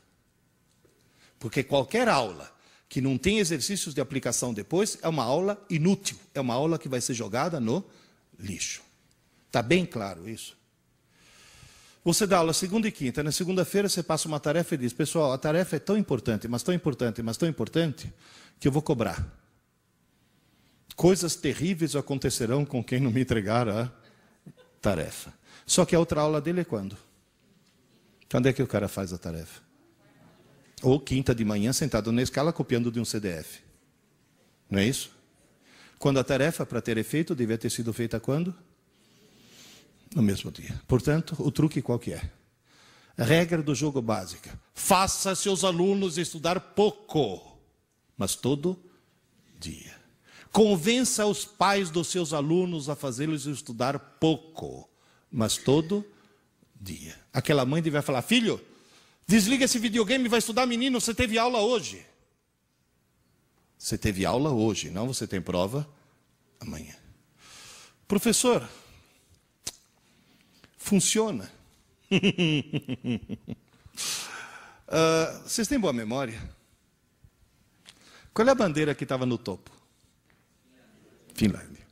[1.40, 2.52] Porque qualquer aula
[2.90, 6.90] que não tem exercícios de aplicação depois é uma aula inútil, é uma aula que
[6.90, 7.84] vai ser jogada no
[8.40, 8.82] lixo.
[9.48, 10.58] Está bem claro isso?
[12.04, 15.34] Você dá aula segunda e quinta, na segunda-feira você passa uma tarefa e diz: Pessoal,
[15.34, 18.12] a tarefa é tão importante, mas tão importante, mas tão importante,
[18.60, 19.28] que eu vou cobrar.
[20.96, 23.92] Coisas terríveis acontecerão com quem não me entregar a
[24.82, 25.34] tarefa.
[25.66, 26.98] Só que a outra aula dele é quando?
[28.30, 29.62] Quando é que o cara faz a tarefa?
[30.82, 33.62] Ou quinta de manhã, sentado na escala, copiando de um CDF.
[34.70, 35.12] Não é isso?
[35.98, 38.54] Quando a tarefa, para ter efeito, devia ter sido feita quando?
[40.14, 40.80] No mesmo dia.
[40.88, 42.30] Portanto, o truque qual que é?
[43.18, 44.60] Regra do jogo básica.
[44.76, 47.58] Faça seus alunos estudar pouco,
[48.16, 48.80] mas todo
[49.58, 49.96] dia.
[50.52, 54.88] Convença os pais dos seus alunos a fazê-los estudar pouco,
[55.32, 56.17] mas todo dia
[56.80, 57.16] dia.
[57.34, 58.60] Aquela mãe devia falar: Filho,
[59.28, 61.00] desliga esse videogame vai estudar, menino.
[61.00, 62.06] Você teve aula hoje.
[63.78, 65.88] Você teve aula hoje, não você tem prova
[66.60, 66.96] amanhã.
[68.08, 68.68] Professor,
[70.78, 71.52] funciona.
[74.88, 76.42] uh, vocês têm boa memória?
[78.34, 79.72] Qual é a bandeira que estava no topo?
[81.36, 81.86] Finlândia.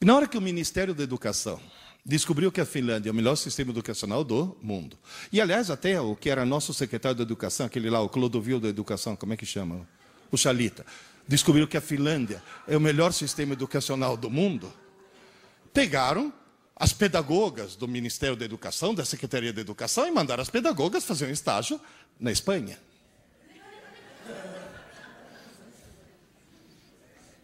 [0.00, 1.60] Na hora que o Ministério da Educação
[2.04, 4.98] descobriu que a Finlândia é o melhor sistema educacional do mundo.
[5.32, 8.68] E, aliás, até o que era nosso secretário de Educação, aquele lá, o Clodovil da
[8.68, 9.86] Educação, como é que chama?
[10.30, 10.84] O Chalita.
[11.26, 14.72] Descobriu que a Finlândia é o melhor sistema educacional do mundo.
[15.72, 16.32] Pegaram
[16.74, 21.26] as pedagogas do Ministério da Educação, da Secretaria da Educação, e mandaram as pedagogas fazer
[21.26, 21.78] um estágio
[22.18, 22.78] na Espanha.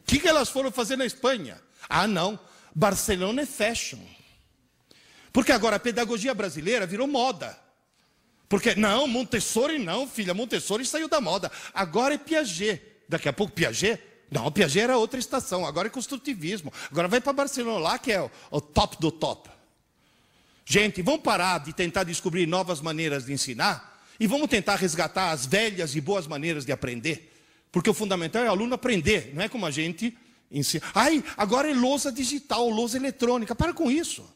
[0.01, 1.61] O que, que elas foram fazer na Espanha?
[1.89, 2.39] Ah, não.
[2.75, 3.99] Barcelona é fashion.
[5.37, 7.55] Porque agora a pedagogia brasileira virou moda.
[8.49, 11.53] Porque, não, Montessori não, filha, Montessori saiu da moda.
[11.75, 12.81] Agora é Piaget.
[13.07, 14.01] Daqui a pouco Piaget?
[14.31, 16.73] Não, Piaget era outra estação, agora é construtivismo.
[16.91, 19.51] Agora vai para Barcelona lá, que é o, o top do top.
[20.65, 25.45] Gente, vamos parar de tentar descobrir novas maneiras de ensinar e vamos tentar resgatar as
[25.45, 27.31] velhas e boas maneiras de aprender.
[27.71, 30.17] Porque o fundamental é o aluno aprender, não é como a gente
[30.51, 30.83] ensina.
[30.95, 33.55] Ai, agora é lousa digital, lousa eletrônica.
[33.55, 34.35] Para com isso.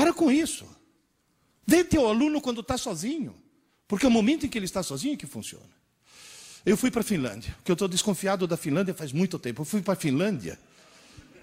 [0.00, 0.66] Para com isso.
[1.66, 3.36] Vê teu aluno quando está sozinho.
[3.86, 5.68] Porque é o momento em que ele está sozinho que funciona.
[6.64, 9.60] Eu fui para a Finlândia, porque eu estou desconfiado da Finlândia faz muito tempo.
[9.60, 10.58] Eu fui para a Finlândia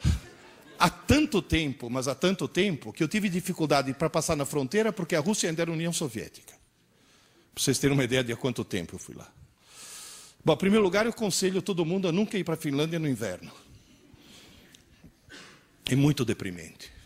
[0.79, 4.91] há tanto tempo, mas há tanto tempo, que eu tive dificuldade para passar na fronteira
[4.91, 6.55] porque a Rússia ainda era União Soviética.
[7.53, 9.31] Para vocês terem uma ideia de há quanto tempo eu fui lá.
[10.43, 13.07] Bom, em primeiro lugar, eu aconselho todo mundo a nunca ir para a Finlândia no
[13.07, 13.51] inverno.
[15.85, 16.96] É muito deprimente.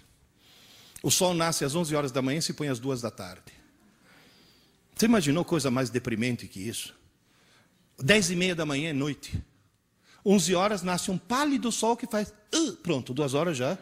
[1.03, 3.51] O sol nasce às 11 horas da manhã e se põe às 2 da tarde.
[4.95, 6.95] Você imaginou coisa mais deprimente que isso?
[7.99, 9.41] 10 e meia da manhã é noite.
[10.23, 12.31] 11 horas nasce um pálido sol que faz.
[12.53, 13.77] Uh, pronto, duas horas já.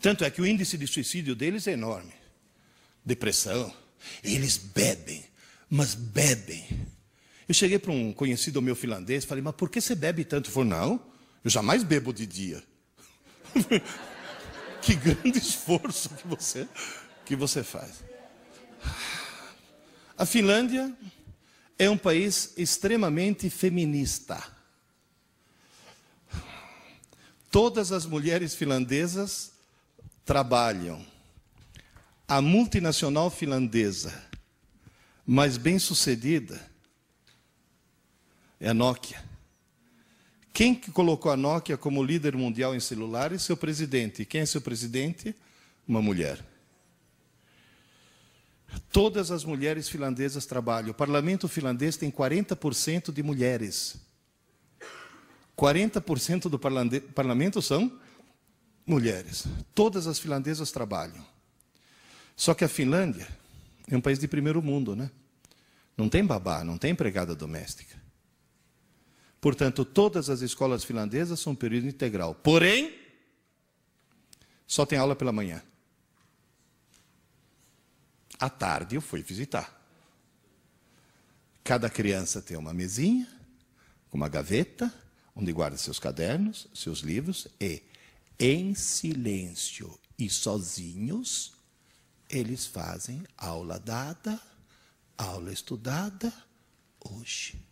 [0.00, 2.12] Tanto é que o índice de suicídio deles é enorme.
[3.04, 3.72] Depressão.
[4.22, 5.24] Eles bebem,
[5.68, 6.66] mas bebem.
[7.46, 10.46] Eu cheguei para um conhecido meu finlandês e falei, mas por que você bebe tanto?
[10.46, 11.00] Ele falou, não,
[11.42, 12.62] eu jamais bebo de dia.
[14.84, 16.68] que grande esforço que você,
[17.24, 18.04] que você faz.
[20.16, 20.94] A Finlândia
[21.78, 24.42] é um país extremamente feminista.
[27.50, 29.52] Todas as mulheres finlandesas
[30.24, 31.04] trabalham.
[32.26, 34.22] A multinacional finlandesa
[35.26, 36.60] mais bem-sucedida
[38.60, 39.33] é a Nokia.
[40.54, 43.42] Quem que colocou a Nokia como líder mundial em celulares?
[43.42, 44.24] Seu presidente.
[44.24, 45.34] Quem é seu presidente?
[45.86, 46.38] Uma mulher.
[48.92, 50.92] Todas as mulheres finlandesas trabalham.
[50.92, 53.96] O parlamento finlandês tem 40% de mulheres.
[55.58, 56.58] 40% do
[57.12, 58.00] parlamento são
[58.86, 59.46] mulheres.
[59.74, 61.26] Todas as finlandesas trabalham.
[62.36, 63.26] Só que a Finlândia
[63.88, 65.10] é um país de primeiro mundo, né?
[65.96, 68.03] Não tem babá, não tem empregada doméstica.
[69.44, 72.34] Portanto, todas as escolas finlandesas são período integral.
[72.34, 72.98] Porém,
[74.66, 75.62] só tem aula pela manhã.
[78.40, 79.86] À tarde eu fui visitar.
[81.62, 83.28] Cada criança tem uma mesinha,
[84.10, 84.90] uma gaveta,
[85.36, 87.82] onde guarda seus cadernos, seus livros, e
[88.38, 91.52] em silêncio e sozinhos,
[92.30, 94.40] eles fazem aula dada,
[95.18, 96.32] aula estudada,
[96.98, 97.62] hoje.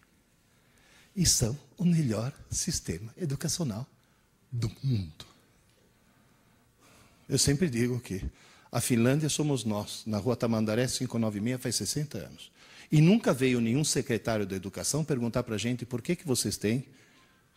[1.14, 3.86] E são o melhor sistema educacional
[4.50, 5.26] do mundo.
[7.28, 8.24] Eu sempre digo que
[8.70, 12.50] a Finlândia somos nós, na rua Tamandaré 596, faz 60 anos.
[12.90, 16.56] E nunca veio nenhum secretário da educação perguntar para a gente por que, que vocês
[16.56, 16.84] têm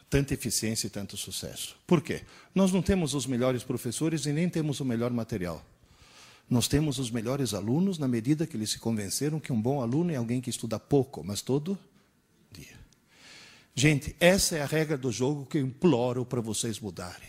[0.10, 1.76] tanta eficiência e tanto sucesso.
[1.86, 2.22] Por quê?
[2.54, 5.66] Nós não temos os melhores professores e nem temos o melhor material.
[6.50, 10.12] Nós temos os melhores alunos na medida que eles se convenceram que um bom aluno
[10.12, 11.78] é alguém que estuda pouco, mas todo.
[13.76, 17.28] Gente, essa é a regra do jogo que eu imploro para vocês mudarem.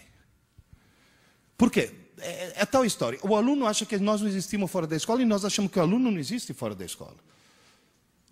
[1.59, 1.91] Por quê?
[2.19, 3.19] É, é tal história.
[3.23, 5.83] O aluno acha que nós não existimos fora da escola e nós achamos que o
[5.83, 7.17] aluno não existe fora da escola.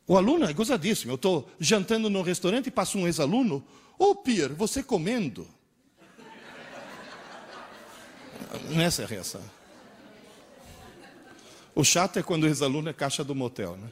[0.07, 1.11] O aluno é gozadíssimo.
[1.11, 3.65] Eu estou jantando no restaurante e passa um ex-aluno.
[3.99, 5.49] Ô, oh, Pierre, você comendo?
[8.71, 9.43] Nessa é a reação.
[11.75, 13.91] O chato é quando o ex-aluno é caixa do motel, né?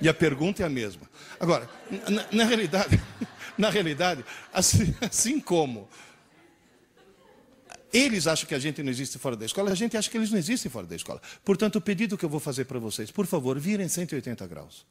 [0.00, 1.08] E a pergunta é a mesma.
[1.42, 1.68] Agora,
[2.08, 3.02] na, na realidade,
[3.58, 5.88] na realidade, assim, assim como
[7.92, 10.30] eles acham que a gente não existe fora da escola, a gente acha que eles
[10.30, 11.20] não existem fora da escola.
[11.44, 14.86] Portanto, o pedido que eu vou fazer para vocês, por favor, virem 180 graus.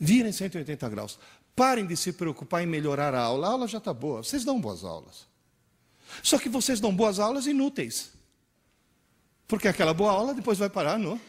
[0.00, 1.18] Virem 180 graus.
[1.54, 3.46] Parem de se preocupar em melhorar a aula.
[3.46, 4.24] A aula já está boa.
[4.24, 5.26] Vocês dão boas aulas.
[6.22, 8.10] Só que vocês dão boas aulas inúteis.
[9.46, 11.20] Porque aquela boa aula depois vai parar no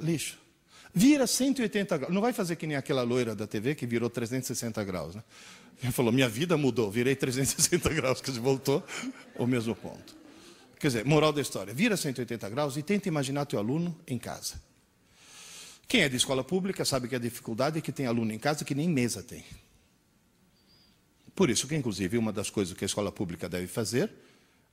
[0.00, 0.45] lixo.
[0.98, 2.14] Vira 180 graus.
[2.14, 5.14] Não vai fazer que nem aquela loira da TV que virou 360 graus.
[5.14, 5.22] Né?
[5.82, 8.82] Ele falou: minha vida mudou, virei 360 graus, que voltou
[9.38, 10.16] ao mesmo ponto.
[10.80, 14.54] Quer dizer, moral da história: vira 180 graus e tenta imaginar teu aluno em casa.
[15.86, 18.64] Quem é de escola pública sabe que a dificuldade é que tem aluno em casa
[18.64, 19.44] que nem mesa tem.
[21.34, 24.10] Por isso que, inclusive, uma das coisas que a escola pública deve fazer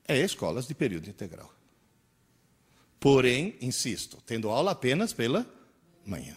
[0.07, 1.53] é escolas de período integral.
[2.97, 5.45] Porém, insisto, tendo aula apenas pela
[6.05, 6.35] manhã.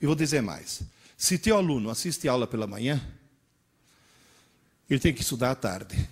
[0.00, 0.82] E vou dizer mais:
[1.16, 3.02] se teu aluno assiste aula pela manhã,
[4.88, 6.08] ele tem que estudar à tarde.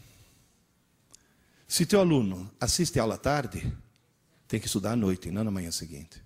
[1.68, 3.72] Se teu aluno assiste aula à tarde,
[4.46, 6.22] tem que estudar à noite, não na manhã seguinte.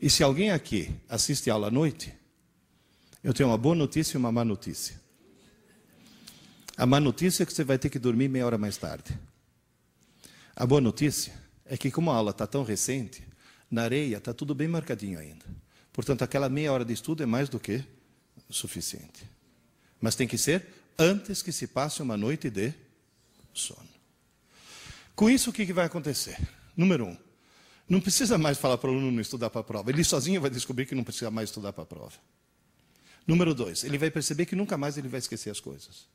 [0.00, 2.12] E se alguém aqui assiste aula à noite,
[3.22, 5.00] eu tenho uma boa notícia e uma má notícia.
[6.76, 9.16] A má notícia é que você vai ter que dormir meia hora mais tarde.
[10.56, 11.32] A boa notícia
[11.64, 13.22] é que, como a aula está tão recente,
[13.72, 15.46] na areia está tudo bem marcadinho ainda.
[15.94, 17.82] Portanto, aquela meia hora de estudo é mais do que
[18.50, 19.24] suficiente.
[19.98, 20.66] Mas tem que ser
[20.98, 22.74] antes que se passe uma noite de
[23.54, 23.88] sono.
[25.16, 26.38] Com isso, o que, vai acontecer?
[26.76, 27.16] Número um,
[27.88, 29.90] não precisa mais falar para o aluno não estudar para a prova.
[29.90, 32.14] Ele sozinho vai descobrir que não precisa mais estudar para a prova.
[33.26, 36.06] Número dois, ele vai perceber que nunca mais ele vai esquecer as coisas.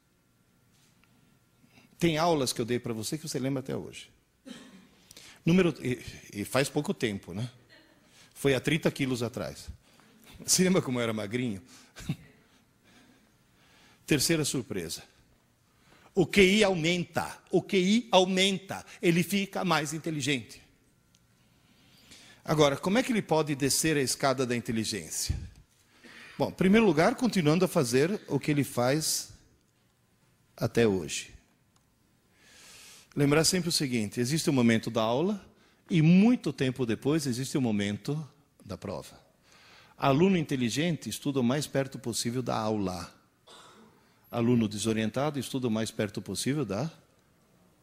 [1.98, 4.10] Tem aulas que eu dei para você que você lembra até hoje.
[5.48, 7.50] Número, e, e, faz pouco tempo, né?
[8.34, 9.70] Foi há 30 quilos atrás.
[10.46, 11.62] Você lembra como era magrinho?
[14.06, 15.04] Terceira surpresa.
[16.14, 17.42] O QI aumenta.
[17.50, 18.86] O QI aumenta.
[19.02, 20.62] Ele fica mais inteligente.
[22.44, 25.40] Agora, como é que ele pode descer a escada da inteligência?
[26.38, 29.30] Bom, em primeiro lugar, continuando a fazer o que ele faz
[30.58, 31.37] até hoje.
[33.18, 35.44] Lembrar sempre o seguinte: existe o momento da aula
[35.90, 38.16] e muito tempo depois existe o momento
[38.64, 39.20] da prova.
[39.98, 43.12] Aluno inteligente estuda o mais perto possível da aula.
[44.30, 46.92] Aluno desorientado estuda o mais perto possível da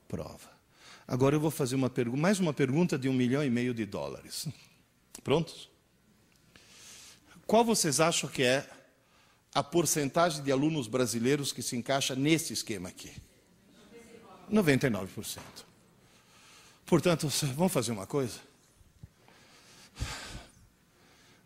[0.07, 0.49] prova.
[1.05, 4.47] Agora eu vou fazer uma mais uma pergunta de um milhão e meio de dólares.
[5.24, 5.68] Prontos?
[7.45, 8.70] Qual vocês acham que é
[9.53, 13.11] a porcentagem de alunos brasileiros que se encaixa nesse esquema aqui?
[14.51, 15.40] 99%.
[16.86, 18.38] Portanto, vamos fazer uma coisa?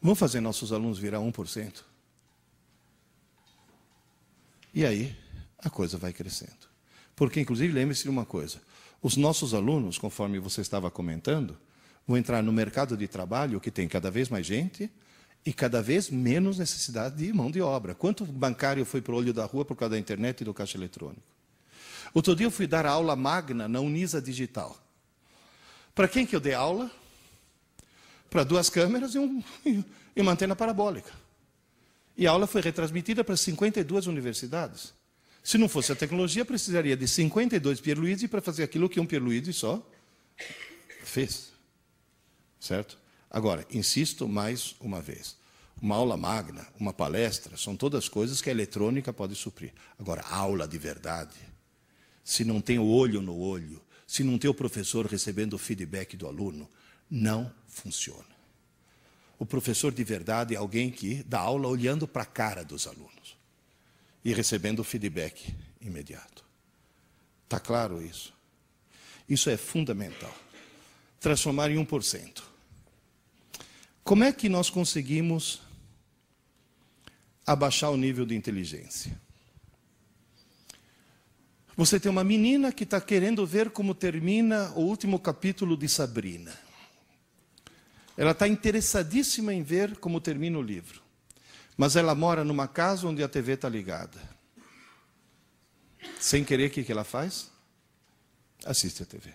[0.00, 1.82] Vamos fazer nossos alunos virar 1%.
[4.74, 5.16] E aí,
[5.58, 6.68] a coisa vai crescendo.
[7.16, 8.60] Porque, inclusive, lembre-se de uma coisa:
[9.02, 11.58] os nossos alunos, conforme você estava comentando,
[12.06, 14.90] vão entrar no mercado de trabalho que tem cada vez mais gente
[15.44, 17.94] e cada vez menos necessidade de mão de obra.
[17.94, 20.76] Quanto bancário foi para o olho da rua por causa da internet e do caixa
[20.76, 21.37] eletrônico?
[22.14, 24.76] Outro dia eu fui dar aula magna na Unisa Digital.
[25.94, 26.90] Para quem que eu dei aula?
[28.30, 31.10] Para duas câmeras e, um, e uma antena parabólica.
[32.16, 34.92] E a aula foi retransmitida para 52 universidades.
[35.42, 39.52] Se não fosse a tecnologia, precisaria de 52 Pierluigi para fazer aquilo que um Pierluigi
[39.52, 39.84] só
[41.04, 41.52] fez.
[42.60, 42.98] Certo?
[43.30, 45.36] Agora, insisto mais uma vez.
[45.80, 49.72] Uma aula magna, uma palestra, são todas coisas que a eletrônica pode suprir.
[49.98, 51.36] Agora, aula de verdade,
[52.28, 56.14] se não tem o olho no olho, se não tem o professor recebendo o feedback
[56.14, 56.68] do aluno,
[57.10, 58.36] não funciona.
[59.38, 63.38] O professor de verdade é alguém que dá aula olhando para a cara dos alunos
[64.22, 66.44] e recebendo feedback imediato.
[67.44, 68.34] Está claro isso?
[69.26, 70.34] Isso é fundamental.
[71.18, 72.42] Transformar em 1%.
[74.04, 75.62] Como é que nós conseguimos
[77.46, 79.18] abaixar o nível de inteligência?
[81.78, 86.52] Você tem uma menina que está querendo ver como termina o último capítulo de Sabrina.
[88.16, 91.00] Ela está interessadíssima em ver como termina o livro.
[91.76, 94.18] Mas ela mora numa casa onde a TV está ligada.
[96.18, 97.48] Sem querer, o que, que ela faz?
[98.64, 99.32] Assiste a TV.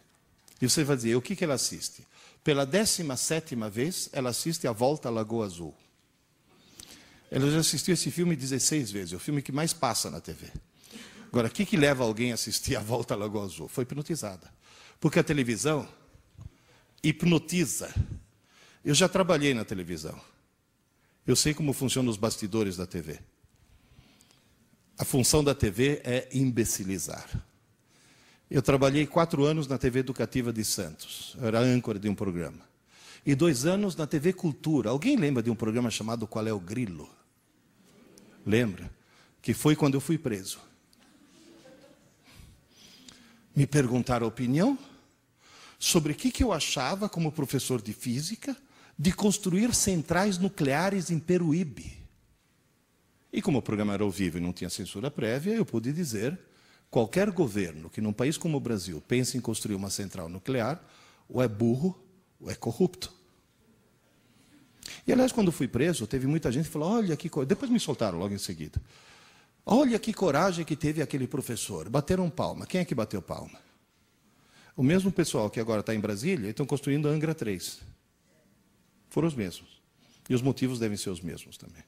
[0.62, 2.06] E você vai dizer, o que, que ela assiste?
[2.44, 5.74] Pela 17 vez, ela assiste A Volta à Lagoa Azul.
[7.32, 10.52] Ela já assistiu esse filme 16 vezes, é o filme que mais passa na TV.
[11.34, 13.68] Agora, o que, que leva alguém a assistir A Volta à Lagoa Azul?
[13.68, 14.54] Foi hipnotizada.
[15.00, 15.90] Porque a televisão
[17.02, 17.92] hipnotiza.
[18.86, 20.16] Eu já trabalhei na televisão.
[21.26, 23.20] Eu sei como funcionam os bastidores da TV.
[24.96, 27.28] A função da TV é imbecilizar.
[28.48, 31.36] Eu trabalhei quatro anos na TV Educativa de Santos.
[31.42, 32.62] Eu era âncora de um programa.
[33.26, 34.92] E dois anos na TV Cultura.
[34.92, 37.10] Alguém lembra de um programa chamado Qual é o Grilo?
[38.46, 38.92] Lembra?
[39.42, 40.72] Que foi quando eu fui preso.
[43.56, 44.78] Me perguntaram a opinião
[45.78, 48.56] sobre o que eu achava como professor de física
[48.98, 52.04] de construir centrais nucleares em Peruíbe.
[53.32, 56.40] E como o programa era ao vivo e não tinha censura prévia, eu pude dizer:
[56.90, 60.82] qualquer governo que num país como o Brasil pense em construir uma central nuclear,
[61.28, 62.00] ou é burro
[62.40, 63.12] ou é corrupto.
[65.08, 67.48] E aliás, quando fui preso, teve muita gente que falou: olha que coisa.
[67.48, 68.80] Depois me soltaram logo em seguida.
[69.66, 71.90] Olha que coragem que teve aquele professor.
[71.90, 72.66] Bateram palma.
[72.66, 73.60] Quem é que bateu palma?
[74.76, 77.94] O mesmo pessoal que agora está em Brasília estão construindo a Angra 3
[79.14, 79.70] foram os mesmos.
[80.28, 81.84] E os motivos devem ser os mesmos também.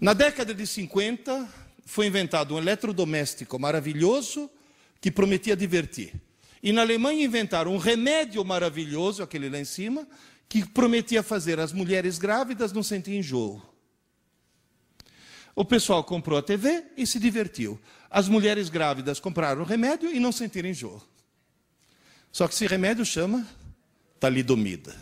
[0.00, 1.48] Na década de 50,
[1.84, 4.48] foi inventado um eletrodoméstico maravilhoso
[5.00, 6.14] que prometia divertir.
[6.62, 10.06] E na Alemanha inventaram um remédio maravilhoso, aquele lá em cima,
[10.48, 13.60] que prometia fazer as mulheres grávidas não sentir enjoo.
[15.54, 17.78] O pessoal comprou a TV e se divertiu.
[18.10, 21.02] As mulheres grávidas compraram o remédio e não sentiram enjoo.
[22.30, 23.46] Só que esse remédio chama
[24.18, 24.96] talidomida.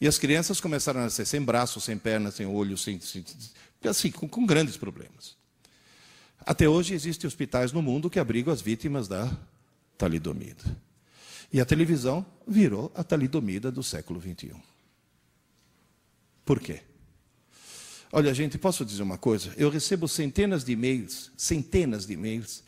[0.00, 3.24] E as crianças começaram a nascer sem braço, sem perna, sem olho, sem, sem
[3.88, 5.36] assim, com, com grandes problemas.
[6.40, 9.30] Até hoje existem hospitais no mundo que abrigam as vítimas da
[9.96, 10.64] talidomida.
[11.52, 14.54] E a televisão virou a talidomida do século XXI.
[16.44, 16.82] Por quê?
[18.16, 19.52] Olha, gente, posso dizer uma coisa?
[19.56, 22.62] Eu recebo centenas de e-mails, centenas de e-mails,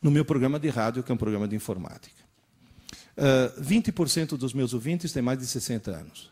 [0.00, 2.22] no meu programa de rádio, que é um programa de informática.
[3.16, 6.30] Uh, ah, 20% dos meus ouvintes têm mais de 60 anos.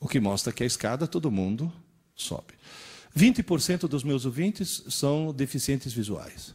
[0.00, 1.72] O que mostra que a escada todo mundo
[2.14, 2.54] sobe.
[3.18, 6.54] 20% dos meus ouvintes são deficientes visuais.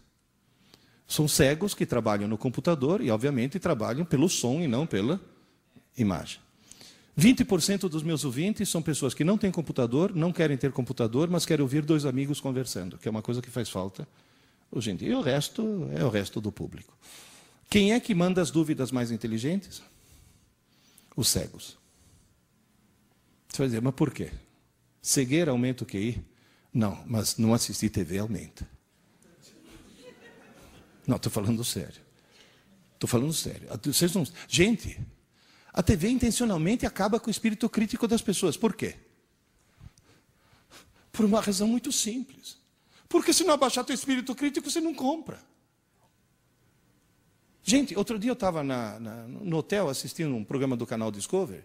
[1.05, 5.19] São cegos que trabalham no computador e, obviamente, trabalham pelo som e não pela
[5.97, 6.39] imagem.
[7.19, 11.45] 20% dos meus ouvintes são pessoas que não têm computador, não querem ter computador, mas
[11.45, 14.07] querem ouvir dois amigos conversando, que é uma coisa que faz falta
[14.71, 15.09] hoje em dia.
[15.09, 16.97] E o resto é o resto do público.
[17.69, 19.81] Quem é que manda as dúvidas mais inteligentes?
[21.15, 21.77] Os cegos.
[23.49, 24.31] Você vai dizer, mas por quê?
[25.01, 26.23] Cegueira aumenta o QI?
[26.73, 28.67] Não, mas não assistir TV aumenta.
[31.05, 32.01] Não, estou falando sério.
[32.93, 33.67] Estou falando sério.
[33.83, 34.23] Vocês não...
[34.47, 34.99] Gente,
[35.73, 38.57] a TV intencionalmente acaba com o espírito crítico das pessoas.
[38.57, 38.95] Por quê?
[41.11, 42.57] Por uma razão muito simples.
[43.07, 45.39] Porque se não abaixar teu espírito crítico, você não compra.
[47.63, 51.63] Gente, outro dia eu estava no hotel assistindo um programa do canal Discovery.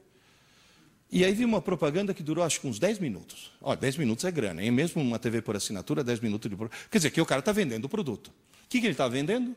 [1.11, 3.53] E aí vi uma propaganda que durou acho que uns 10 minutos.
[3.61, 4.71] Ó, 10 minutos é grana, hein?
[4.71, 6.57] Mesmo uma TV por assinatura, 10 minutos de
[6.91, 8.29] Quer dizer, que o cara está vendendo o produto.
[8.29, 9.55] O que, que ele está vendendo?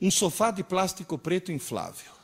[0.00, 2.17] Um sofá de plástico preto inflável.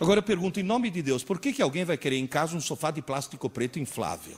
[0.00, 2.56] Agora eu pergunto, em nome de Deus, por que, que alguém vai querer em casa
[2.56, 4.36] um sofá de plástico preto inflável?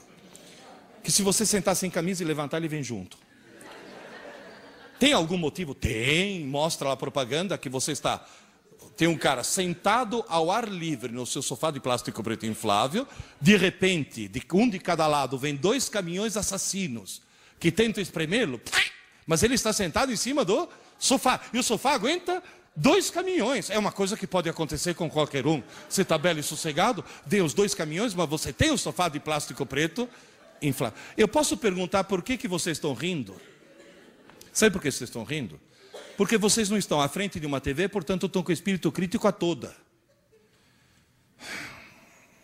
[1.03, 3.17] Que se você sentar sem camisa e levantar, ele vem junto.
[4.99, 5.73] Tem algum motivo?
[5.73, 6.45] Tem.
[6.45, 8.25] Mostra lá a propaganda que você está
[8.97, 13.07] tem um cara sentado ao ar livre no seu sofá de plástico preto inflável.
[13.39, 17.21] De repente, de um de cada lado, vem dois caminhões assassinos
[17.59, 18.59] que tentam espremê-lo,
[19.25, 20.67] mas ele está sentado em cima do
[20.97, 21.39] sofá.
[21.53, 22.41] E o sofá aguenta
[22.77, 23.69] dois caminhões.
[23.69, 25.61] É uma coisa que pode acontecer com qualquer um.
[25.89, 29.19] Você está belo e sossegado, dê os dois caminhões, mas você tem o sofá de
[29.19, 30.07] plástico preto
[30.61, 30.97] inflável.
[31.17, 33.35] Eu posso perguntar por que, que vocês estão rindo?
[34.53, 35.59] Sabe por que vocês estão rindo?
[36.15, 39.27] Porque vocês não estão à frente de uma TV, portanto estão com o espírito crítico
[39.27, 39.75] a toda.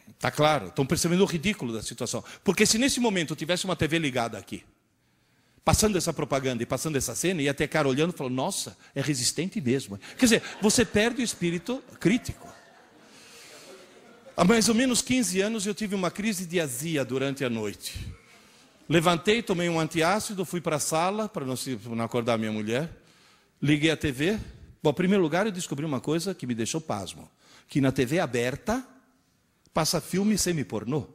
[0.07, 0.67] Está claro?
[0.67, 2.23] Estão percebendo o ridículo da situação.
[2.43, 4.63] Porque se nesse momento tivesse uma TV ligada aqui,
[5.63, 9.01] passando essa propaganda e passando essa cena, ia ter cara olhando e falando, nossa, é
[9.01, 9.97] resistente mesmo.
[10.17, 12.51] Quer dizer, você perde o espírito crítico.
[14.35, 18.13] Há mais ou menos 15 anos eu tive uma crise de azia durante a noite.
[18.89, 21.55] Levantei, tomei um antiácido, fui para a sala para não,
[21.95, 22.89] não acordar minha mulher.
[23.61, 24.37] Liguei a TV.
[24.81, 27.29] Bom, em primeiro lugar, eu descobri uma coisa que me deixou pasmo:
[27.69, 28.85] que na TV aberta
[29.73, 31.07] passa filme semi-pornô.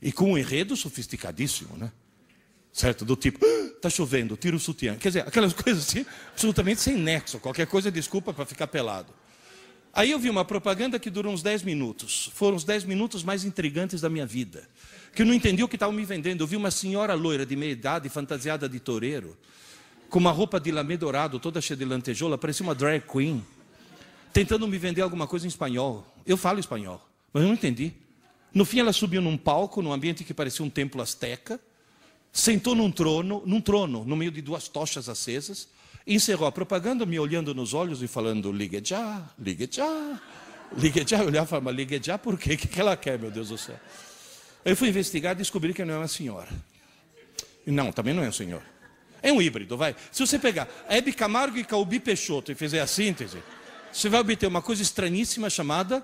[0.00, 1.90] E com um enredo sofisticadíssimo, né?
[2.72, 3.04] Certo?
[3.04, 4.96] Do tipo, está ah, chovendo, tira o sutiã.
[4.96, 7.38] Quer dizer, aquelas coisas assim, absolutamente sem nexo.
[7.38, 9.12] Qualquer coisa é desculpa para ficar pelado.
[9.92, 12.30] Aí eu vi uma propaganda que durou uns 10 minutos.
[12.34, 14.68] Foram os 10 minutos mais intrigantes da minha vida.
[15.14, 16.42] Que eu não entendi o que estavam me vendendo.
[16.42, 19.36] Eu vi uma senhora loira de meia idade, fantasiada de toureiro
[20.08, 23.44] com uma roupa de lamê dourado, toda cheia de lantejoula, parecia uma drag queen,
[24.32, 26.06] tentando me vender alguma coisa em espanhol.
[26.24, 27.92] Eu falo espanhol, mas eu não entendi.
[28.56, 31.60] No fim, ela subiu num palco, num ambiente que parecia um templo asteca,
[32.32, 35.68] sentou num trono, num trono, no meio de duas tochas acesas,
[36.06, 40.22] encerrou a propaganda, me olhando nos olhos e falando: ligue já, ligue já,
[40.74, 41.18] ligue já.
[41.18, 42.54] Eu olhava e falava: ligue já por quê?
[42.54, 43.78] O que ela quer, meu Deus do céu?
[44.64, 46.48] Eu fui investigar e descobri que não é uma senhora.
[47.66, 48.62] Não, também não é um senhor.
[49.22, 49.94] É um híbrido, vai.
[50.10, 53.36] Se você pegar Hebe Camargo e Calbi Peixoto e fizer a síntese,
[53.92, 56.02] você vai obter uma coisa estranhíssima chamada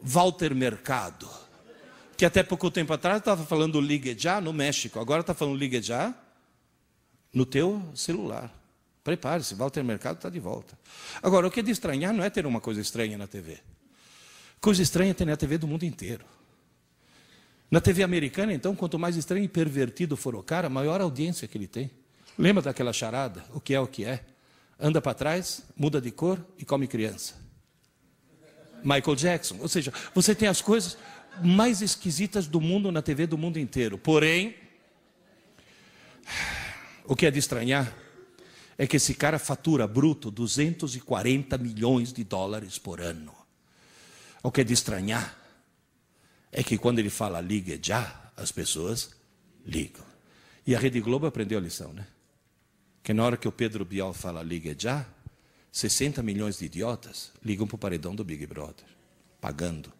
[0.00, 1.47] Walter Mercado.
[2.18, 5.80] Que até pouco tempo atrás estava falando ligue já no México, agora está falando ligue
[5.80, 6.12] já
[7.32, 8.52] no teu celular.
[9.04, 10.76] Prepare-se, Walter Mercado está de volta.
[11.22, 13.58] Agora, o que é de estranhar não é ter uma coisa estranha na TV.
[14.60, 16.24] Coisa estranha é ter na TV do mundo inteiro.
[17.70, 21.56] Na TV americana, então, quanto mais estranho e pervertido for o cara, maior audiência que
[21.56, 21.88] ele tem.
[22.36, 23.44] Lembra daquela charada?
[23.54, 24.24] O que é o que é?
[24.80, 27.34] Anda para trás, muda de cor e come criança.
[28.82, 29.56] Michael Jackson.
[29.60, 30.96] Ou seja, você tem as coisas
[31.44, 33.98] mais esquisitas do mundo na TV do mundo inteiro.
[33.98, 34.54] Porém,
[37.04, 37.94] o que é de estranhar
[38.76, 43.34] é que esse cara fatura bruto 240 milhões de dólares por ano.
[44.42, 45.36] O que é de estranhar
[46.52, 49.10] é que quando ele fala ligue já, as pessoas
[49.66, 50.06] ligam.
[50.66, 52.06] E a Rede Globo aprendeu a lição, né?
[53.02, 55.06] Que na hora que o Pedro Bial fala ligue já,
[55.72, 58.86] 60 milhões de idiotas ligam para o paredão do Big Brother,
[59.40, 59.97] pagando.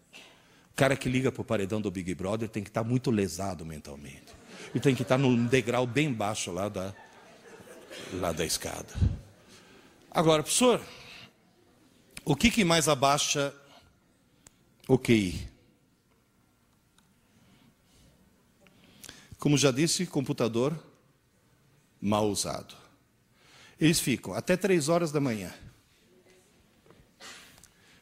[0.79, 4.33] Cara que liga para o paredão do Big Brother tem que estar muito lesado mentalmente.
[4.73, 6.95] E tem que estar num degrau bem baixo lá da,
[8.13, 8.87] lá da escada.
[10.09, 10.81] Agora, professor,
[12.23, 13.53] o que, que mais abaixa
[14.87, 15.49] o QI?
[19.37, 20.81] Como já disse, computador
[21.99, 22.73] mal usado.
[23.77, 25.53] Eles ficam até três horas da manhã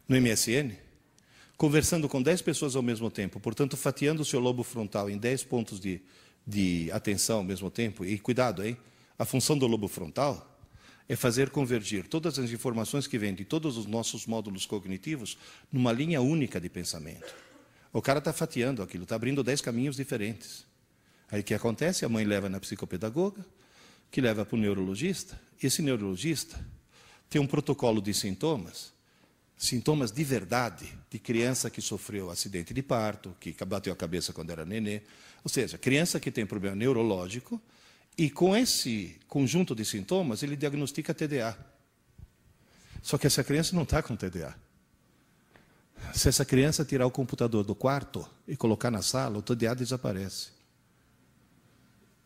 [0.07, 0.85] no MSN,
[1.57, 5.43] conversando com dez pessoas ao mesmo tempo, portanto, fatiando o seu lobo frontal em dez
[5.43, 6.01] pontos de,
[6.45, 8.05] de atenção ao mesmo tempo.
[8.05, 8.77] E cuidado, hein?
[9.17, 10.55] A função do lobo frontal
[11.09, 15.37] é fazer convergir todas as informações que vêm de todos os nossos módulos cognitivos
[15.71, 17.33] numa linha única de pensamento.
[17.91, 20.65] O cara está fatiando aquilo, está abrindo dez caminhos diferentes.
[21.31, 22.05] Aí o que acontece?
[22.05, 23.43] A mãe leva na psicopedagoga,
[24.11, 25.39] que leva para o neurologista.
[25.61, 26.63] Esse neurologista
[27.29, 28.93] tem um protocolo de sintomas,
[29.57, 34.51] sintomas de verdade, de criança que sofreu acidente de parto, que bateu a cabeça quando
[34.51, 35.01] era nenê.
[35.43, 37.59] Ou seja, criança que tem problema neurológico,
[38.17, 41.57] e com esse conjunto de sintomas, ele diagnostica TDA.
[43.01, 44.55] Só que essa criança não está com TDA.
[46.13, 50.56] Se essa criança tirar o computador do quarto e colocar na sala, o TDA desaparece.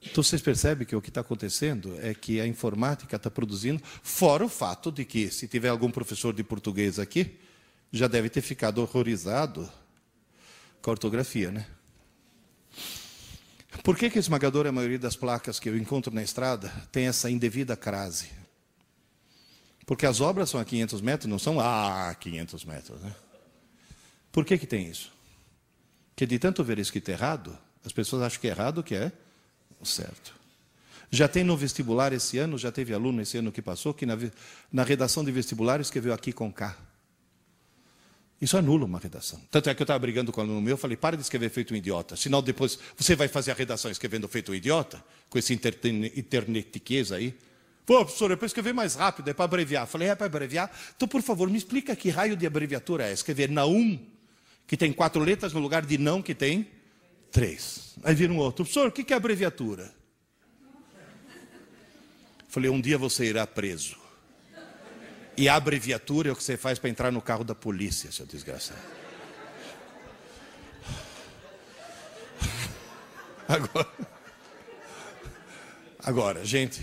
[0.03, 4.43] Então vocês percebem que o que está acontecendo é que a informática está produzindo, fora
[4.43, 7.37] o fato de que, se tiver algum professor de português aqui,
[7.91, 9.69] já deve ter ficado horrorizado
[10.81, 11.67] com a ortografia, né?
[13.83, 17.29] Por que, que a esmagadora maioria das placas que eu encontro na estrada tem essa
[17.29, 18.29] indevida crase?
[19.85, 23.15] Porque as obras são a 500 metros, não são a 500 metros, né?
[24.31, 25.11] Por que, que tem isso?
[26.09, 29.11] Porque de tanto ver escrito errado, as pessoas acham que é errado o que é
[29.85, 30.33] certo.
[31.09, 34.17] Já tem no vestibular esse ano, já teve aluno esse ano que passou, que na,
[34.71, 36.77] na redação de vestibular escreveu aqui com K.
[38.41, 39.39] Isso anula uma redação.
[39.51, 41.49] Tanto é que eu estava brigando com o aluno meu, eu falei, para de escrever
[41.49, 42.15] feito um idiota.
[42.15, 47.37] Senão depois você vai fazer a redação escrevendo feito um idiota, com esse internetiquez aí.
[47.85, 49.83] Pô, professor, é para escrever mais rápido, é para abreviar.
[49.83, 50.71] Eu falei, é para abreviar?
[50.95, 53.11] Então, por favor, me explica que raio de abreviatura é.
[53.11, 53.99] Escrever naum,
[54.65, 56.67] que tem quatro letras, no lugar de não, que tem
[57.31, 57.95] três.
[58.03, 58.63] Aí vira um outro.
[58.65, 59.93] Professor, o que é abreviatura?
[62.47, 63.97] Falei, um dia você irá preso.
[65.37, 68.25] E a abreviatura é o que você faz para entrar no carro da polícia, seu
[68.25, 68.79] desgraçado.
[73.47, 73.87] Agora,
[75.99, 76.81] agora, gente,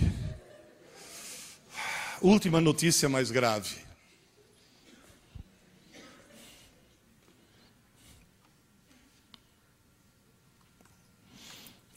[2.20, 3.87] última notícia mais grave.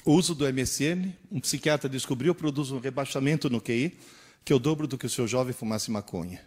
[0.03, 3.99] O uso do MSN, um psiquiatra descobriu, produz um rebaixamento no QI,
[4.43, 6.41] que é o dobro do que o seu jovem fumasse maconha.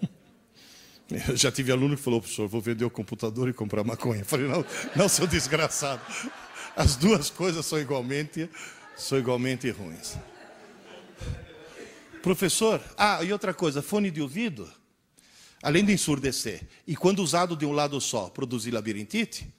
[1.28, 4.20] Eu já tive aluno que falou, professor, vou vender o computador e comprar maconha.
[4.20, 4.64] Eu falei, não,
[4.94, 6.00] não, seu desgraçado.
[6.76, 8.48] As duas coisas são igualmente,
[8.96, 10.16] são igualmente ruins.
[12.22, 14.70] Professor, ah, e outra coisa, fone de ouvido
[15.64, 19.50] além de ensurdecer, e quando usado de um lado só, produzir labirintite,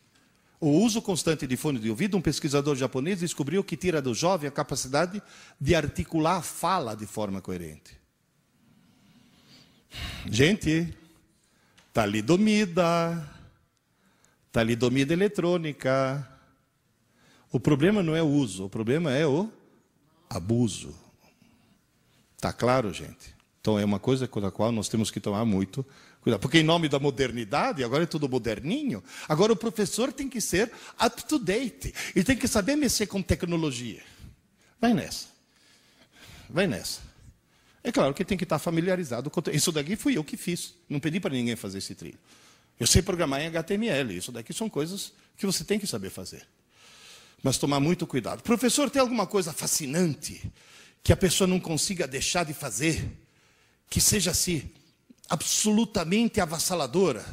[0.60, 4.48] o uso constante de fone de ouvido, um pesquisador japonês descobriu que tira do jovem
[4.48, 5.22] a capacidade
[5.60, 8.00] de articular a fala de forma coerente.
[10.28, 10.96] Gente,
[11.92, 13.28] talidomida,
[14.52, 16.26] talidomida eletrônica.
[17.52, 19.52] O problema não é o uso, o problema é o
[20.30, 20.96] abuso.
[22.40, 23.35] Tá claro, gente?
[23.66, 25.84] Então é uma coisa com a qual nós temos que tomar muito
[26.22, 26.40] cuidado.
[26.40, 30.72] Porque em nome da modernidade, agora é tudo moderninho, agora o professor tem que ser
[31.04, 31.92] up to date.
[32.16, 34.04] E tem que saber mexer com tecnologia.
[34.80, 35.30] Vai nessa.
[36.48, 37.02] Vai nessa.
[37.84, 39.42] É claro que tem que estar familiarizado com.
[39.52, 40.76] Isso daqui fui eu que fiz.
[40.88, 42.20] Não pedi para ninguém fazer esse trilho.
[42.80, 44.16] Eu sei programar em HTML.
[44.16, 46.46] Isso daqui são coisas que você tem que saber fazer.
[47.42, 48.44] Mas tomar muito cuidado.
[48.44, 50.54] Professor, tem alguma coisa fascinante
[51.02, 53.25] que a pessoa não consiga deixar de fazer?
[53.90, 54.70] Que seja assim,
[55.30, 57.26] absolutamente avassaladora,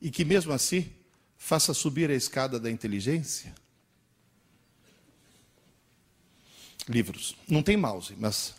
[0.00, 0.90] e que mesmo assim
[1.36, 3.54] faça subir a escada da inteligência?
[6.88, 7.36] Livros.
[7.48, 8.54] Não tem mouse, mas.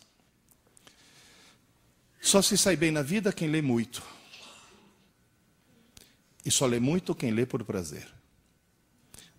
[2.21, 4.03] Só se sai bem na vida quem lê muito.
[6.43, 8.07] E só lê muito quem lê por prazer.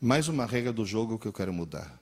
[0.00, 2.00] Mais uma regra do jogo que eu quero mudar.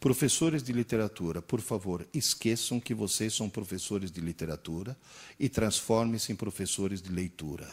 [0.00, 4.96] Professores de literatura, por favor, esqueçam que vocês são professores de literatura
[5.38, 7.70] e transformem-se em professores de leitura.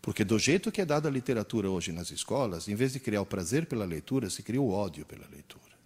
[0.00, 3.20] Porque do jeito que é dada a literatura hoje nas escolas, em vez de criar
[3.20, 5.76] o prazer pela leitura, se cria o ódio pela leitura.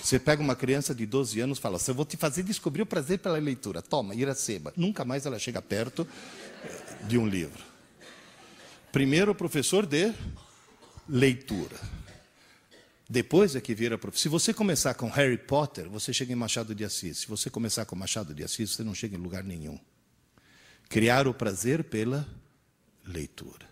[0.00, 2.86] Você pega uma criança de 12 anos e fala eu vou te fazer descobrir o
[2.86, 3.82] prazer pela leitura.
[3.82, 4.72] Toma, Iracema.
[4.76, 6.06] Nunca mais ela chega perto
[7.08, 7.64] de um livro.
[8.92, 10.14] Primeiro, professor de
[11.08, 11.97] leitura.
[13.08, 14.22] Depois é que vira professor.
[14.22, 17.18] Se você começar com Harry Potter, você chega em Machado de Assis.
[17.18, 19.78] Se você começar com Machado de Assis, você não chega em lugar nenhum.
[20.90, 22.28] Criar o prazer pela
[23.06, 23.66] leitura.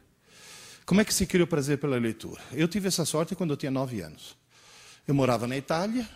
[0.87, 2.41] Como é que se cria o prazer pela leitura?
[2.53, 4.37] Eu tive essa sorte quando eu tinha nove anos.
[5.07, 6.09] Eu morava na Itália,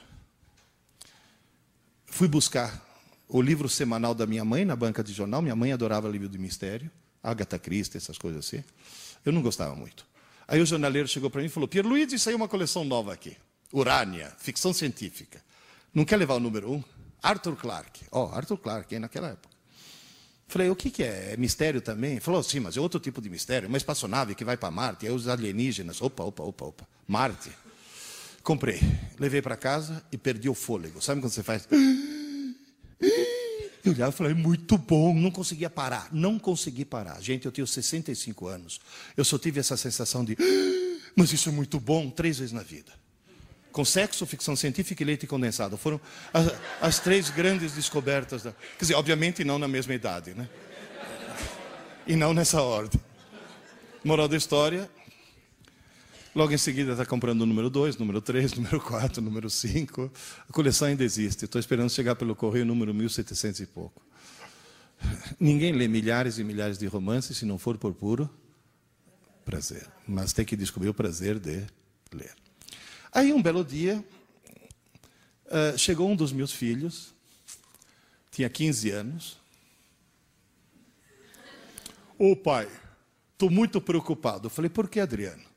[2.06, 2.86] fui buscar
[3.28, 5.42] o livro semanal da minha mãe na banca de jornal.
[5.42, 6.90] Minha mãe adorava livro de mistério,
[7.22, 8.64] Agatha Christie, essas coisas assim.
[9.24, 10.06] Eu não gostava muito.
[10.50, 13.36] Aí o jornaleiro chegou para mim e falou: Pierluigi, saiu uma coleção nova aqui.
[13.72, 15.40] Urânia, ficção científica.
[15.94, 16.82] Não quer levar o número um?
[17.22, 18.04] Arthur Clarke.
[18.10, 19.54] Ó, oh, Arthur Clarke, hein, naquela época.
[20.48, 21.34] Falei, o que, que é?
[21.34, 22.18] É mistério também?
[22.18, 23.68] Falou, sim, mas é outro tipo de mistério.
[23.68, 26.02] Uma espaçonave que vai para Marte, é os alienígenas.
[26.02, 26.88] Opa, opa, opa, opa.
[27.06, 27.52] Marte.
[28.42, 28.80] Comprei.
[29.20, 31.00] Levei para casa e perdi o fôlego.
[31.00, 31.68] Sabe quando você faz?
[33.84, 36.08] Eu olhava e falei, muito bom, não conseguia parar.
[36.12, 37.20] Não consegui parar.
[37.20, 38.80] Gente, eu tenho 65 anos.
[39.16, 40.36] Eu só tive essa sensação de,
[41.16, 42.92] mas isso é muito bom, três vezes na vida.
[43.72, 45.76] Com sexo, ficção científica e leite condensado.
[45.76, 46.00] Foram
[46.32, 48.42] as, as três grandes descobertas.
[48.42, 48.52] Da...
[48.52, 50.48] Quer dizer, obviamente não na mesma idade, né?
[52.06, 53.00] E não nessa ordem.
[54.02, 54.90] Moral da história,
[56.32, 60.12] Logo em seguida está comprando o número 2, número 3, número 4, número 5.
[60.48, 61.44] A coleção ainda existe.
[61.44, 64.00] Estou esperando chegar pelo correio número 1700 e pouco.
[65.40, 68.30] Ninguém lê milhares e milhares de romances se não for por puro
[69.44, 69.88] prazer.
[70.06, 71.66] Mas tem que descobrir o prazer de
[72.12, 72.34] ler.
[73.12, 74.04] Aí, um belo dia,
[75.46, 77.12] uh, chegou um dos meus filhos,
[78.30, 79.40] tinha 15 anos.
[82.16, 82.68] Ô pai,
[83.32, 84.46] estou muito preocupado.
[84.46, 85.49] Eu falei, por que, Adriano?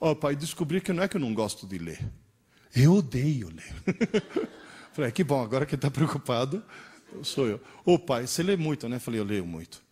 [0.00, 2.00] Ó, oh, pai, descobri que não é que eu não gosto de ler.
[2.74, 3.74] Eu odeio ler.
[4.94, 6.64] Falei, que bom, agora que está preocupado,
[7.22, 7.60] sou eu.
[7.84, 8.98] Ô, oh, pai, você lê muito, né?
[8.98, 9.82] Falei, eu leio muito.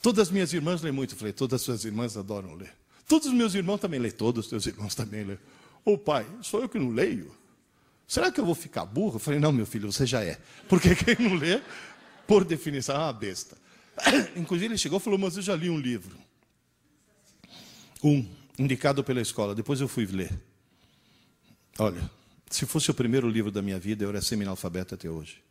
[0.00, 1.14] Todas as minhas irmãs lêem muito.
[1.14, 2.72] Falei, todas as suas irmãs adoram ler.
[3.06, 4.14] Todos os meus irmãos também leem.
[4.14, 5.38] Todos os teus irmãos também leem.
[5.84, 7.30] Ô, pai, sou eu que não leio?
[8.08, 9.16] Será que eu vou ficar burro?
[9.16, 10.40] Eu falei, não, meu filho, você já é.
[10.68, 11.60] Porque quem não lê,
[12.26, 13.58] por definição, é uma besta.
[14.36, 16.16] Inclusive, ele chegou e falou, mas eu já li um livro.
[18.02, 19.54] Um indicado pela escola.
[19.54, 20.32] Depois eu fui ler.
[21.78, 22.10] Olha,
[22.50, 25.42] se fosse o primeiro livro da minha vida, eu era semi-analfabeto até hoje.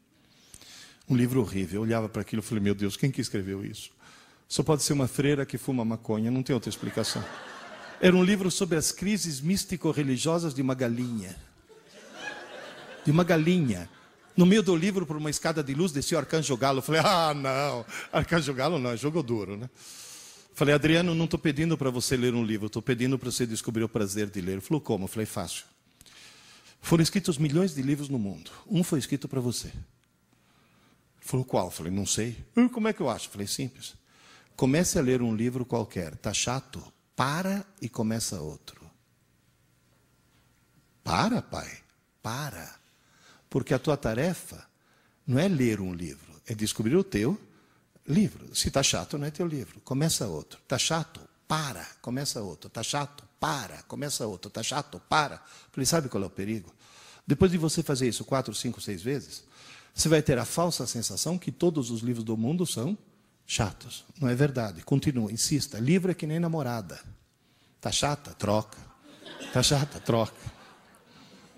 [1.10, 1.80] Um livro horrível.
[1.80, 3.90] Eu olhava para aquilo e falei, meu Deus, quem que escreveu isso?
[4.48, 7.24] Só pode ser uma freira que fuma maconha, não tem outra explicação.
[8.02, 11.36] Era um livro sobre as crises místico-religiosas de uma galinha.
[13.06, 13.90] De uma galinha.
[14.36, 16.80] No meio do livro, por uma escada de luz, descia o arcanjo galo.
[16.80, 19.70] Eu falei, ah, não, arcanjo galo não, é jogo duro, né?
[20.60, 23.82] Falei, Adriano, não estou pedindo para você ler um livro, estou pedindo para você descobrir
[23.86, 24.52] o prazer de ler.
[24.52, 25.06] Ele falou, como?
[25.06, 25.64] Eu falei, fácil.
[26.82, 28.52] Foram escritos milhões de livros no mundo.
[28.68, 29.70] Um foi escrito para você.
[29.70, 29.86] Ele
[31.22, 31.68] falou, qual?
[31.68, 32.36] Eu falei, não sei.
[32.74, 33.28] Como é que eu acho?
[33.28, 33.96] Eu falei, simples.
[34.58, 36.16] Comece a ler um livro qualquer.
[36.16, 36.84] Está chato?
[37.16, 38.82] Para e começa outro.
[41.02, 41.72] Para, pai.
[42.22, 42.78] Para.
[43.50, 44.68] Porque a tua tarefa
[45.26, 47.40] não é ler um livro, é descobrir o teu
[48.10, 48.54] livro.
[48.56, 49.80] Se está chato, não é teu livro.
[49.82, 50.60] Começa outro.
[50.62, 51.22] Está chato?
[51.48, 51.86] Para.
[52.02, 52.68] Começa outro.
[52.68, 53.24] Está chato?
[53.40, 53.84] Para.
[53.84, 54.50] Começa outro.
[54.50, 55.02] Está chato?
[55.08, 55.42] Para.
[55.72, 56.74] Falei, sabe qual é o perigo?
[57.26, 59.44] Depois de você fazer isso quatro, cinco, seis vezes,
[59.94, 62.98] você vai ter a falsa sensação que todos os livros do mundo são
[63.46, 64.04] chatos.
[64.20, 64.84] Não é verdade.
[64.84, 65.80] Continua, insista.
[65.80, 67.00] Livro é que nem namorada.
[67.78, 68.34] Está chata?
[68.34, 68.78] Troca.
[69.42, 70.00] Está chata?
[70.00, 70.60] Troca.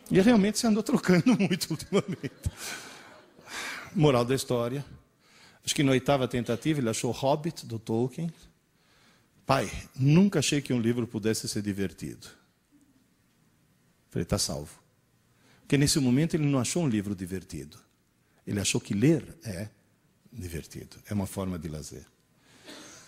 [0.09, 2.51] E realmente você andou trocando muito ultimamente.
[3.95, 4.85] Moral da história.
[5.65, 8.31] Acho que na oitava tentativa ele achou Hobbit, do Tolkien.
[9.45, 12.27] Pai, nunca achei que um livro pudesse ser divertido.
[14.09, 14.81] Falei, está salvo.
[15.61, 17.77] Porque nesse momento ele não achou um livro divertido.
[18.45, 19.69] Ele achou que ler é
[20.31, 22.05] divertido, é uma forma de lazer.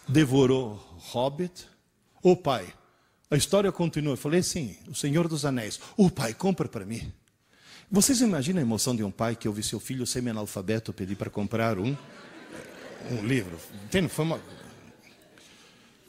[0.08, 0.76] Devorou
[1.12, 1.68] Hobbit.
[2.22, 2.74] Ô oh, pai,
[3.30, 4.14] a história continua.
[4.14, 5.80] Eu falei, sim, o Senhor dos Anéis.
[5.98, 7.12] Ô oh, pai, compra para mim.
[7.92, 11.78] Vocês imaginam a emoção de um pai que ouve seu filho semi-analfabeto pedir para comprar
[11.78, 11.96] um?
[13.12, 13.58] Um livro.
[13.86, 14.10] Entende?
[14.10, 14.42] Foi uma...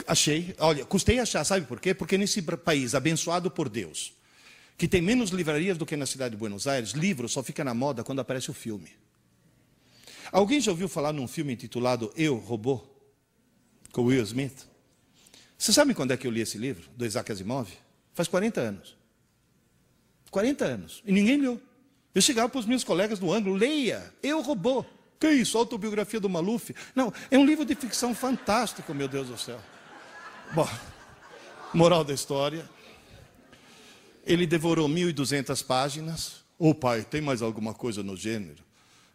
[0.07, 0.55] Achei.
[0.59, 1.95] Olha, custei achar, sabe por quê?
[1.95, 4.13] Porque nesse país abençoado por Deus,
[4.77, 7.75] que tem menos livrarias do que na cidade de Buenos Aires, livro só fica na
[7.75, 8.91] moda quando aparece o filme.
[10.33, 12.85] Alguém já ouviu falar num filme intitulado Eu, Robô?
[13.93, 14.67] Com Will Smith?
[15.57, 17.71] Você sabe quando é que eu li esse livro, do Isaac Asimov?
[18.13, 18.97] Faz 40 anos.
[20.31, 21.03] 40 anos.
[21.07, 21.63] E ninguém leu.
[22.13, 24.85] Eu chegava para os meus colegas do ângulo, leia, eu robô.
[25.25, 26.75] Que isso, autobiografia do Maluf?
[26.95, 29.59] Não, é um livro de ficção fantástico, meu Deus do céu.
[30.55, 30.69] Bom,
[31.73, 32.69] moral da história.
[34.27, 36.45] Ele devorou 1.200 páginas.
[36.59, 38.63] Ô oh, pai, tem mais alguma coisa no gênero?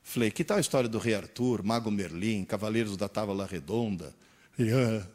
[0.01, 4.11] Falei, que tal a história do rei Arthur, Mago Merlin, Cavaleiros da Távola Redonda?
[4.57, 5.07] Yeah.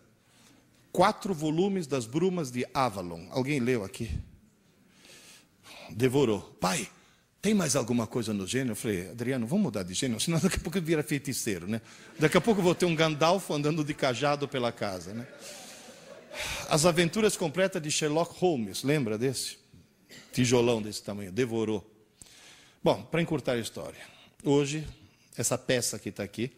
[0.93, 3.27] Quatro volumes das Brumas de Avalon.
[3.33, 4.16] Alguém leu aqui?
[5.91, 6.57] Devorou.
[6.61, 6.89] Pai,
[7.45, 8.71] tem mais alguma coisa no gênero?
[8.71, 11.83] Eu falei, Adriano, vamos mudar de gênero, senão daqui a pouco vira feiticeiro, né?
[12.19, 15.27] Daqui a pouco vou ter um Gandalf andando de cajado pela casa, né?
[16.71, 19.59] As aventuras completas de Sherlock Holmes, lembra desse?
[20.33, 21.87] Tijolão desse tamanho, devorou.
[22.83, 24.01] Bom, para encurtar a história,
[24.43, 24.89] hoje,
[25.37, 26.51] essa peça que está aqui,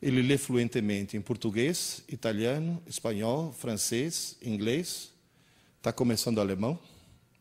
[0.00, 5.10] ele lê fluentemente em português, italiano, espanhol, francês, inglês,
[5.76, 6.78] está começando alemão,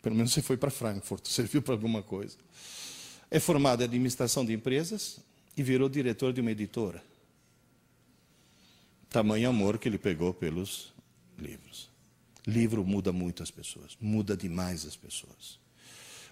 [0.02, 2.38] pelo menos você foi para Frankfurt, serviu para alguma coisa.
[3.32, 5.20] É formado em administração de empresas
[5.56, 7.04] e virou diretor de uma editora.
[9.10, 10.94] Tamanho amor que ele pegou pelos
[11.38, 11.90] livros.
[12.46, 15.60] Livro muda muito as pessoas, muda demais as pessoas.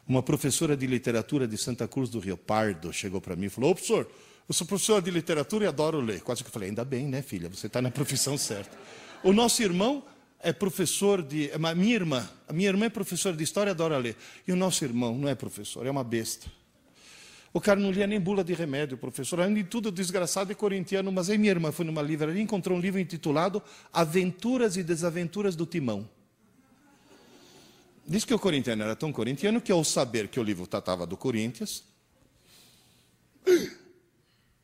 [0.08, 3.72] Uma professora de literatura de Santa Cruz do Rio Pardo chegou para mim e falou:
[3.72, 4.10] Ô professor,
[4.48, 6.22] eu sou professora de literatura e adoro ler.
[6.22, 7.50] Quase que eu falei: ainda bem, né, filha?
[7.50, 8.78] Você está na profissão certa.
[9.24, 10.04] O nosso irmão
[10.40, 11.52] é professor de.
[11.52, 14.16] A minha irmã, a minha irmã é professora de história, adora ler.
[14.48, 16.48] E o nosso irmão não é professor, é uma besta.
[17.54, 19.40] O cara não lia nem bula de remédio, professor.
[19.40, 21.12] Além de tudo, desgraçado e corintiano.
[21.12, 25.56] Mas aí minha irmã foi numa livraria e encontrou um livro intitulado Aventuras e Desaventuras
[25.56, 26.08] do Timão.
[28.06, 31.18] Diz que o corintiano era tão corintiano que, ao saber que o livro tratava do
[31.18, 31.84] Corinthians,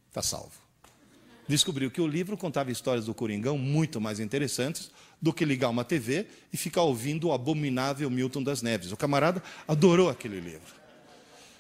[0.07, 0.61] está salvo.
[1.47, 4.91] Descobriu que o livro contava histórias do Coringão muito mais interessantes
[5.23, 8.91] do que ligar uma TV e ficar ouvindo o abominável Milton das Neves.
[8.91, 10.73] O camarada adorou aquele livro.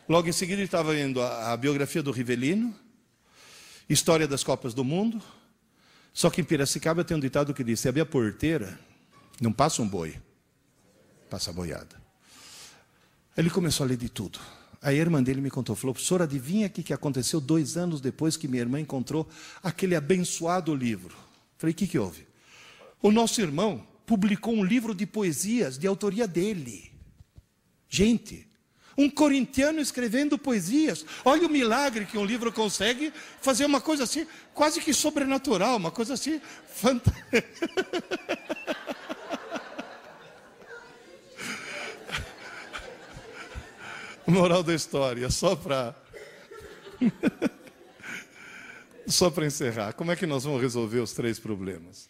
[0.07, 2.75] Logo em seguida, ele estava vendo a, a biografia do Rivelino,
[3.87, 5.23] história das Copas do Mundo.
[6.11, 8.77] Só que em Piracicaba tem um ditado que diz: se abrir a porteira,
[9.39, 10.13] não passa um boi,
[11.29, 11.95] passa a boiada.
[13.37, 14.39] Ele começou a ler de tudo.
[14.81, 18.35] Aí a irmã dele me contou, falou, professor, adivinha o que aconteceu dois anos depois
[18.35, 19.25] que minha irmã encontrou
[19.63, 21.15] aquele abençoado livro?
[21.57, 22.32] Falei, o que, que houve?
[23.03, 26.89] O nosso irmão publicou um livro de poesias de autoria dele.
[27.89, 28.47] Gente,
[28.97, 31.05] um corintiano escrevendo poesias.
[31.25, 33.11] Olha o milagre que um livro consegue
[33.41, 36.39] fazer uma coisa assim, quase que sobrenatural, uma coisa assim
[36.73, 37.43] fantástica.
[44.25, 45.93] Moral da história, só para
[49.05, 49.91] só para encerrar.
[49.91, 52.07] Como é que nós vamos resolver os três problemas?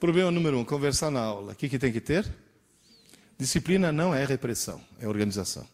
[0.00, 1.52] Problema número um, conversar na aula.
[1.52, 2.30] O que, que tem que ter?
[3.38, 5.66] Disciplina não é repressão, é organização.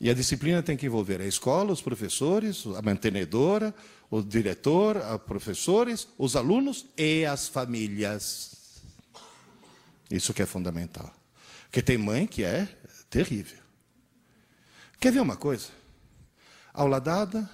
[0.00, 3.74] E a disciplina tem que envolver a escola, os professores, a mantenedora,
[4.10, 8.82] o diretor, os professores, os alunos e as famílias.
[10.10, 11.12] Isso que é fundamental.
[11.64, 12.68] Porque tem mãe que é
[13.08, 13.58] terrível.
[15.00, 15.68] Quer ver uma coisa?
[16.72, 17.48] Aula dada,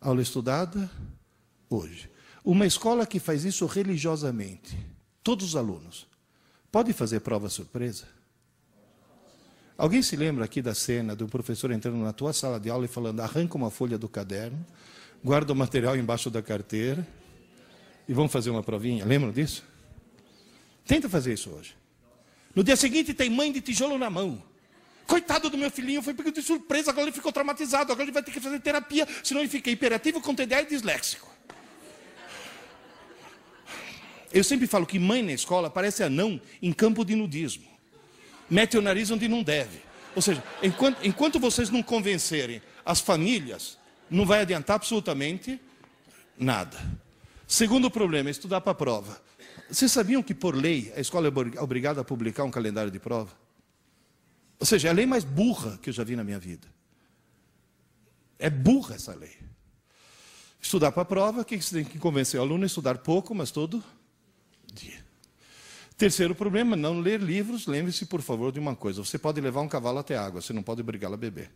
[0.00, 0.90] aula estudada,
[1.70, 2.11] hoje.
[2.44, 4.76] Uma escola que faz isso religiosamente,
[5.22, 6.08] todos os alunos,
[6.72, 8.06] pode fazer prova surpresa?
[9.78, 12.88] Alguém se lembra aqui da cena do professor entrando na tua sala de aula e
[12.88, 14.64] falando: arranca uma folha do caderno,
[15.22, 17.06] guarda o material embaixo da carteira
[18.08, 19.04] e vamos fazer uma provinha?
[19.04, 19.62] Lembram disso?
[20.84, 21.76] Tenta fazer isso hoje.
[22.54, 24.42] No dia seguinte tem mãe de tijolo na mão.
[25.06, 28.22] Coitado do meu filhinho, foi pego de surpresa, agora ele ficou traumatizado, agora ele vai
[28.22, 31.30] ter que fazer terapia, senão ele fica hiperativo com TDA e disléxico.
[34.32, 37.72] Eu sempre falo que mãe na escola parece anão em campo de nudismo
[38.52, 39.80] mete o nariz onde não deve.
[40.14, 43.78] Ou seja, enquanto, enquanto vocês não convencerem as famílias,
[44.10, 45.58] não vai adiantar absolutamente
[46.38, 46.78] nada.
[47.48, 49.22] Segundo problema, estudar para a prova.
[49.70, 53.32] Vocês sabiam que, por lei, a escola é obrigada a publicar um calendário de prova?
[54.60, 56.68] Ou seja, é a lei mais burra que eu já vi na minha vida.
[58.38, 59.38] É burra essa lei.
[60.60, 62.66] Estudar para a prova, o que você tem que convencer o aluno?
[62.66, 63.82] Estudar pouco, mas todo
[64.72, 65.04] dia.
[65.96, 67.66] Terceiro problema, não ler livros.
[67.66, 70.62] Lembre-se, por favor, de uma coisa: você pode levar um cavalo até água, você não
[70.62, 71.50] pode obrigá-lo a beber.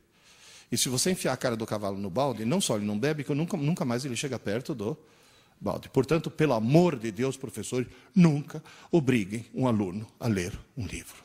[0.71, 3.25] E se você enfiar a cara do cavalo no balde, não só ele não bebe,
[3.25, 4.97] que nunca, nunca mais ele chega perto do
[5.61, 5.89] balde.
[5.89, 11.25] Portanto, pelo amor de Deus, professores, nunca obriguem um aluno a ler um livro.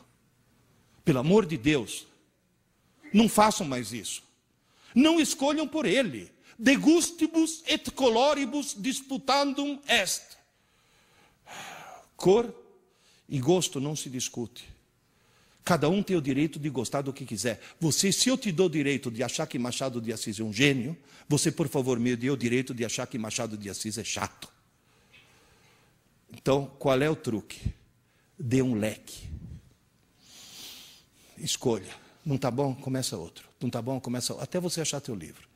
[1.04, 2.08] Pelo amor de Deus,
[3.14, 4.24] não façam mais isso.
[4.94, 6.32] Não escolham por ele.
[6.58, 10.38] Degustibus et coloribus disputandum est.
[12.22, 12.54] Cor
[13.28, 14.70] e gosto não se discute.
[15.66, 17.60] Cada um tem o direito de gostar do que quiser.
[17.80, 20.54] Você, se eu te dou o direito de achar que Machado de Assis é um
[20.54, 20.96] gênio,
[21.28, 24.50] você, por favor, me dê o direito de achar que Machado de Assis é chato.
[26.32, 27.74] Então, qual é o truque?
[28.38, 29.28] Dê um leque.
[31.40, 31.90] Escolha.
[32.24, 32.76] Não está bom?
[32.76, 33.48] Começa outro.
[33.60, 34.00] Não está bom?
[34.00, 34.44] Começa outro.
[34.44, 35.48] Até você achar teu livro.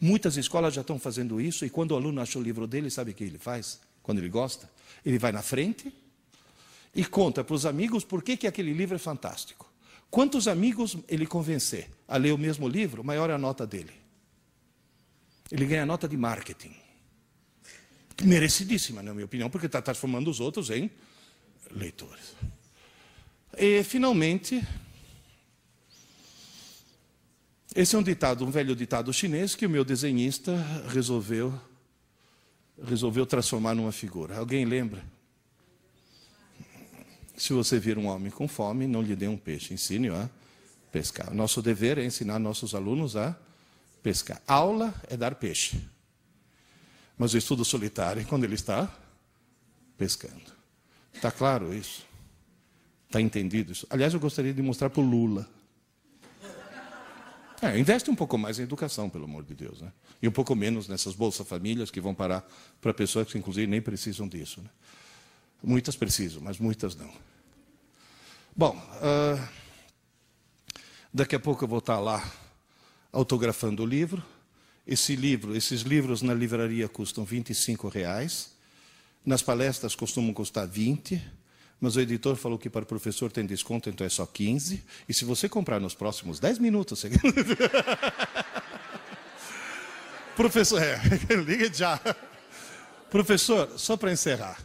[0.00, 3.10] Muitas escolas já estão fazendo isso, e quando o aluno acha o livro dele, sabe
[3.10, 3.80] o que ele faz?
[4.02, 4.70] Quando ele gosta?
[5.04, 5.92] Ele vai na frente
[6.96, 9.70] e conta para os amigos por que, que aquele livro é fantástico.
[10.10, 13.92] Quantos amigos ele convencer a ler o mesmo livro, maior é a nota dele.
[15.50, 16.74] Ele ganha nota de marketing.
[18.24, 20.90] Merecidíssima, na minha opinião, porque está transformando os outros em
[21.70, 22.34] leitores.
[23.58, 24.66] E, finalmente,
[27.74, 30.56] esse é um ditado, um velho ditado chinês que o meu desenhista
[30.88, 31.52] resolveu
[32.82, 34.38] resolveu transformar numa figura.
[34.38, 35.15] Alguém lembra?
[37.36, 40.28] Se você vir um homem com fome, não lhe dê um peixe, ensine-o a
[40.90, 41.32] pescar.
[41.34, 43.36] Nosso dever é ensinar nossos alunos a
[44.02, 44.40] pescar.
[44.46, 45.80] Aula é dar peixe.
[47.18, 48.90] Mas o estudo solitário é quando ele está
[49.98, 50.56] pescando.
[51.12, 52.06] Está claro isso?
[53.06, 53.86] Está entendido isso?
[53.90, 55.48] Aliás, eu gostaria de mostrar para o Lula.
[57.62, 59.80] É, investe um pouco mais em educação, pelo amor de Deus.
[59.80, 59.90] Né?
[60.20, 62.46] E um pouco menos nessas Bolsa Famílias que vão parar
[62.80, 64.60] para pessoas que, inclusive, nem precisam disso.
[64.60, 64.68] Né?
[65.62, 67.10] Muitas precisam, mas muitas não.
[68.54, 69.48] Bom, uh,
[71.12, 72.24] daqui a pouco eu vou estar lá
[73.12, 74.22] autografando o livro.
[74.86, 78.54] Esse livro, esses livros na livraria custam 25 reais.
[79.24, 81.36] Nas palestras costumam custar 20
[81.80, 84.82] mas o editor falou que para o professor tem desconto, então é só 15.
[85.08, 87.00] E se você comprar nos próximos 10 minutos.
[87.00, 87.10] Você...
[90.34, 90.98] professor, é,
[91.46, 92.00] liga já.
[93.10, 94.58] Professor, só para encerrar.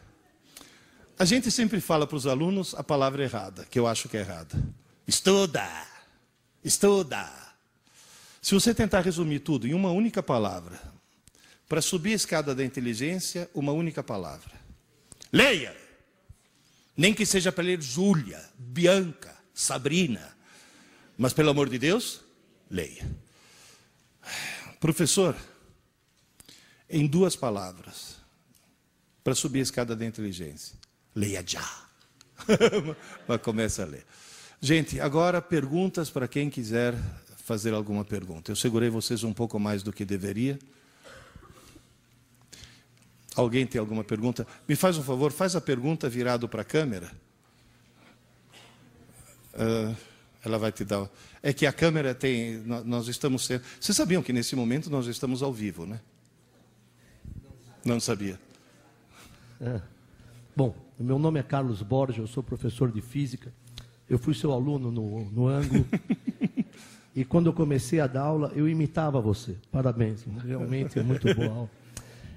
[1.18, 4.22] A gente sempre fala para os alunos a palavra errada, que eu acho que é
[4.22, 4.56] errada.
[5.08, 5.68] Estuda!
[6.64, 7.30] Estuda!
[8.42, 10.82] Se você tentar resumir tudo em uma única palavra,
[11.72, 14.52] para subir a escada da inteligência, uma única palavra.
[15.32, 15.74] Leia!
[16.98, 20.36] Nem que seja para ler Júlia, Bianca, Sabrina.
[21.18, 22.20] Mas, pelo amor de Deus,
[22.70, 23.10] leia.
[24.82, 25.34] Professor,
[26.90, 28.18] em duas palavras,
[29.24, 30.76] para subir a escada da inteligência,
[31.16, 31.68] leia já.
[33.28, 34.06] Mas começa a ler.
[34.60, 36.96] Gente, agora perguntas para quem quiser
[37.44, 38.52] fazer alguma pergunta.
[38.52, 40.60] Eu segurei vocês um pouco mais do que deveria.
[43.36, 44.46] Alguém tem alguma pergunta?
[44.68, 47.12] Me faz um favor, faz a pergunta virado para a câmera.
[49.54, 49.96] Uh,
[50.44, 51.10] ela vai te dar.
[51.42, 52.58] É que a câmera tem.
[52.86, 53.64] Nós estamos sendo.
[53.80, 56.00] Vocês sabiam que nesse momento nós estamos ao vivo, né?
[57.84, 58.40] Não sabia.
[59.60, 59.82] É.
[60.56, 63.54] Bom, meu nome é Carlos Borges, eu sou professor de física.
[64.10, 65.86] Eu fui seu aluno no, no ângulo.
[67.16, 69.56] e quando eu comecei a dar aula, eu imitava você.
[69.72, 71.70] Parabéns, realmente é muito boa aula.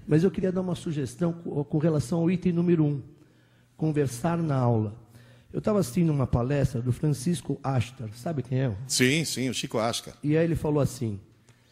[0.06, 3.02] Mas eu queria dar uma sugestão com relação ao item número um,
[3.76, 4.94] conversar na aula.
[5.52, 8.76] Eu estava assistindo uma palestra do Francisco Astar, sabe quem é?
[8.88, 10.14] Sim, sim, o Chico Ascar.
[10.22, 11.20] E aí ele falou assim: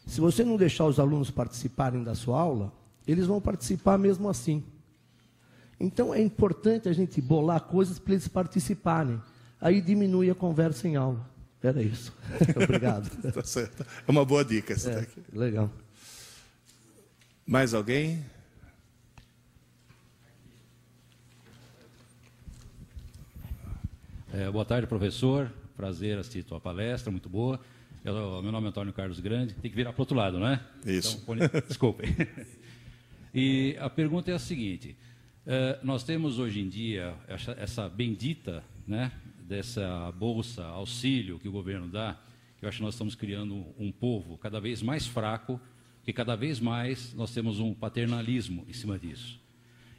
[0.06, 2.72] se você não deixar os alunos participarem da sua aula,
[3.06, 4.62] eles vão participar mesmo assim.
[5.82, 9.20] Então é importante a gente bolar coisas para eles participarem.
[9.60, 11.28] Aí diminui a conversa em aula.
[11.60, 12.14] Era isso.
[12.54, 13.10] Obrigado.
[13.32, 13.84] tá certo.
[14.06, 14.74] É uma boa dica.
[14.74, 15.06] É,
[15.36, 15.68] legal.
[17.44, 18.24] Mais alguém?
[24.32, 25.52] É, boa tarde, professor.
[25.76, 27.58] Prazer assistir tua palestra, muito boa.
[28.04, 29.54] Eu, meu nome é Antônio Carlos Grande.
[29.54, 30.60] Tem que virar para o outro lado, não é?
[30.86, 31.24] Isso.
[31.28, 32.08] Então, desculpem.
[33.34, 34.96] E a pergunta é a seguinte:
[35.46, 37.14] é, nós temos hoje em dia
[37.58, 42.20] essa, bendita, né, dessa bolsa auxílio que o governo dá.
[42.60, 45.60] Eu acho que nós estamos criando um povo cada vez mais fraco
[46.04, 49.40] que cada vez mais nós temos um paternalismo em cima disso.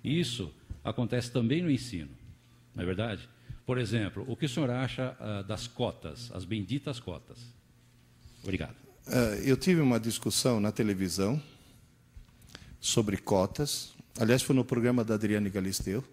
[0.04, 0.54] E isso
[0.84, 2.12] acontece também no ensino,
[2.76, 3.28] não é verdade?
[3.66, 7.40] Por exemplo, o que o senhor acha uh, das cotas, as benditas cotas?
[8.42, 8.76] Obrigado.
[9.08, 11.42] Uh, eu tive uma discussão na televisão
[12.82, 13.94] sobre cotas.
[14.20, 16.04] Aliás, foi no programa da Adriane Galisteu.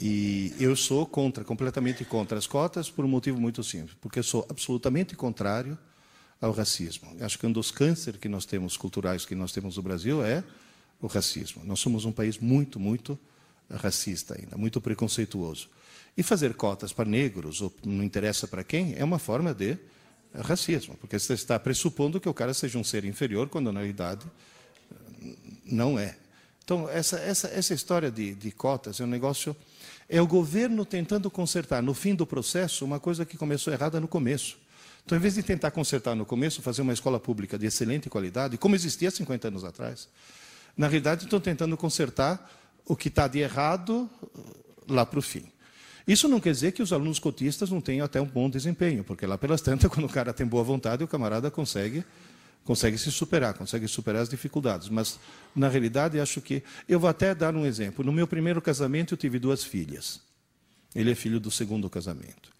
[0.00, 3.96] E eu sou contra, completamente contra as cotas, por um motivo muito simples.
[4.00, 5.78] Porque eu sou absolutamente contrário
[6.40, 7.16] ao racismo.
[7.20, 10.42] Acho que um dos cânceres que nós temos, culturais que nós temos no Brasil, é
[11.00, 11.62] o racismo.
[11.64, 13.18] Nós somos um país muito, muito
[13.70, 15.68] racista ainda, muito preconceituoso.
[16.16, 19.78] E fazer cotas para negros, ou não interessa para quem, é uma forma de
[20.34, 24.26] racismo, porque você está pressupondo que o cara seja um ser inferior, quando na realidade
[25.64, 26.16] não é.
[26.64, 29.54] Então, essa, essa, essa história de, de cotas é um negócio.
[30.08, 34.08] É o governo tentando consertar no fim do processo uma coisa que começou errada no
[34.08, 34.56] começo.
[35.04, 38.56] Então, em vez de tentar consertar no começo, fazer uma escola pública de excelente qualidade,
[38.56, 40.08] como existia 50 anos atrás,
[40.76, 42.50] na realidade estão tentando consertar
[42.86, 44.08] o que está de errado
[44.88, 45.44] lá para o fim.
[46.08, 49.26] Isso não quer dizer que os alunos cotistas não tenham até um bom desempenho, porque
[49.26, 52.04] lá pelas tantas, quando o cara tem boa vontade, o camarada consegue,
[52.64, 54.88] consegue se superar, consegue superar as dificuldades.
[54.88, 55.18] Mas,
[55.54, 56.62] na realidade, acho que.
[56.88, 58.04] Eu vou até dar um exemplo.
[58.04, 60.20] No meu primeiro casamento, eu tive duas filhas.
[60.94, 62.52] Ele é filho do segundo casamento.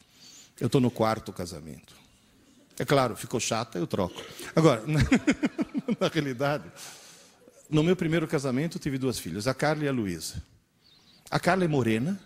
[0.60, 1.94] Eu estou no quarto casamento.
[2.78, 4.20] É claro, ficou chata, eu troco.
[4.54, 6.64] Agora, na, realidade,
[7.70, 10.42] no meu primeiro casamento, eu tive duas filhas, a Carla e a Luísa.
[11.30, 12.20] A Carla é morena,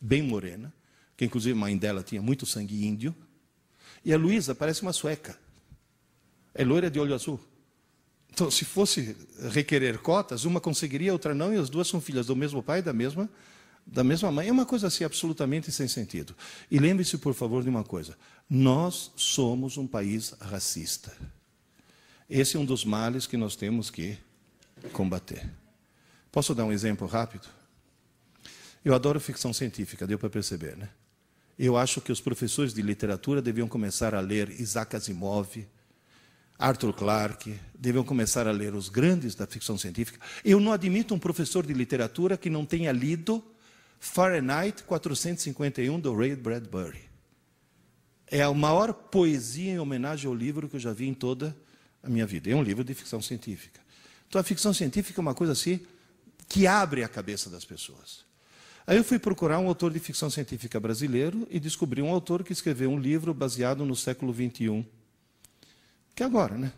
[0.00, 0.72] bem morena,
[1.16, 3.14] que inclusive a mãe dela tinha muito sangue índio.
[4.04, 5.38] E a Luísa parece uma sueca.
[6.54, 7.40] É loira de olho azul.
[8.32, 9.16] Então, se fosse
[9.52, 12.92] requerer cotas, uma conseguiria, outra não, e as duas são filhas do mesmo pai, da
[12.92, 13.28] mesma,
[13.86, 14.48] da mesma mãe.
[14.48, 16.34] É uma coisa assim absolutamente sem sentido.
[16.70, 18.16] E lembre-se, por favor, de uma coisa:
[18.48, 21.16] nós somos um país racista.
[22.28, 24.18] Esse é um dos males que nós temos que
[24.92, 25.48] combater.
[26.32, 27.46] Posso dar um exemplo rápido?
[28.84, 30.88] Eu adoro ficção científica, deu para perceber, né?
[31.56, 35.64] Eu acho que os professores de literatura deviam começar a ler Isaac Asimov,
[36.58, 40.20] Arthur Clarke, deviam começar a ler os grandes da ficção científica.
[40.44, 43.42] Eu não admito um professor de literatura que não tenha lido
[43.98, 47.10] Fahrenheit 451 do Ray Bradbury.
[48.26, 51.56] É a maior poesia em homenagem ao livro que eu já vi em toda
[52.02, 52.50] a minha vida.
[52.50, 53.80] É um livro de ficção científica.
[54.28, 55.80] Então a ficção científica é uma coisa assim
[56.48, 58.24] que abre a cabeça das pessoas.
[58.86, 62.52] Aí eu fui procurar um autor de ficção científica brasileiro e descobri um autor que
[62.52, 64.86] escreveu um livro baseado no século XXI,
[66.14, 66.72] que é agora, né?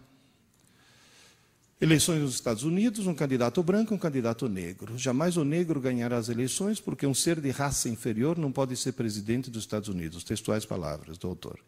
[1.78, 4.96] Eleições nos Estados Unidos, um candidato branco um candidato negro.
[4.96, 8.92] Jamais o negro ganhará as eleições porque um ser de raça inferior não pode ser
[8.92, 10.24] presidente dos Estados Unidos.
[10.24, 11.60] Textuais palavras do autor.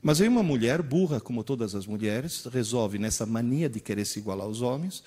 [0.00, 4.20] Mas aí uma mulher, burra como todas as mulheres, resolve, nessa mania de querer se
[4.20, 5.02] igualar aos homens,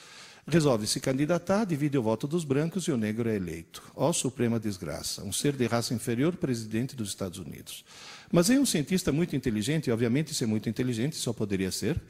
[0.46, 3.82] resolve se candidatar, divide o voto dos brancos e o negro é eleito.
[3.96, 7.86] Ó suprema desgraça, um ser de raça inferior presidente dos Estados Unidos.
[8.34, 12.02] Mas aí um cientista muito inteligente, e obviamente ser muito inteligente só poderia ser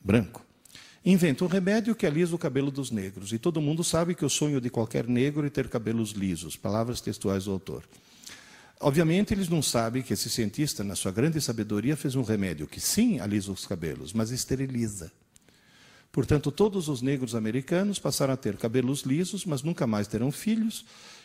[0.00, 0.46] branco,
[1.04, 3.32] inventa um remédio que alisa o cabelo dos negros.
[3.32, 6.56] E todo mundo sabe que o sonho de qualquer negro é ter cabelos lisos.
[6.56, 7.82] Palavras textuais do autor.
[8.78, 12.78] Obviamente, eles não sabem que esse cientista, na sua grande sabedoria, fez um remédio que
[12.78, 15.10] sim alisa os cabelos, mas esteriliza.
[16.12, 20.84] Portanto, todos os negros americanos passaram a ter cabelos lisos, mas nunca mais terão filhos,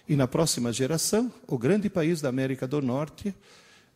[0.09, 3.35] e na próxima geração, o grande país da América do Norte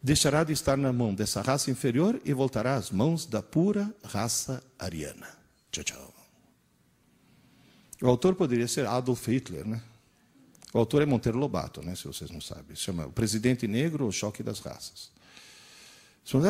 [0.02, 4.64] deixará de estar na mão dessa raça inferior e voltará às mãos da pura raça
[4.78, 5.28] ariana.
[5.72, 6.14] Tchau, tchau.
[8.02, 9.82] O autor poderia ser Adolf Hitler, né?
[10.74, 12.76] O autor é Monteiro Lobato, né, se vocês não sabem.
[12.76, 15.10] Se chama O Presidente Negro, o Choque das Raças.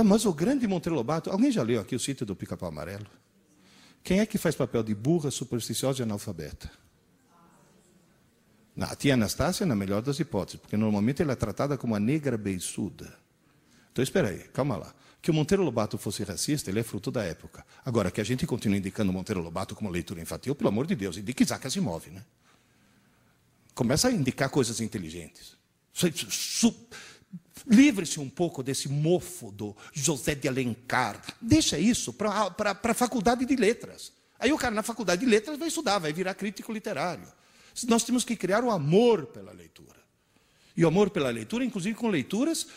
[0.04, 3.06] Mas o grande Monteiro Lobato, alguém já leu aqui o sítio do Pica-Pau Amarelo?
[4.04, 6.72] Quem é que faz papel de burra, supersticiosa e analfabeta?
[8.80, 12.38] A tia Anastácia, na melhor das hipóteses, porque normalmente ela é tratada como a negra
[12.38, 13.16] beiçuda.
[13.96, 14.94] Então, espera aí, calma lá.
[15.22, 17.66] Que o Monteiro Lobato fosse racista, ele é fruto da época.
[17.86, 20.96] Agora, que a gente continue indicando o Monteiro Lobato como leitura infantil, pelo amor de
[20.96, 22.22] Deus, indique Isaac Asimov, né?
[23.74, 25.56] Começa a indicar coisas inteligentes.
[27.66, 31.22] Livre-se um pouco desse mofo do José de Alencar.
[31.40, 32.54] Deixa isso para
[32.84, 34.12] a faculdade de letras.
[34.38, 37.32] Aí o cara na faculdade de letras vai estudar, vai virar crítico literário.
[37.88, 40.04] Nós temos que criar o amor pela leitura.
[40.76, 42.68] E o amor pela leitura, inclusive com leituras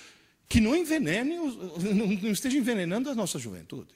[0.49, 1.39] que não envenenem,
[2.23, 3.95] não estejam envenenando a nossa juventude.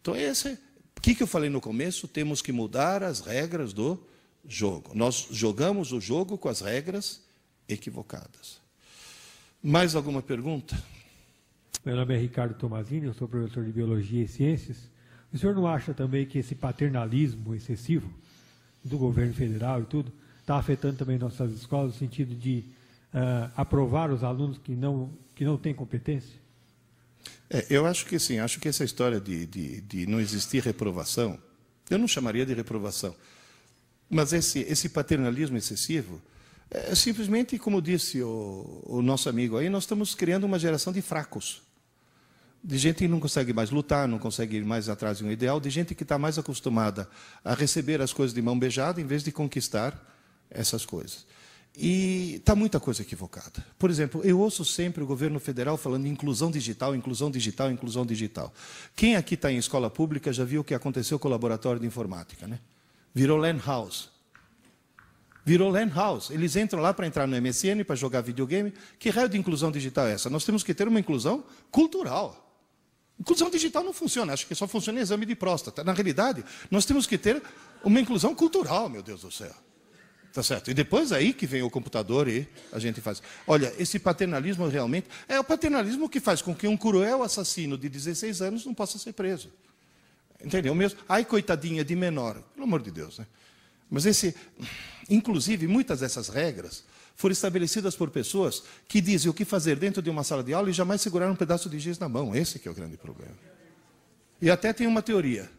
[0.00, 0.58] Então, esse,
[0.96, 2.08] o que eu falei no começo?
[2.08, 4.00] Temos que mudar as regras do
[4.48, 4.92] jogo.
[4.94, 7.20] Nós jogamos o jogo com as regras
[7.68, 8.60] equivocadas.
[9.62, 10.80] Mais alguma pergunta?
[11.84, 14.76] Meu nome é Ricardo Tomazini, eu sou professor de Biologia e Ciências.
[15.32, 18.08] O senhor não acha também que esse paternalismo excessivo
[18.82, 22.64] do governo federal e tudo está afetando também nossas escolas no sentido de
[23.14, 26.40] uh, aprovar os alunos que não, que não têm competência?
[27.48, 31.38] É, eu acho que sim, acho que essa história de, de, de não existir reprovação,
[31.88, 33.14] eu não chamaria de reprovação,
[34.10, 36.20] mas esse, esse paternalismo excessivo
[36.70, 41.00] é, simplesmente, como disse o, o nosso amigo aí, nós estamos criando uma geração de
[41.00, 41.62] fracos.
[42.62, 45.60] De gente que não consegue mais lutar, não consegue ir mais atrás de um ideal,
[45.60, 47.08] de gente que está mais acostumada
[47.44, 49.94] a receber as coisas de mão beijada em vez de conquistar
[50.50, 51.24] essas coisas.
[51.76, 53.64] E está muita coisa equivocada.
[53.78, 58.52] Por exemplo, eu ouço sempre o governo federal falando inclusão digital, inclusão digital, inclusão digital.
[58.94, 61.86] Quem aqui está em escola pública já viu o que aconteceu com o laboratório de
[61.86, 62.60] informática, né?
[63.14, 64.10] Virou land house.
[65.46, 66.30] Virou LAN house.
[66.30, 68.74] Eles entram lá para entrar no MSN, para jogar videogame.
[68.98, 70.28] Que raio de inclusão digital é essa?
[70.28, 72.42] Nós temos que ter uma inclusão cultural.
[73.18, 75.84] Inclusão digital não funciona, acho que só funciona exame de próstata.
[75.84, 77.40] Na realidade, nós temos que ter
[77.84, 79.54] uma inclusão cultural, meu Deus do céu.
[80.36, 80.70] Tá certo?
[80.70, 83.22] E depois aí que vem o computador e a gente faz.
[83.46, 87.88] Olha, esse paternalismo realmente é o paternalismo que faz com que um cruel assassino de
[87.88, 89.50] 16 anos não possa ser preso.
[90.44, 90.74] Entendeu?
[90.74, 92.34] Mesmo, ai, coitadinha de menor.
[92.52, 93.26] Pelo amor de Deus, né?
[93.88, 94.36] Mas esse,
[95.08, 96.84] inclusive, muitas dessas regras
[97.14, 100.68] foram estabelecidas por pessoas que dizem o que fazer dentro de uma sala de aula
[100.68, 102.36] e jamais seguraram um pedaço de giz na mão.
[102.36, 103.32] Esse que é o grande problema.
[104.42, 105.50] E até tem uma teoria,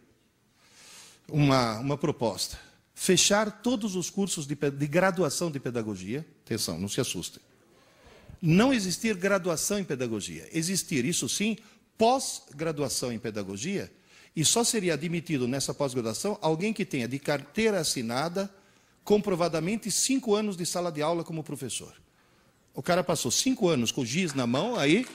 [1.28, 2.67] uma, uma proposta.
[3.00, 6.26] Fechar todos os cursos de, de graduação de pedagogia.
[6.44, 7.40] Atenção, não se assustem.
[8.42, 10.50] Não existir graduação em pedagogia.
[10.52, 11.58] Existir, isso sim,
[11.96, 13.92] pós-graduação em pedagogia.
[14.36, 18.52] E só seria admitido nessa pós-graduação alguém que tenha de carteira assinada
[19.04, 21.94] comprovadamente cinco anos de sala de aula como professor.
[22.74, 25.06] O cara passou cinco anos com o giz na mão, aí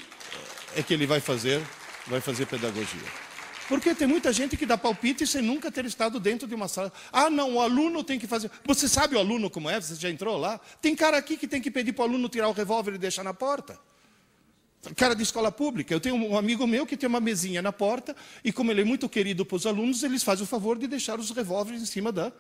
[0.77, 1.61] é que ele vai fazer,
[2.07, 3.32] vai fazer pedagogia.
[3.69, 6.93] Porque tem muita gente que dá palpite sem nunca ter estado dentro de uma sala.
[7.13, 8.51] Ah, não, o aluno tem que fazer.
[8.65, 9.81] Você sabe o aluno como é?
[9.81, 10.61] Você já entrou lá?
[10.81, 13.23] Tem cara aqui que tem que pedir para o aluno tirar o revólver e deixar
[13.23, 13.79] na porta.
[14.97, 15.95] Cara de escola pública.
[15.95, 18.85] Eu tenho um amigo meu que tem uma mesinha na porta e, como ele é
[18.85, 22.11] muito querido para os alunos, eles fazem o favor de deixar os revólveres em cima
[22.11, 22.33] da,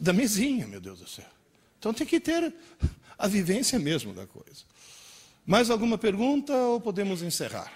[0.00, 1.24] da mesinha, meu Deus do céu.
[1.78, 2.52] Então tem que ter
[3.16, 4.64] a vivência mesmo da coisa.
[5.46, 7.72] Mais alguma pergunta ou podemos encerrar?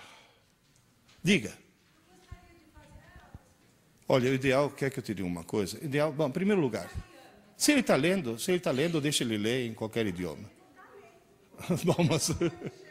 [1.22, 1.68] Diga.
[4.10, 5.76] Olha, o ideal, quer que eu te diga uma coisa?
[5.85, 6.90] Ideal, bom, em primeiro lugar,
[7.59, 10.51] se ele está lendo, se ele está lendo, deixa ele ler em qualquer idioma.
[11.85, 12.30] bom, mas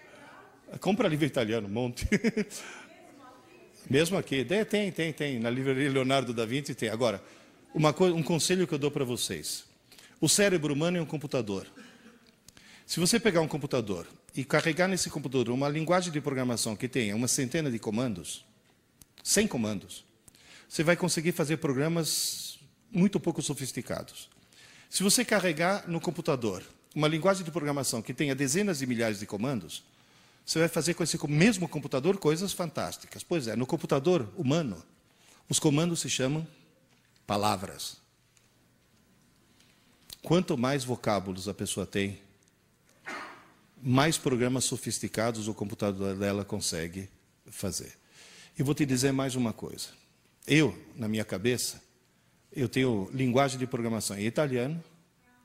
[0.79, 2.07] compra livro italiano, monte.
[3.89, 5.39] Mesmo aqui, tem, tem, tem.
[5.39, 6.89] Na livraria Leonardo da Vinci tem.
[6.89, 7.23] Agora,
[7.73, 9.63] uma coisa, um conselho que eu dou para vocês.
[10.21, 11.65] O cérebro humano é um computador.
[12.85, 17.15] Se você pegar um computador e carregar nesse computador uma linguagem de programação que tenha
[17.15, 18.45] uma centena de comandos,
[19.23, 20.06] 100 comandos,
[20.67, 22.59] você vai conseguir fazer programas
[22.91, 24.29] muito pouco sofisticados.
[24.89, 26.63] Se você carregar no computador
[26.95, 29.83] uma linguagem de programação que tenha dezenas de milhares de comandos,
[30.45, 33.23] você vai fazer com esse mesmo computador coisas fantásticas.
[33.23, 34.81] Pois é, no computador humano,
[35.49, 36.47] os comandos se chamam
[37.25, 37.97] palavras.
[40.23, 42.19] Quanto mais vocábulos a pessoa tem,
[43.81, 47.09] mais programas sofisticados o computador dela consegue
[47.45, 47.97] fazer.
[48.57, 49.89] E vou te dizer mais uma coisa.
[50.47, 51.83] Eu, na minha cabeça,
[52.53, 54.81] eu tenho linguagem de programação em italiano,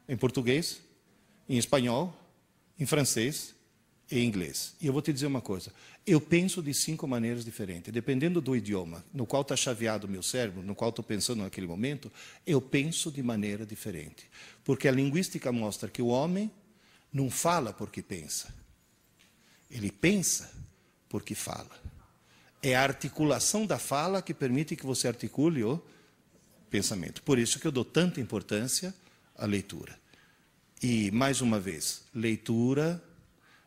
[0.09, 0.81] em português,
[1.49, 2.17] em espanhol,
[2.79, 3.53] em francês
[4.11, 4.75] e em inglês.
[4.81, 5.73] E eu vou te dizer uma coisa:
[6.07, 7.93] eu penso de cinco maneiras diferentes.
[7.93, 11.67] Dependendo do idioma no qual está chaveado o meu cérebro, no qual estou pensando naquele
[11.67, 12.11] momento,
[12.47, 14.31] eu penso de maneira diferente.
[14.65, 16.51] Porque a linguística mostra que o homem
[17.13, 18.55] não fala porque pensa.
[19.71, 20.53] Ele pensa
[21.09, 21.71] porque fala.
[22.63, 25.83] É a articulação da fala que permite que você articule o
[26.71, 27.23] pensamento.
[27.23, 28.95] Por isso que eu dou tanta importância
[29.37, 29.99] à leitura.
[30.83, 33.03] E, mais uma vez, leitura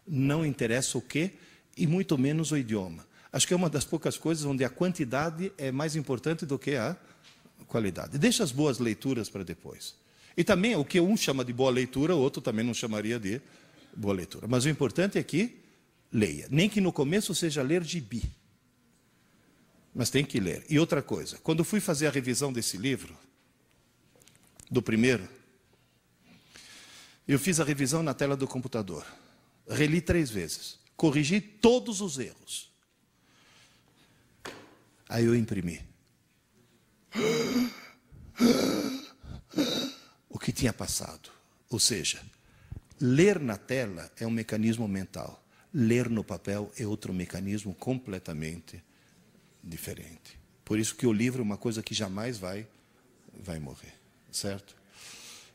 [0.07, 1.33] não interessa o quê?
[1.75, 3.05] e muito menos o idioma.
[3.31, 6.75] Acho que é uma das poucas coisas onde a quantidade é mais importante do que
[6.75, 6.95] a
[7.67, 8.17] qualidade.
[8.17, 9.95] Deixa as boas leituras para depois.
[10.37, 13.41] E também o que um chama de boa leitura, o outro também não chamaria de
[13.95, 14.47] boa leitura.
[14.47, 15.57] Mas o importante é que
[16.11, 16.47] leia.
[16.49, 18.23] Nem que no começo seja ler gibi.
[19.95, 20.65] Mas tem que ler.
[20.69, 23.17] E outra coisa, quando fui fazer a revisão desse livro,
[24.69, 25.27] do primeiro,
[27.25, 29.05] eu fiz a revisão na tela do computador.
[29.67, 32.71] Reli três vezes corrigi todos os erros.
[35.07, 35.81] Aí eu imprimi.
[40.29, 41.29] O que tinha passado.
[41.69, 42.21] Ou seja,
[42.99, 45.43] ler na tela é um mecanismo mental.
[45.73, 48.81] Ler no papel é outro mecanismo completamente
[49.65, 50.39] diferente.
[50.63, 52.67] Por isso que o livro é uma coisa que jamais vai,
[53.43, 53.93] vai morrer.
[54.31, 54.75] Certo?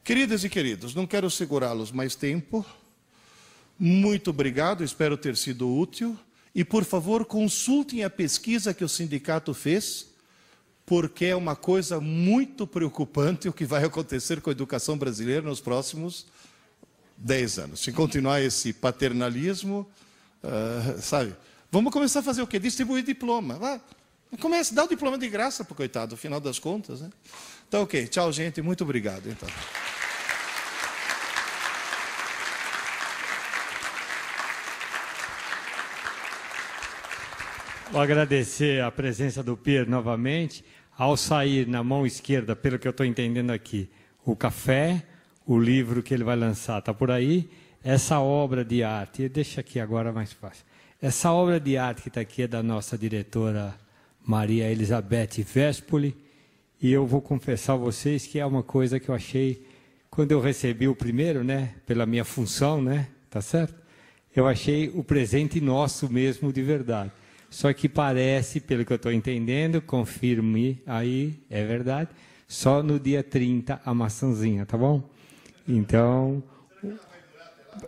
[0.02, 2.64] Queridas e queridos, não quero segurá-los mais tempo.
[3.78, 6.18] Muito obrigado, espero ter sido útil.
[6.54, 10.08] E, por favor, consultem a pesquisa que o sindicato fez,
[10.84, 15.60] porque é uma coisa muito preocupante o que vai acontecer com a educação brasileira nos
[15.60, 16.26] próximos
[17.16, 17.80] 10 anos.
[17.80, 19.88] Se continuar esse paternalismo,
[20.42, 21.36] uh, sabe?
[21.70, 22.58] Vamos começar a fazer o quê?
[22.58, 23.58] Distribuir diploma.
[23.62, 23.80] Ah,
[24.38, 27.00] comece, dá o diploma de graça para o coitado, no final das contas.
[27.00, 27.10] Né?
[27.68, 28.06] Então, ok.
[28.06, 28.62] Tchau, gente.
[28.62, 29.28] Muito obrigado.
[29.28, 29.48] Então.
[37.90, 40.64] Vou agradecer a presença do Pierre novamente.
[40.96, 43.90] Ao sair na mão esquerda, pelo que eu estou entendendo aqui,
[44.24, 45.02] o café,
[45.46, 47.50] o livro que ele vai lançar está por aí.
[47.82, 50.64] Essa obra de arte, deixa aqui agora mais fácil.
[51.02, 53.74] Essa obra de arte que está aqui é da nossa diretora
[54.24, 56.16] Maria Elizabeth Vespoli.
[56.80, 59.66] E eu vou confessar a vocês que é uma coisa que eu achei,
[60.10, 63.74] quando eu recebi o primeiro, né, pela minha função, né, tá certo?
[64.34, 67.10] Eu achei o presente nosso mesmo de verdade.
[67.50, 72.10] Só que parece, pelo que eu estou entendendo, confirme aí, é verdade,
[72.46, 75.02] só no dia 30 a maçãzinha, tá bom?
[75.66, 76.42] Então.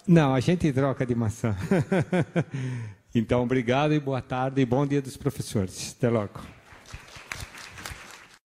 [0.06, 1.56] Não, a gente troca de maçã.
[3.14, 5.94] então, obrigado e boa tarde e bom dia dos professores.
[5.98, 6.40] Até logo.